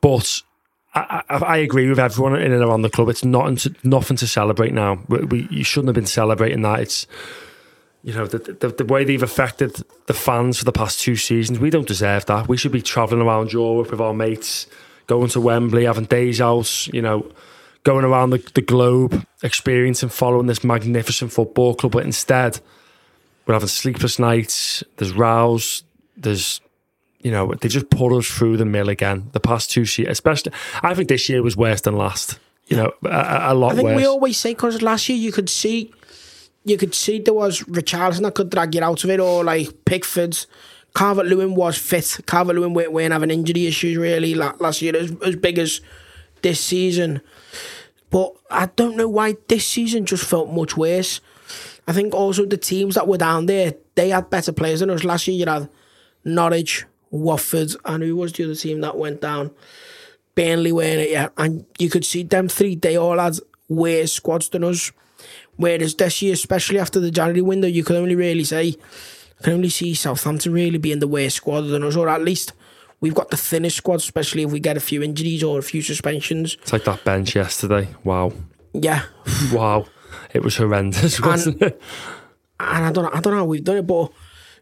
But 0.01 0.43
I, 0.95 1.23
I, 1.29 1.37
I 1.37 1.57
agree 1.59 1.89
with 1.89 1.99
everyone 1.99 2.37
in 2.41 2.53
and 2.53 2.63
around 2.63 2.83
the 2.83 2.91
club. 2.91 3.09
It's 3.09 3.25
not 3.25 3.67
nothing 3.85 4.17
to 4.17 4.27
celebrate 4.27 4.73
now. 4.73 5.01
We, 5.09 5.19
we, 5.25 5.49
you 5.51 5.65
shouldn't 5.65 5.89
have 5.89 5.95
been 5.95 6.07
celebrating 6.07 6.63
that. 6.63 6.81
It's 6.81 7.07
you 8.03 8.15
know 8.15 8.27
the, 8.27 8.39
the, 8.39 8.69
the 8.69 8.85
way 8.85 9.05
they've 9.05 9.23
affected 9.23 9.83
the 10.07 10.15
fans 10.15 10.59
for 10.59 10.65
the 10.65 10.73
past 10.73 11.01
two 11.01 11.17
seasons. 11.17 11.59
We 11.59 11.71
don't 11.71 11.87
deserve 11.87 12.27
that. 12.27 12.49
We 12.49 12.57
should 12.57 12.73
be 12.73 12.83
travelling 12.83 13.23
around 13.23 13.53
Europe 13.53 13.91
with 13.91 14.01
our 14.01 14.15
mates, 14.15 14.67
going 15.07 15.29
to 15.31 15.41
Wembley, 15.41 15.85
having 15.85 16.07
days 16.07 16.41
out. 16.41 16.89
You 16.89 17.03
know, 17.03 17.31
going 17.85 18.05
around 18.05 18.31
the, 18.31 18.51
the 18.55 18.63
globe, 18.63 19.25
experiencing, 19.43 20.09
following 20.09 20.47
this 20.47 20.65
magnificent 20.65 21.33
football 21.33 21.75
club. 21.75 21.93
But 21.93 22.05
instead, 22.05 22.61
we're 23.47 23.55
having 23.55 23.69
sleepless 23.69 24.19
nights. 24.19 24.83
There's 24.97 25.13
rows. 25.13 25.85
There's 26.17 26.61
you 27.23 27.31
know, 27.31 27.55
they 27.55 27.69
just 27.69 27.91
put 27.91 28.17
us 28.17 28.27
through 28.27 28.57
the 28.57 28.65
mill 28.65 28.89
again. 28.89 29.29
The 29.33 29.41
past 29.41 29.71
two 29.71 29.83
years, 29.83 30.09
especially, 30.09 30.53
I 30.83 30.95
think 30.95 31.09
this 31.09 31.29
year 31.29 31.43
was 31.43 31.57
worse 31.57 31.83
than 31.83 31.97
last. 31.97 32.39
You 32.67 32.77
know, 32.77 32.93
a, 33.05 33.53
a 33.53 33.55
lot. 33.55 33.73
I 33.73 33.77
think 33.77 33.87
worse. 33.87 33.97
we 33.97 34.07
always 34.07 34.37
say 34.39 34.55
because 34.55 34.81
last 34.81 35.09
year 35.09 35.19
you 35.19 35.33
could 35.33 35.51
see, 35.51 35.93
you 36.65 36.77
could 36.77 36.95
see 36.95 37.19
there 37.19 37.35
was 37.35 37.61
Richarlison 37.63 38.23
that 38.23 38.35
could 38.35 38.51
drag 38.51 38.75
you 38.75 38.83
out 38.83 39.05
of 39.05 39.11
it, 39.11 39.21
or 39.21 39.45
like 39.45 39.85
Pickford's. 39.85 40.47
Calvert 40.93 41.27
Lewin 41.27 41.55
was 41.55 41.79
fit. 41.79 42.19
Calvert 42.27 42.57
Lewin 42.57 42.75
weren't 42.75 43.13
having 43.13 43.31
injury 43.31 43.69
issues 43.69 43.97
really 43.97 44.35
last 44.35 44.83
year 44.83 44.97
as, 44.97 45.13
as 45.25 45.37
big 45.37 45.57
as 45.57 45.81
this 46.43 46.61
season. 46.61 47.21
But 48.11 48.35
I 48.51 48.67
don't 48.67 48.97
know 48.97 49.09
why 49.09 49.37
this 49.47 49.67
season 49.67 50.05
just 50.05 50.25
felt 50.25 50.51
much 50.51 50.77
worse. 50.77 51.21
I 51.87 51.93
think 51.93 52.13
also 52.13 52.45
the 52.45 52.57
teams 52.57 52.97
that 52.97 53.07
were 53.07 53.19
down 53.19 53.47
there, 53.47 53.75
they 53.95 54.09
had 54.09 54.31
better 54.31 54.53
players 54.53 54.81
than 54.81 54.91
us. 54.91 55.05
Last 55.05 55.29
year 55.29 55.37
you 55.37 55.51
had 55.51 55.69
Norwich, 56.25 56.85
Watford, 57.11 57.75
and 57.85 58.03
who 58.03 58.17
was 58.17 58.33
the 58.33 58.45
other 58.45 58.55
team 58.55 58.81
that 58.81 58.97
went 58.97 59.21
down? 59.21 59.51
Burnley 60.35 60.73
weren't 60.73 61.01
it, 61.01 61.11
yeah. 61.11 61.29
And 61.37 61.67
you 61.79 61.91
could 61.91 62.05
see 62.05 62.23
them 62.23 62.49
three, 62.49 62.77
they 62.77 62.97
all 62.97 63.19
had 63.19 63.37
worse 63.69 64.13
squads 64.13 64.49
than 64.49 64.65
us. 64.65 64.93
Whereas 65.57 65.95
this 65.95 66.23
year, 66.23 66.33
especially 66.33 66.79
after 66.79 67.01
the 67.01 67.11
January 67.11 67.43
window, 67.43 67.69
you 67.69 67.85
can 67.85 67.97
only 67.97 68.15
really 68.15 68.45
say, 68.45 68.65
you 68.65 68.77
can 69.43 69.53
only 69.55 69.69
see 69.69 69.95
Southampton 69.95 70.53
really 70.53 70.79
being 70.79 71.01
the 71.01 71.09
worst 71.09 71.37
squad 71.37 71.63
than 71.63 71.83
us, 71.83 71.97
or 71.97 72.09
at 72.09 72.23
least 72.23 72.53
we've 73.01 73.15
got 73.15 73.31
the 73.31 73.37
thinnest 73.37 73.77
squad, 73.77 73.97
especially 73.97 74.43
if 74.43 74.53
we 74.53 74.61
get 74.61 74.77
a 74.77 74.81
few 74.81 75.03
injuries 75.03 75.43
or 75.43 75.59
a 75.59 75.63
few 75.63 75.83
suspensions. 75.83 76.57
It's 76.63 76.73
like 76.73 76.85
that 76.85 77.05
bench 77.05 77.35
yesterday. 77.35 77.89
Wow. 78.05 78.33
Yeah. 78.73 79.03
wow. 79.53 79.87
It 80.33 80.43
was 80.43 80.57
horrendous, 80.57 81.21
wasn't 81.21 81.61
and, 81.61 81.73
it? 81.73 81.83
And 82.61 82.85
I 82.87 82.93
don't 82.93 83.05
know, 83.05 83.11
I 83.13 83.21
don't 83.21 83.33
know 83.33 83.41
how 83.41 83.45
we've 83.45 83.65
done 83.65 83.79
it, 83.79 83.87
but 83.87 84.13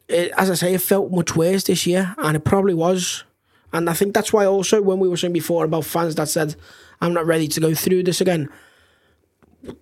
it, 0.09 0.33
as 0.37 0.51
I 0.51 0.55
say, 0.55 0.75
it 0.75 0.81
felt 0.81 1.11
much 1.11 1.37
worse 1.37 1.65
this 1.65 1.87
year, 1.87 2.15
and 2.19 2.37
it 2.37 2.45
probably 2.45 2.75
was. 2.75 3.25
And 3.73 3.91
I 3.91 3.93
think 3.93 4.15
that's 4.15 4.33
why 4.33 4.47
also 4.47 4.81
when 4.81 4.99
we 4.99 5.09
were 5.09 5.17
saying 5.17 5.33
before 5.33 5.65
about 5.65 5.85
fans 5.85 6.15
that 6.15 6.29
said, 6.29 6.57
"I'm 7.01 7.13
not 7.13 7.27
ready 7.27 7.49
to 7.49 7.61
go 7.61 7.75
through 7.75 8.05
this 8.05 8.21
again," 8.21 8.49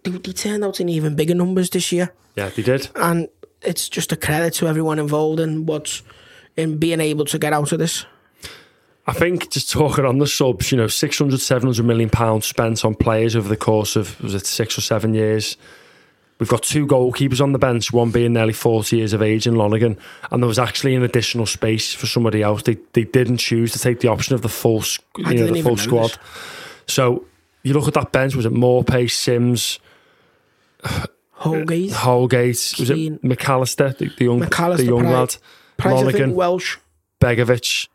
they, 0.02 0.10
they 0.10 0.32
turned 0.32 0.64
out 0.64 0.80
in 0.80 0.88
even 0.88 1.14
bigger 1.14 1.34
numbers 1.34 1.70
this 1.70 1.92
year. 1.92 2.12
Yeah, 2.34 2.48
they 2.50 2.62
did. 2.62 2.88
And 2.96 3.28
it's 3.62 3.88
just 3.88 4.12
a 4.12 4.16
credit 4.16 4.54
to 4.54 4.68
everyone 4.68 4.98
involved 4.98 5.40
in 5.40 5.66
what's 5.66 6.02
in 6.56 6.78
being 6.78 7.00
able 7.00 7.24
to 7.26 7.38
get 7.38 7.52
out 7.52 7.72
of 7.72 7.78
this. 7.78 8.04
I 9.08 9.12
think 9.12 9.50
just 9.50 9.70
talking 9.70 10.04
on 10.04 10.18
the 10.18 10.26
subs, 10.26 10.72
you 10.72 10.78
know, 10.78 10.88
600, 10.88 11.40
700 11.40 11.84
million 11.84 12.10
pounds 12.10 12.46
spent 12.46 12.84
on 12.84 12.96
players 12.96 13.36
over 13.36 13.48
the 13.48 13.56
course 13.56 13.94
of 13.94 14.20
was 14.20 14.34
it 14.34 14.46
six 14.46 14.76
or 14.76 14.80
seven 14.80 15.14
years 15.14 15.56
We've 16.38 16.48
got 16.48 16.62
two 16.62 16.86
goalkeepers 16.86 17.40
on 17.40 17.52
the 17.52 17.58
bench, 17.58 17.92
one 17.92 18.10
being 18.10 18.34
nearly 18.34 18.52
40 18.52 18.96
years 18.96 19.14
of 19.14 19.22
age 19.22 19.46
in 19.46 19.56
Lonergan, 19.56 19.98
and 20.30 20.42
there 20.42 20.48
was 20.48 20.58
actually 20.58 20.94
an 20.94 21.02
additional 21.02 21.46
space 21.46 21.94
for 21.94 22.06
somebody 22.06 22.42
else. 22.42 22.62
They 22.62 22.76
they 22.92 23.04
didn't 23.04 23.38
choose 23.38 23.72
to 23.72 23.78
take 23.78 24.00
the 24.00 24.08
option 24.08 24.34
of 24.34 24.42
the 24.42 24.48
full 24.48 24.82
you 25.16 25.34
know, 25.34 25.46
the 25.46 25.62
full 25.62 25.76
squad. 25.76 26.10
This. 26.10 26.18
So 26.88 27.24
you 27.62 27.72
look 27.72 27.88
at 27.88 27.94
that 27.94 28.12
bench, 28.12 28.36
was 28.36 28.46
it 28.46 28.52
Maupay, 28.52 29.10
Simms, 29.10 29.78
Holgate, 31.32 31.92
uh, 31.92 31.96
Holgate, 31.96 32.74
was 32.78 32.90
it 32.90 33.22
McAllister, 33.22 33.96
the, 33.96 34.10
the 34.16 34.24
young, 34.24 34.40
McAllister, 34.40 34.76
the 34.76 34.84
young 34.84 35.04
lad, 35.04 35.36
Lonergan, 35.84 36.34
Welch, 36.34 36.78
Begovic. 37.20 37.88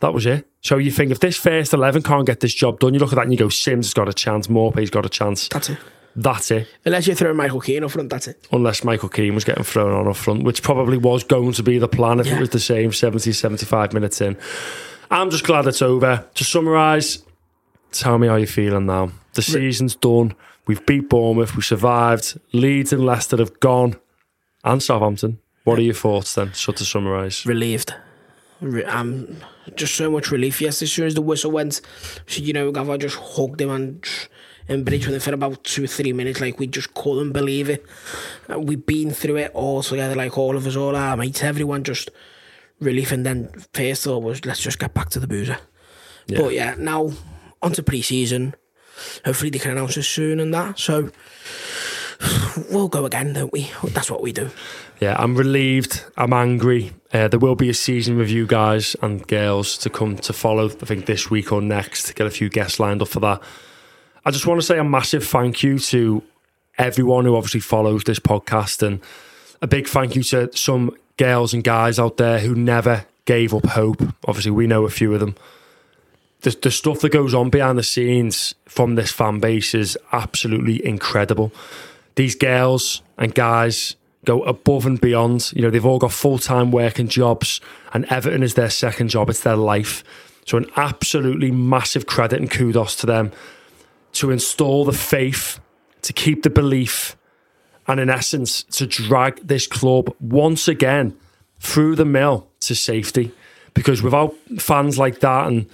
That 0.00 0.12
was 0.12 0.26
it. 0.26 0.48
So 0.62 0.78
you 0.78 0.90
think 0.90 1.12
if 1.12 1.20
this 1.20 1.36
first 1.36 1.72
11 1.72 2.02
can't 2.02 2.26
get 2.26 2.40
this 2.40 2.52
job 2.52 2.80
done, 2.80 2.94
you 2.94 3.00
look 3.00 3.12
at 3.12 3.16
that 3.16 3.22
and 3.22 3.32
you 3.32 3.38
go, 3.38 3.48
Simms 3.48 3.86
has 3.86 3.94
got 3.94 4.08
a 4.08 4.12
chance, 4.12 4.48
Maupay's 4.48 4.90
got 4.90 5.06
a 5.06 5.08
chance. 5.08 5.48
That's 5.48 5.70
it. 5.70 5.78
That's 6.14 6.50
it. 6.50 6.68
Unless 6.84 7.06
you 7.06 7.14
throw 7.14 7.32
Michael 7.32 7.60
Keane 7.60 7.84
up 7.84 7.90
front, 7.90 8.10
that's 8.10 8.28
it. 8.28 8.46
Unless 8.52 8.84
Michael 8.84 9.08
Keane 9.08 9.34
was 9.34 9.44
getting 9.44 9.64
thrown 9.64 9.92
on 9.92 10.08
up 10.08 10.16
front, 10.16 10.42
which 10.42 10.62
probably 10.62 10.98
was 10.98 11.24
going 11.24 11.52
to 11.52 11.62
be 11.62 11.78
the 11.78 11.88
plan 11.88 12.20
if 12.20 12.26
yeah. 12.26 12.36
it 12.36 12.40
was 12.40 12.50
the 12.50 12.60
same 12.60 12.92
70, 12.92 13.32
75 13.32 13.92
minutes 13.92 14.20
in. 14.20 14.36
I'm 15.10 15.30
just 15.30 15.44
glad 15.44 15.66
it's 15.66 15.82
over. 15.82 16.26
To 16.34 16.44
summarise, 16.44 17.22
tell 17.92 18.18
me 18.18 18.28
how 18.28 18.36
you're 18.36 18.46
feeling 18.46 18.86
now. 18.86 19.12
The 19.34 19.42
season's 19.42 19.96
done. 19.96 20.34
We've 20.66 20.84
beat 20.84 21.08
Bournemouth. 21.08 21.56
We 21.56 21.62
survived. 21.62 22.38
Leeds 22.52 22.92
and 22.92 23.04
Leicester 23.04 23.38
have 23.38 23.58
gone. 23.60 23.96
And 24.64 24.82
Southampton. 24.82 25.38
What 25.64 25.78
are 25.78 25.82
your 25.82 25.94
thoughts 25.94 26.34
then? 26.34 26.54
So 26.54 26.72
to 26.72 26.84
summarise. 26.84 27.46
Relieved. 27.46 27.94
I'm 28.62 29.42
just 29.74 29.94
so 29.94 30.10
much 30.10 30.30
relief. 30.30 30.60
Yes, 30.60 30.82
as 30.82 30.92
soon 30.92 31.06
as 31.06 31.14
the 31.14 31.22
whistle 31.22 31.50
went, 31.50 31.80
you 32.28 32.52
know, 32.52 32.72
I 32.74 32.96
just 32.96 33.16
hugged 33.16 33.60
him 33.60 33.70
and 33.70 34.08
in 34.68 34.84
Bridge 34.84 35.06
with 35.06 35.14
him 35.14 35.20
for 35.20 35.34
about 35.34 35.64
two 35.64 35.84
or 35.84 35.88
three 35.88 36.12
minutes. 36.12 36.40
Like 36.40 36.58
we 36.58 36.66
just 36.66 36.94
couldn't 36.94 37.32
believe 37.32 37.68
it. 37.68 37.84
we've 38.48 38.84
been 38.84 39.10
through 39.10 39.36
it 39.36 39.50
all 39.54 39.82
together, 39.82 40.14
like 40.14 40.36
all 40.38 40.56
of 40.56 40.66
us, 40.66 40.76
all 40.76 40.96
our 40.96 41.16
mates, 41.16 41.42
everyone 41.42 41.84
just 41.84 42.10
relief. 42.80 43.12
And 43.12 43.24
then 43.26 43.48
first 43.72 44.04
thought 44.04 44.22
was 44.22 44.44
let's 44.44 44.60
just 44.60 44.78
get 44.78 44.94
back 44.94 45.10
to 45.10 45.20
the 45.20 45.26
boozer. 45.26 45.58
Yeah. 46.26 46.38
But 46.40 46.54
yeah, 46.54 46.74
now 46.78 47.12
onto 47.60 47.82
pre-season. 47.82 48.54
Hopefully 49.24 49.50
they 49.50 49.58
can 49.58 49.72
announce 49.72 49.96
us 49.98 50.06
soon 50.06 50.38
and 50.40 50.52
that. 50.54 50.78
So 50.78 51.10
we'll 52.70 52.88
go 52.88 53.04
again, 53.04 53.32
don't 53.32 53.52
we? 53.52 53.70
That's 53.84 54.10
what 54.10 54.22
we 54.22 54.32
do. 54.32 54.50
Yeah, 55.00 55.16
I'm 55.18 55.34
relieved. 55.34 56.04
I'm 56.16 56.32
angry. 56.32 56.92
Uh, 57.12 57.28
there 57.28 57.40
will 57.40 57.56
be 57.56 57.68
a 57.68 57.74
season 57.74 58.16
review, 58.16 58.46
guys 58.46 58.94
and 59.02 59.26
girls, 59.26 59.76
to 59.78 59.90
come 59.90 60.16
to 60.18 60.32
follow. 60.32 60.66
I 60.66 60.86
think 60.86 61.06
this 61.06 61.30
week 61.30 61.52
or 61.52 61.60
next. 61.60 62.04
to 62.04 62.14
Get 62.14 62.26
a 62.26 62.30
few 62.30 62.48
guests 62.48 62.78
lined 62.78 63.02
up 63.02 63.08
for 63.08 63.20
that. 63.20 63.42
I 64.24 64.30
just 64.30 64.46
want 64.46 64.60
to 64.60 64.66
say 64.66 64.78
a 64.78 64.84
massive 64.84 65.26
thank 65.26 65.64
you 65.64 65.80
to 65.80 66.22
everyone 66.78 67.24
who 67.24 67.34
obviously 67.34 67.58
follows 67.58 68.04
this 68.04 68.20
podcast 68.20 68.80
and 68.86 69.00
a 69.60 69.66
big 69.66 69.88
thank 69.88 70.14
you 70.14 70.22
to 70.22 70.48
some 70.56 70.96
girls 71.16 71.52
and 71.52 71.64
guys 71.64 71.98
out 71.98 72.18
there 72.18 72.38
who 72.38 72.54
never 72.54 73.04
gave 73.24 73.52
up 73.52 73.66
hope. 73.66 74.00
Obviously, 74.26 74.52
we 74.52 74.68
know 74.68 74.84
a 74.84 74.90
few 74.90 75.12
of 75.12 75.18
them. 75.18 75.34
The, 76.42 76.56
the 76.62 76.70
stuff 76.70 77.00
that 77.00 77.10
goes 77.10 77.34
on 77.34 77.50
behind 77.50 77.78
the 77.78 77.82
scenes 77.82 78.54
from 78.66 78.94
this 78.94 79.10
fan 79.10 79.40
base 79.40 79.74
is 79.74 79.98
absolutely 80.12 80.84
incredible. 80.86 81.52
These 82.14 82.36
girls 82.36 83.02
and 83.18 83.34
guys 83.34 83.96
go 84.24 84.44
above 84.44 84.86
and 84.86 85.00
beyond. 85.00 85.52
You 85.52 85.62
know, 85.62 85.70
they've 85.70 85.84
all 85.84 85.98
got 85.98 86.12
full 86.12 86.38
time 86.38 86.70
working 86.70 87.08
jobs, 87.08 87.60
and 87.92 88.04
Everton 88.04 88.44
is 88.44 88.54
their 88.54 88.70
second 88.70 89.08
job, 89.08 89.30
it's 89.30 89.40
their 89.40 89.56
life. 89.56 90.04
So, 90.46 90.58
an 90.58 90.66
absolutely 90.76 91.50
massive 91.50 92.06
credit 92.06 92.40
and 92.40 92.50
kudos 92.50 92.96
to 92.96 93.06
them 93.06 93.32
to 94.12 94.30
install 94.30 94.84
the 94.84 94.92
faith, 94.92 95.60
to 96.02 96.12
keep 96.12 96.42
the 96.42 96.50
belief, 96.50 97.16
and 97.86 97.98
in 97.98 98.10
essence, 98.10 98.62
to 98.64 98.86
drag 98.86 99.46
this 99.46 99.66
club 99.66 100.14
once 100.20 100.68
again 100.68 101.16
through 101.58 101.96
the 101.96 102.04
mill 102.04 102.48
to 102.60 102.74
safety. 102.74 103.32
Because 103.74 104.02
without 104.02 104.34
fans 104.58 104.98
like 104.98 105.20
that 105.20 105.46
and 105.46 105.66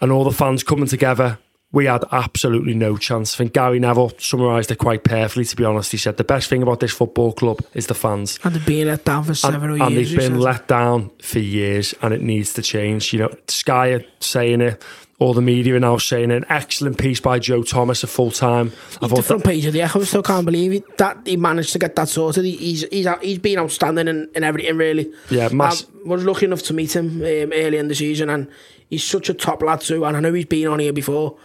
and 0.00 0.10
all 0.10 0.24
the 0.24 0.32
fans 0.32 0.64
coming 0.64 0.86
together, 0.86 1.38
we 1.72 1.86
had 1.86 2.04
absolutely 2.12 2.74
no 2.74 2.96
chance. 2.96 3.34
I 3.34 3.38
think 3.38 3.54
Gary 3.54 3.78
Neville 3.78 4.12
summarised 4.18 4.70
it 4.70 4.76
quite 4.76 5.04
perfectly, 5.04 5.44
to 5.44 5.56
be 5.56 5.64
honest. 5.64 5.92
He 5.92 5.98
said 5.98 6.18
the 6.18 6.24
best 6.24 6.50
thing 6.50 6.62
about 6.62 6.80
this 6.80 6.92
football 6.92 7.32
club 7.32 7.60
is 7.72 7.86
the 7.86 7.94
fans. 7.94 8.38
And 8.44 8.54
they've 8.54 8.66
been 8.66 8.88
let 8.88 9.04
down 9.04 9.24
for 9.24 9.34
several 9.34 9.80
and, 9.80 9.94
years. 9.94 10.12
And 10.12 10.20
they've 10.20 10.30
been 10.30 10.40
let 10.40 10.68
down 10.68 11.10
for 11.22 11.38
years, 11.38 11.94
and 12.02 12.12
it 12.12 12.20
needs 12.20 12.52
to 12.54 12.62
change. 12.62 13.12
You 13.12 13.20
know, 13.20 13.34
Sky 13.48 13.88
are 13.92 14.04
saying 14.20 14.60
it, 14.60 14.82
all 15.22 15.34
the 15.34 15.40
media 15.42 15.76
are 15.76 15.80
now 15.80 15.96
saying 15.96 16.30
an 16.30 16.44
excellent 16.48 16.98
piece 16.98 17.20
by 17.20 17.38
Joe 17.38 17.62
Thomas, 17.62 18.02
a 18.02 18.06
full 18.06 18.30
time. 18.30 18.72
The 19.00 19.22
front 19.22 19.44
page 19.44 19.64
of 19.66 19.72
the 19.72 19.82
Echo, 19.82 20.00
I 20.00 20.04
still 20.04 20.22
can't 20.22 20.44
believe 20.44 20.72
it, 20.72 20.98
that 20.98 21.18
he 21.24 21.36
managed 21.36 21.72
to 21.72 21.78
get 21.78 21.96
that 21.96 22.08
sorted. 22.08 22.44
He's 22.44 22.82
he's 22.90 23.06
he's 23.22 23.38
been 23.38 23.58
outstanding 23.58 24.08
in, 24.08 24.30
in 24.34 24.44
everything, 24.44 24.76
really. 24.76 25.12
Yeah, 25.30 25.48
mass- 25.48 25.86
I 26.04 26.08
was 26.08 26.24
lucky 26.24 26.46
enough 26.46 26.62
to 26.64 26.74
meet 26.74 26.94
him 26.94 27.22
um, 27.22 27.52
early 27.54 27.78
in 27.78 27.88
the 27.88 27.94
season, 27.94 28.28
and 28.30 28.48
he's 28.90 29.04
such 29.04 29.28
a 29.28 29.34
top 29.34 29.62
lad 29.62 29.80
too. 29.80 30.04
And 30.04 30.16
I 30.16 30.20
know 30.20 30.32
he's 30.32 30.44
been 30.44 30.68
on 30.68 30.80
here 30.80 30.92
before 30.92 31.36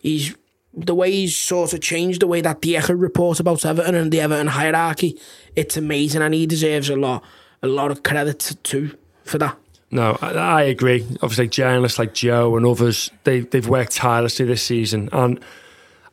he's 0.00 0.34
the 0.74 0.94
way 0.94 1.10
he's 1.10 1.36
sort 1.36 1.72
of 1.72 1.80
changed 1.80 2.20
the 2.20 2.26
way 2.26 2.40
that 2.42 2.60
the 2.60 2.76
Echo 2.76 2.92
report 2.92 3.40
about 3.40 3.64
Everton 3.64 3.94
and 3.94 4.12
the 4.12 4.20
Everton 4.20 4.48
hierarchy. 4.48 5.18
It's 5.54 5.76
amazing, 5.76 6.22
and 6.22 6.34
he 6.34 6.46
deserves 6.46 6.90
a 6.90 6.96
lot, 6.96 7.24
a 7.62 7.66
lot 7.66 7.90
of 7.90 8.02
credit 8.02 8.56
too 8.62 8.96
for 9.24 9.38
that. 9.38 9.56
No, 9.90 10.18
I, 10.20 10.32
I 10.32 10.62
agree. 10.62 11.06
Obviously, 11.22 11.48
journalists 11.48 11.98
like 11.98 12.14
Joe 12.14 12.56
and 12.56 12.66
others, 12.66 13.10
they 13.24 13.40
they've 13.40 13.68
worked 13.68 13.92
tirelessly 13.92 14.44
this 14.44 14.62
season, 14.62 15.08
and 15.12 15.40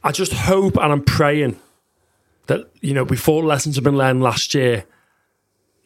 I 0.03 0.11
just 0.11 0.33
hope 0.33 0.77
and 0.77 0.91
I'm 0.91 1.03
praying 1.03 1.59
that 2.47 2.69
you 2.81 2.93
know 2.93 3.05
before 3.05 3.43
lessons 3.43 3.75
have 3.75 3.83
been 3.83 3.97
learned 3.97 4.21
last 4.21 4.53
year, 4.53 4.85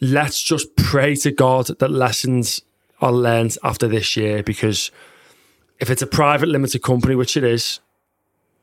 let's 0.02 0.42
just 0.42 0.76
pray 0.76 1.16
to 1.16 1.32
God 1.32 1.68
that 1.80 1.92
lessons 1.92 2.62
are 3.00 3.12
learned 3.12 3.58
after 3.64 3.88
this 3.88 4.18
year 4.18 4.44
because 4.44 4.92
if 5.80 5.90
it's 5.90 6.02
a 6.02 6.08
private 6.08 6.50
limited 6.50 6.82
company, 6.82 7.16
which 7.16 7.38
it 7.38 7.44
is, 7.44 7.80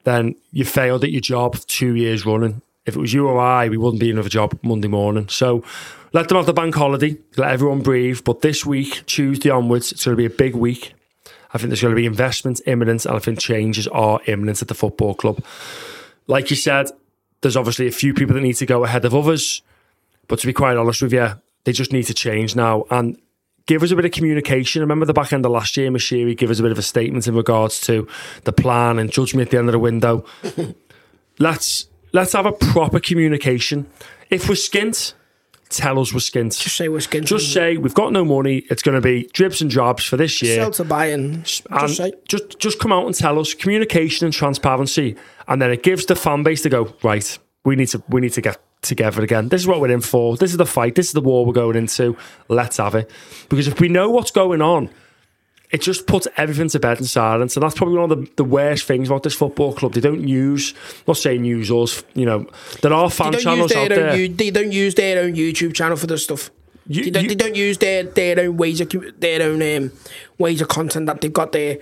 then 0.02 0.34
you 0.52 0.64
failed 0.64 1.04
at 1.04 1.12
your 1.12 1.20
job 1.20 1.56
two 1.66 1.94
years 1.94 2.26
running. 2.26 2.60
If 2.86 2.96
it 2.96 3.00
was 3.00 3.14
you 3.14 3.26
or 3.28 3.38
I, 3.38 3.68
we 3.68 3.76
wouldn't 3.76 4.00
be 4.00 4.10
in 4.10 4.18
a 4.18 4.28
job 4.28 4.58
Monday 4.62 4.88
morning. 4.88 5.28
So 5.28 5.64
let 6.12 6.28
them 6.28 6.36
have 6.36 6.46
the 6.46 6.52
bank 6.52 6.74
holiday, 6.74 7.16
let 7.36 7.50
everyone 7.50 7.80
breathe. 7.80 8.20
But 8.24 8.42
this 8.42 8.66
week, 8.66 9.04
Tuesday 9.06 9.50
onwards, 9.50 9.90
it's 9.92 10.04
going 10.04 10.16
to 10.16 10.20
be 10.20 10.26
a 10.26 10.30
big 10.30 10.54
week. 10.54 10.94
I 11.52 11.58
think 11.58 11.70
there's 11.70 11.82
going 11.82 11.94
to 11.94 12.00
be 12.00 12.06
investments 12.06 12.60
imminent, 12.66 13.06
and 13.06 13.16
I 13.16 13.20
think 13.20 13.38
changes 13.38 13.86
are 13.88 14.20
imminent 14.26 14.60
at 14.60 14.68
the 14.68 14.74
football 14.74 15.14
club. 15.14 15.42
Like 16.26 16.50
you 16.50 16.56
said, 16.56 16.90
there's 17.40 17.56
obviously 17.56 17.86
a 17.86 17.92
few 17.92 18.12
people 18.12 18.34
that 18.34 18.40
need 18.40 18.54
to 18.54 18.66
go 18.66 18.84
ahead 18.84 19.04
of 19.04 19.14
others. 19.14 19.62
But 20.26 20.38
to 20.40 20.46
be 20.46 20.52
quite 20.52 20.76
honest 20.76 21.02
with 21.02 21.12
you, 21.12 21.30
they 21.64 21.72
just 21.72 21.92
need 21.92 22.04
to 22.04 22.14
change 22.14 22.56
now 22.56 22.84
and 22.90 23.18
give 23.66 23.82
us 23.82 23.90
a 23.90 23.96
bit 23.96 24.04
of 24.04 24.12
communication. 24.12 24.80
Remember 24.80 25.06
the 25.06 25.12
back 25.12 25.32
end 25.32 25.44
of 25.44 25.52
last 25.52 25.76
year, 25.76 25.90
Moshiri 25.90 26.36
gave 26.36 26.50
us 26.50 26.58
a 26.58 26.62
bit 26.62 26.72
of 26.72 26.78
a 26.78 26.82
statement 26.82 27.26
in 27.26 27.34
regards 27.34 27.80
to 27.82 28.06
the 28.44 28.52
plan 28.52 28.98
and 28.98 29.10
judge 29.10 29.34
me 29.34 29.42
at 29.42 29.50
the 29.50 29.58
end 29.58 29.68
of 29.68 29.72
the 29.72 29.78
window. 29.78 30.24
let's 31.38 31.88
let's 32.14 32.32
have 32.32 32.46
a 32.46 32.52
proper 32.52 32.98
communication. 32.98 33.86
If 34.30 34.48
we're 34.48 34.54
skint, 34.54 35.12
tell 35.68 35.98
us 35.98 36.14
we're 36.14 36.20
skint. 36.20 36.58
Just 36.58 36.76
say 36.76 36.88
we're 36.88 36.98
skint. 36.98 37.26
Just 37.26 37.52
say 37.52 37.76
we've 37.76 37.92
got 37.92 38.12
no 38.12 38.24
money. 38.24 38.64
It's 38.70 38.82
going 38.82 38.94
to 38.94 39.02
be 39.02 39.28
dribs 39.34 39.60
and 39.60 39.70
jobs 39.70 40.04
for 40.04 40.16
this 40.16 40.40
year. 40.40 40.56
Sell 40.56 40.70
to 40.70 40.84
buy 40.84 41.06
and 41.06 41.44
just 41.44 41.66
and 41.68 41.90
say. 41.90 42.12
just 42.26 42.58
just 42.58 42.78
come 42.78 42.92
out 42.92 43.04
and 43.04 43.14
tell 43.14 43.38
us 43.38 43.52
communication 43.52 44.24
and 44.24 44.32
transparency, 44.32 45.16
and 45.46 45.60
then 45.60 45.70
it 45.70 45.82
gives 45.82 46.06
the 46.06 46.16
fan 46.16 46.42
base 46.42 46.62
to 46.62 46.70
go 46.70 46.94
right. 47.02 47.38
We 47.64 47.76
need 47.76 47.88
to 47.88 48.02
we 48.08 48.22
need 48.22 48.32
to 48.32 48.40
get 48.40 48.58
together 48.80 49.22
again. 49.22 49.48
This 49.48 49.62
is 49.62 49.66
what 49.66 49.80
we're 49.80 49.90
in 49.90 50.00
for. 50.00 50.36
This 50.36 50.52
is 50.52 50.56
the 50.56 50.66
fight. 50.66 50.94
This 50.94 51.08
is 51.08 51.12
the 51.12 51.20
war 51.20 51.44
we're 51.44 51.52
going 51.52 51.76
into. 51.76 52.16
Let's 52.48 52.76
have 52.76 52.94
it. 52.94 53.10
Because 53.48 53.66
if 53.66 53.80
we 53.80 53.88
know 53.88 54.10
what's 54.10 54.30
going 54.30 54.62
on, 54.62 54.90
it 55.74 55.80
just 55.82 56.06
puts 56.06 56.28
everything 56.36 56.68
to 56.68 56.78
bed 56.78 56.98
in 57.00 57.04
silence. 57.04 57.56
And 57.56 57.62
that's 57.64 57.74
probably 57.74 57.98
one 57.98 58.10
of 58.12 58.18
the, 58.20 58.30
the 58.36 58.44
worst 58.44 58.84
things 58.84 59.08
about 59.08 59.22
this 59.24 59.34
football 59.34 59.72
club. 59.74 59.92
They 59.94 60.00
don't 60.00 60.26
use, 60.26 60.72
not 61.08 61.16
saying 61.16 61.44
use 61.44 61.70
us, 61.70 62.02
you 62.14 62.26
know, 62.26 62.46
there 62.82 62.92
are 62.92 63.10
fan 63.10 63.32
channels 63.42 63.72
out 63.72 63.88
there. 63.96 64.28
they 64.28 64.50
don't 64.50 64.72
use 64.72 64.94
their 64.94 65.22
own 65.24 65.34
YouTube 65.34 65.74
channel 65.74 65.96
for 65.96 66.06
this 66.06 66.22
stuff. 66.24 66.50
You- 66.86 67.04
they, 67.04 67.10
don't, 67.10 67.22
you- 67.24 67.28
they 67.30 67.34
don't 67.34 67.56
use 67.56 67.78
their, 67.78 68.04
their 68.04 68.38
own 68.40 68.56
ways 68.56 68.80
of 68.80 68.88
their 69.18 69.42
own 69.42 69.60
um, 69.76 69.92
ways 70.38 70.60
of 70.60 70.68
content 70.68 71.06
that 71.06 71.20
they've 71.20 71.32
got 71.32 71.52
their 71.52 71.78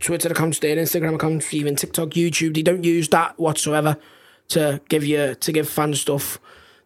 Twitter 0.00 0.28
accounts, 0.30 0.58
their 0.58 0.76
Instagram 0.76 1.14
accounts, 1.14 1.52
even 1.54 1.76
TikTok, 1.76 2.10
YouTube. 2.10 2.54
They 2.54 2.62
don't 2.62 2.84
use 2.84 3.08
that 3.10 3.38
whatsoever 3.38 3.96
to 4.48 4.80
give 4.88 5.04
you 5.04 5.34
to 5.34 5.52
give 5.52 5.68
fans 5.68 6.00
stuff. 6.00 6.38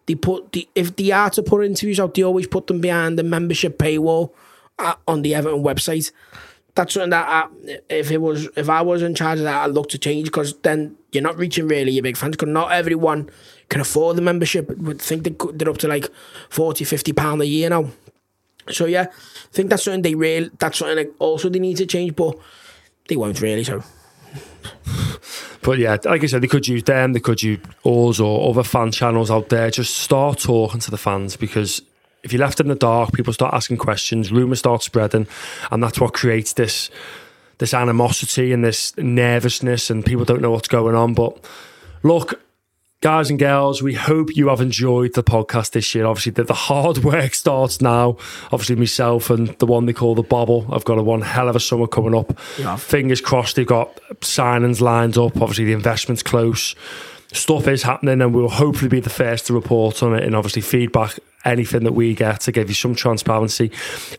They 0.05 0.15
put 0.15 0.51
the 0.51 0.67
if 0.75 0.95
they 0.95 1.11
are 1.11 1.29
to 1.31 1.41
put 1.41 1.65
interviews 1.65 1.99
out, 1.99 2.13
they 2.13 2.23
always 2.23 2.47
put 2.47 2.67
them 2.67 2.79
behind 2.81 3.17
the 3.17 3.23
membership 3.23 3.77
paywall 3.79 4.31
uh, 4.77 4.95
on 5.07 5.21
the 5.23 5.33
Everton 5.33 5.63
website. 5.63 6.11
That's 6.75 6.93
something 6.93 7.11
that 7.11 7.27
I, 7.27 7.77
if 7.89 8.11
it 8.11 8.19
was 8.21 8.49
if 8.55 8.69
I 8.69 8.81
was 8.81 9.01
in 9.01 9.15
charge 9.15 9.39
of 9.39 9.45
that, 9.45 9.63
I'd 9.63 9.71
look 9.71 9.89
to 9.89 9.97
change 9.97 10.25
because 10.25 10.57
then 10.59 10.97
you're 11.11 11.23
not 11.23 11.37
reaching 11.37 11.67
really 11.67 11.91
your 11.91 12.03
big 12.03 12.17
fans 12.17 12.31
because 12.31 12.49
not 12.49 12.71
everyone 12.71 13.29
can 13.69 13.81
afford 13.81 14.17
the 14.17 14.21
membership. 14.21 14.69
Would 14.77 15.01
think 15.01 15.23
they 15.23 15.35
they're 15.53 15.69
up 15.69 15.77
to 15.79 15.87
like 15.87 16.09
40, 16.49 16.83
50 16.83 17.13
pound 17.13 17.41
a 17.41 17.47
year 17.47 17.69
now. 17.69 17.89
So 18.69 18.85
yeah, 18.85 19.07
I 19.09 19.51
think 19.51 19.69
that's 19.69 19.83
something 19.83 20.01
they 20.01 20.15
real 20.15 20.49
that's 20.59 20.79
something 20.79 20.97
that 20.97 21.15
also 21.19 21.49
they 21.49 21.59
need 21.59 21.77
to 21.77 21.85
change, 21.85 22.15
but 22.15 22.37
they 23.07 23.15
won't 23.15 23.39
really. 23.39 23.63
So 23.63 23.83
But 25.65 25.79
yeah, 25.79 25.97
like 26.05 26.23
I 26.23 26.27
said, 26.27 26.43
they 26.43 26.47
could 26.47 26.67
use 26.67 26.83
them, 26.83 27.13
they 27.13 27.19
could 27.19 27.41
use 27.41 27.59
us 27.83 28.19
or 28.19 28.51
other 28.51 28.63
fan 28.63 28.91
channels 28.91 29.31
out 29.31 29.49
there. 29.49 29.71
Just 29.71 29.97
start 29.97 30.37
talking 30.37 30.79
to 30.79 30.91
the 30.91 30.97
fans 30.97 31.35
because 31.35 31.81
if 32.25 32.33
you're 32.33 32.41
left 32.41 32.59
in 32.59 32.67
the 32.67 32.75
dark, 32.75 33.13
people 33.13 33.31
start 33.31 33.53
asking 33.53 33.77
questions, 33.77 34.31
rumours 34.31 34.59
start 34.59 34.81
spreading, 34.81 35.27
and 35.71 35.81
that's 35.81 36.01
what 36.01 36.13
creates 36.13 36.53
this 36.53 36.89
this 37.57 37.73
animosity 37.73 38.51
and 38.51 38.65
this 38.65 38.97
nervousness, 38.97 39.89
and 39.89 40.05
people 40.05 40.25
don't 40.25 40.41
know 40.41 40.51
what's 40.51 40.67
going 40.67 40.95
on. 40.95 41.13
But 41.13 41.45
look, 42.03 42.41
guys 42.99 43.29
and 43.29 43.37
girls, 43.37 43.83
we 43.83 43.93
hope 43.93 44.35
you 44.35 44.49
have 44.49 44.59
enjoyed 44.59 45.13
the 45.13 45.23
podcast 45.23 45.71
this 45.71 45.93
year. 45.93 46.07
Obviously, 46.07 46.31
the, 46.31 46.43
the 46.43 46.53
hard 46.55 46.97
work 47.03 47.35
starts 47.35 47.79
now. 47.79 48.17
Obviously, 48.51 48.75
myself 48.75 49.29
and 49.29 49.49
the 49.59 49.67
one 49.67 49.85
they 49.85 49.93
call 49.93 50.15
the 50.15 50.23
Bobble, 50.23 50.65
I've 50.73 50.83
got 50.83 50.97
a 50.97 51.03
one 51.03 51.21
hell 51.21 51.47
of 51.47 51.55
a 51.55 51.59
summer 51.59 51.87
coming 51.87 52.15
up. 52.15 52.37
Yeah. 52.57 52.75
Fingers 52.75 53.21
crossed, 53.21 53.55
they've 53.55 53.67
got 53.67 53.95
signings 54.21 54.81
lined 54.81 55.17
up. 55.17 55.39
Obviously, 55.39 55.65
the 55.65 55.73
investment's 55.73 56.23
close. 56.23 56.75
Stuff 57.31 57.67
is 57.67 57.83
happening, 57.83 58.21
and 58.21 58.33
we'll 58.33 58.49
hopefully 58.49 58.89
be 58.89 58.99
the 58.99 59.09
first 59.11 59.45
to 59.47 59.53
report 59.53 60.01
on 60.01 60.15
it 60.15 60.23
and 60.23 60.35
obviously 60.35 60.63
feedback 60.63 61.19
anything 61.45 61.83
that 61.83 61.93
we 61.93 62.13
get 62.13 62.41
to 62.41 62.51
give 62.51 62.69
you 62.69 62.75
some 62.75 62.95
transparency. 62.95 63.71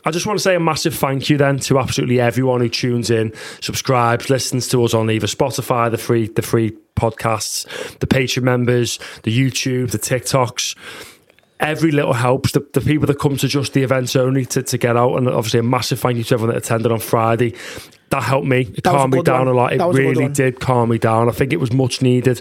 I 0.05 0.11
just 0.11 0.27
want 0.27 0.39
to 0.39 0.43
say 0.43 0.55
a 0.55 0.61
massive 0.61 0.95
thank 0.95 1.29
you 1.29 1.37
then 1.37 1.59
to 1.61 1.79
absolutely 1.79 2.20
everyone 2.20 2.61
who 2.61 2.68
tunes 2.68 3.11
in, 3.11 3.33
subscribes, 3.61 4.31
listens 4.31 4.68
to 4.68 4.83
us 4.85 4.95
on 4.95 5.11
either 5.11 5.27
Spotify, 5.27 5.91
the 5.91 5.99
free 5.99 6.29
the 6.29 6.43
free 6.43 6.77
podcasts, 6.97 7.66
the 7.99 8.07
Patreon 8.07 8.43
members, 8.43 8.99
the 9.22 9.37
YouTube, 9.37 9.91
the 9.91 9.99
TikToks. 9.99 11.16
Every 11.59 11.91
little 11.91 12.13
helps. 12.13 12.53
The, 12.53 12.67
the 12.75 12.81
people 12.81 13.07
that 13.07 13.19
come 13.19 13.37
to 13.39 13.49
just 13.49 13.73
the 13.73 13.83
events 13.83 14.15
only 14.15 14.45
to, 14.47 14.63
to 14.63 14.79
get 14.79 14.97
out, 14.97 15.17
and 15.17 15.29
obviously 15.29 15.61
a 15.61 15.63
massive 15.63 15.99
thank 15.99 16.19
you 16.19 16.25
to 16.25 16.35
everyone 16.35 16.55
that 16.55 16.63
attended 16.65 16.93
on 16.93 17.01
Friday. 17.01 17.55
That 18.11 18.23
helped 18.23 18.47
me. 18.47 18.61
It 18.61 18.85
That 18.85 18.93
calmed 18.93 19.15
me 19.15 19.23
down 19.23 19.47
one. 19.47 19.49
a 19.49 19.59
lot. 19.59 19.73
It 19.73 19.79
That 19.79 19.89
was 19.89 19.97
a 19.97 20.03
good 20.03 20.17
really 20.17 20.29
did 20.33 20.61
calm 20.61 20.91
me 20.91 20.99
down. 20.99 21.29
I 21.29 21.33
think 21.33 21.53
it 21.53 21.59
was 21.59 21.73
much 21.73 22.03
needed. 22.03 22.41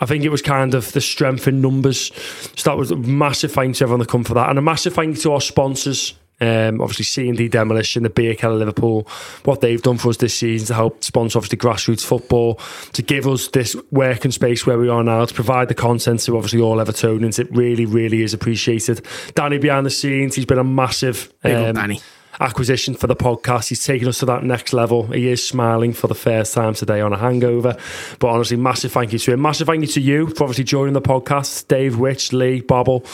I 0.00 0.06
think 0.06 0.24
it 0.24 0.28
was 0.28 0.42
kind 0.42 0.74
of 0.74 0.92
the 0.92 1.00
strength 1.00 1.48
in 1.48 1.60
numbers. 1.60 2.12
So 2.56 2.70
that 2.70 2.76
was 2.76 2.90
a 2.90 2.96
massive 2.96 3.52
thank 3.52 3.68
you 3.68 3.74
to 3.74 3.84
everyone 3.84 4.00
that 4.00 4.08
come 4.08 4.24
for 4.24 4.34
that. 4.34 4.50
And 4.50 4.58
a 4.58 4.62
massive 4.62 4.94
thank 4.94 5.16
you 5.16 5.22
to 5.22 5.32
our 5.32 5.40
sponsors. 5.40 6.14
Um, 6.40 6.80
obviously, 6.80 7.04
C&D 7.04 7.48
Demolition, 7.48 8.04
the 8.04 8.10
Bierkeller 8.10 8.58
Liverpool, 8.58 9.08
what 9.44 9.60
they've 9.60 9.82
done 9.82 9.98
for 9.98 10.08
us 10.10 10.18
this 10.18 10.34
season 10.34 10.68
to 10.68 10.74
help 10.74 11.02
sponsor 11.02 11.38
obviously 11.38 11.58
grassroots 11.58 12.04
football, 12.04 12.54
to 12.92 13.02
give 13.02 13.26
us 13.26 13.48
this 13.48 13.74
working 13.90 14.30
space 14.30 14.66
where 14.66 14.78
we 14.78 14.88
are 14.88 15.02
now, 15.02 15.24
to 15.24 15.34
provide 15.34 15.68
the 15.68 15.74
content 15.74 16.20
to 16.20 16.36
obviously 16.36 16.60
all 16.60 16.76
Evertonians. 16.76 17.38
It 17.38 17.50
really, 17.50 17.86
really 17.86 18.22
is 18.22 18.34
appreciated. 18.34 19.04
Danny 19.34 19.58
behind 19.58 19.86
the 19.86 19.90
scenes, 19.90 20.34
he's 20.34 20.46
been 20.46 20.58
a 20.58 20.64
massive 20.64 21.32
um, 21.42 21.74
Danny. 21.74 22.00
acquisition 22.40 22.94
for 22.94 23.08
the 23.08 23.16
podcast. 23.16 23.68
He's 23.68 23.84
taken 23.84 24.06
us 24.06 24.20
to 24.20 24.26
that 24.26 24.44
next 24.44 24.72
level. 24.72 25.08
He 25.08 25.28
is 25.28 25.46
smiling 25.46 25.92
for 25.92 26.06
the 26.06 26.14
first 26.14 26.54
time 26.54 26.74
today 26.74 27.00
on 27.00 27.12
a 27.12 27.18
hangover. 27.18 27.76
But 28.20 28.28
honestly, 28.28 28.56
massive 28.56 28.92
thank 28.92 29.12
you 29.12 29.18
to 29.18 29.32
him. 29.32 29.42
Massive 29.42 29.66
thank 29.66 29.80
you 29.80 29.88
to 29.88 30.00
you 30.00 30.28
for 30.28 30.44
obviously 30.44 30.64
joining 30.64 30.94
the 30.94 31.02
podcast. 31.02 31.66
Dave 31.68 31.98
Witch, 31.98 32.32
Lee, 32.32 32.60
Bobble. 32.60 33.04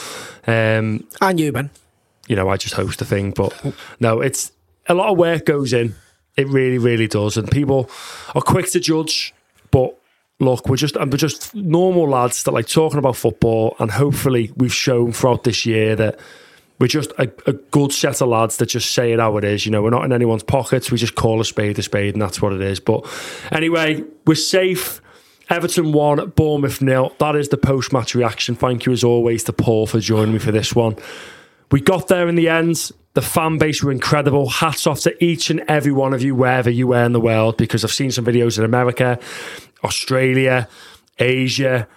Um, 0.45 1.07
and 1.21 1.39
you, 1.39 1.51
Ben. 1.51 1.71
You 2.27 2.35
know, 2.35 2.49
I 2.49 2.57
just 2.57 2.75
host 2.75 2.99
the 2.99 3.05
thing. 3.05 3.31
But 3.31 3.53
no, 3.99 4.21
it's 4.21 4.51
a 4.87 4.93
lot 4.93 5.11
of 5.11 5.17
work 5.17 5.45
goes 5.45 5.73
in. 5.73 5.95
It 6.37 6.47
really, 6.47 6.77
really 6.77 7.07
does. 7.07 7.37
And 7.37 7.49
people 7.49 7.89
are 8.33 8.41
quick 8.41 8.69
to 8.71 8.79
judge. 8.79 9.33
But 9.71 9.97
look, 10.39 10.67
we're 10.67 10.75
just 10.75 10.95
we're 10.95 11.17
just 11.17 11.55
normal 11.55 12.09
lads 12.09 12.43
that 12.43 12.51
like 12.51 12.67
talking 12.67 12.99
about 12.99 13.15
football. 13.15 13.75
And 13.79 13.91
hopefully 13.91 14.51
we've 14.55 14.73
shown 14.73 15.11
throughout 15.11 15.43
this 15.43 15.65
year 15.65 15.95
that 15.95 16.19
we're 16.79 16.87
just 16.87 17.11
a, 17.17 17.31
a 17.45 17.53
good 17.53 17.93
set 17.93 18.21
of 18.21 18.27
lads 18.27 18.57
that 18.57 18.67
just 18.67 18.91
say 18.91 19.13
it 19.13 19.19
how 19.19 19.37
it 19.37 19.43
is. 19.43 19.65
You 19.65 19.71
know, 19.71 19.81
we're 19.81 19.91
not 19.91 20.03
in 20.03 20.11
anyone's 20.11 20.43
pockets. 20.43 20.91
We 20.91 20.97
just 20.97 21.15
call 21.15 21.39
a 21.39 21.45
spade 21.45 21.79
a 21.79 21.83
spade, 21.83 22.15
and 22.15 22.21
that's 22.21 22.41
what 22.41 22.53
it 22.53 22.61
is. 22.61 22.79
But 22.79 23.05
anyway, 23.51 24.03
we're 24.25 24.35
safe. 24.35 25.01
Everton 25.49 25.93
won, 25.93 26.27
Bournemouth 26.31 26.81
nil. 26.81 27.13
That 27.19 27.35
is 27.35 27.49
the 27.49 27.57
post 27.57 27.93
match 27.93 28.15
reaction. 28.15 28.55
Thank 28.55 28.85
you 28.85 28.91
as 28.91 29.03
always 29.03 29.43
to 29.43 29.53
Paul 29.53 29.85
for 29.85 29.99
joining 29.99 30.33
me 30.33 30.39
for 30.39 30.51
this 30.51 30.75
one. 30.75 30.97
We 31.71 31.81
got 31.81 32.07
there 32.07 32.27
in 32.27 32.35
the 32.35 32.49
end. 32.49 32.91
The 33.13 33.21
fan 33.21 33.57
base 33.57 33.81
were 33.83 33.91
incredible. 33.91 34.49
Hats 34.49 34.85
off 34.85 34.99
to 35.01 35.23
each 35.23 35.49
and 35.49 35.61
every 35.67 35.91
one 35.91 36.13
of 36.13 36.21
you, 36.21 36.35
wherever 36.35 36.69
you 36.69 36.87
were 36.87 37.03
in 37.03 37.13
the 37.13 37.19
world, 37.19 37.57
because 37.57 37.83
I've 37.83 37.91
seen 37.91 38.11
some 38.11 38.25
videos 38.25 38.57
in 38.57 38.65
America, 38.65 39.19
Australia, 39.83 40.67
Asia. 41.17 41.87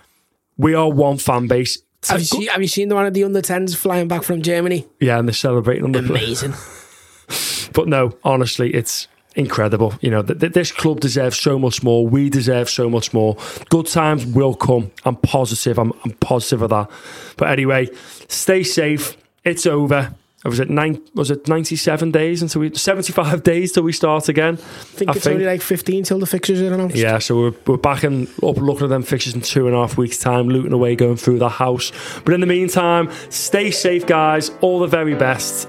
We 0.57 0.75
are 0.75 0.91
one 0.91 1.19
fan 1.19 1.49
base. 1.49 1.83
Have 2.09 2.21
you, 2.21 2.27
seen, 2.27 2.47
have 2.49 2.63
you 2.63 2.69
seen 2.69 2.89
the 2.89 2.95
one 2.95 3.07
of 3.07 3.15
the 3.15 3.25
under 3.25 3.43
10s 3.43 3.75
flying 3.77 4.07
back 4.07 4.23
from 4.23 4.43
Germany? 4.43 4.87
Yeah, 5.01 5.19
and 5.19 5.27
they're 5.27 5.35
celebrating 5.35 5.85
on 5.85 5.93
the 5.93 5.99
Amazing. 5.99 6.55
But 7.75 7.87
no, 7.87 8.17
honestly, 8.25 8.75
it's 8.75 9.07
incredible. 9.35 9.95
You 10.01 10.11
know, 10.11 10.23
th- 10.23 10.41
th- 10.41 10.53
this 10.53 10.73
club 10.73 11.01
deserves 11.01 11.39
so 11.39 11.59
much 11.59 11.83
more. 11.83 12.07
We 12.07 12.31
deserve 12.31 12.69
so 12.69 12.89
much 12.89 13.13
more. 13.13 13.37
Good 13.69 13.87
times 13.87 14.27
will 14.27 14.55
come. 14.55 14.91
I'm 15.05 15.17
positive. 15.17 15.79
I'm, 15.79 15.93
I'm 16.05 16.13
positive 16.13 16.63
of 16.63 16.71
that. 16.71 16.91
But 17.37 17.51
anyway, 17.51 17.91
stay 18.29 18.63
safe. 18.63 19.17
It's 19.45 19.67
over. 19.67 20.15
Was 20.45 20.61
it 20.61 20.71
nine? 20.71 21.03
Was 21.15 21.33
it 21.33 21.49
ninety-seven 21.49 22.13
days 22.13 22.43
until 22.43 22.61
we? 22.61 22.75
Seventy-five 22.75 23.43
days 23.53 23.73
till 23.73 23.83
we 23.83 23.93
start 23.93 24.29
again. 24.29 24.55
I 24.55 24.57
think 24.57 25.17
it's 25.17 25.27
only 25.27 25.45
like 25.45 25.61
15 25.61 26.05
till 26.05 26.21
the 26.21 26.27
fixtures 26.27 26.63
are 26.63 26.73
announced. 26.73 26.95
Yeah, 26.97 27.19
so 27.19 27.41
we're, 27.41 27.55
we're 27.67 27.77
back 27.77 28.05
and 28.05 28.29
up 28.43 28.57
looking 28.57 28.85
at 28.85 28.91
them 28.91 29.03
fixtures 29.03 29.35
in 29.35 29.41
two 29.41 29.67
and 29.67 29.75
a 29.75 29.81
half 29.81 29.99
weeks' 29.99 30.19
time, 30.19 30.49
looting 30.49 30.73
away, 30.73 30.95
going 30.95 31.17
through 31.17 31.41
the 31.41 31.49
house. 31.49 31.91
But 32.25 32.35
in 32.35 32.41
the 32.41 32.47
meantime, 32.47 33.11
stay 33.31 33.73
safe, 33.73 34.07
guys. 34.07 34.53
All 34.61 34.79
the 34.79 34.87
very 34.87 35.15
best. 35.15 35.69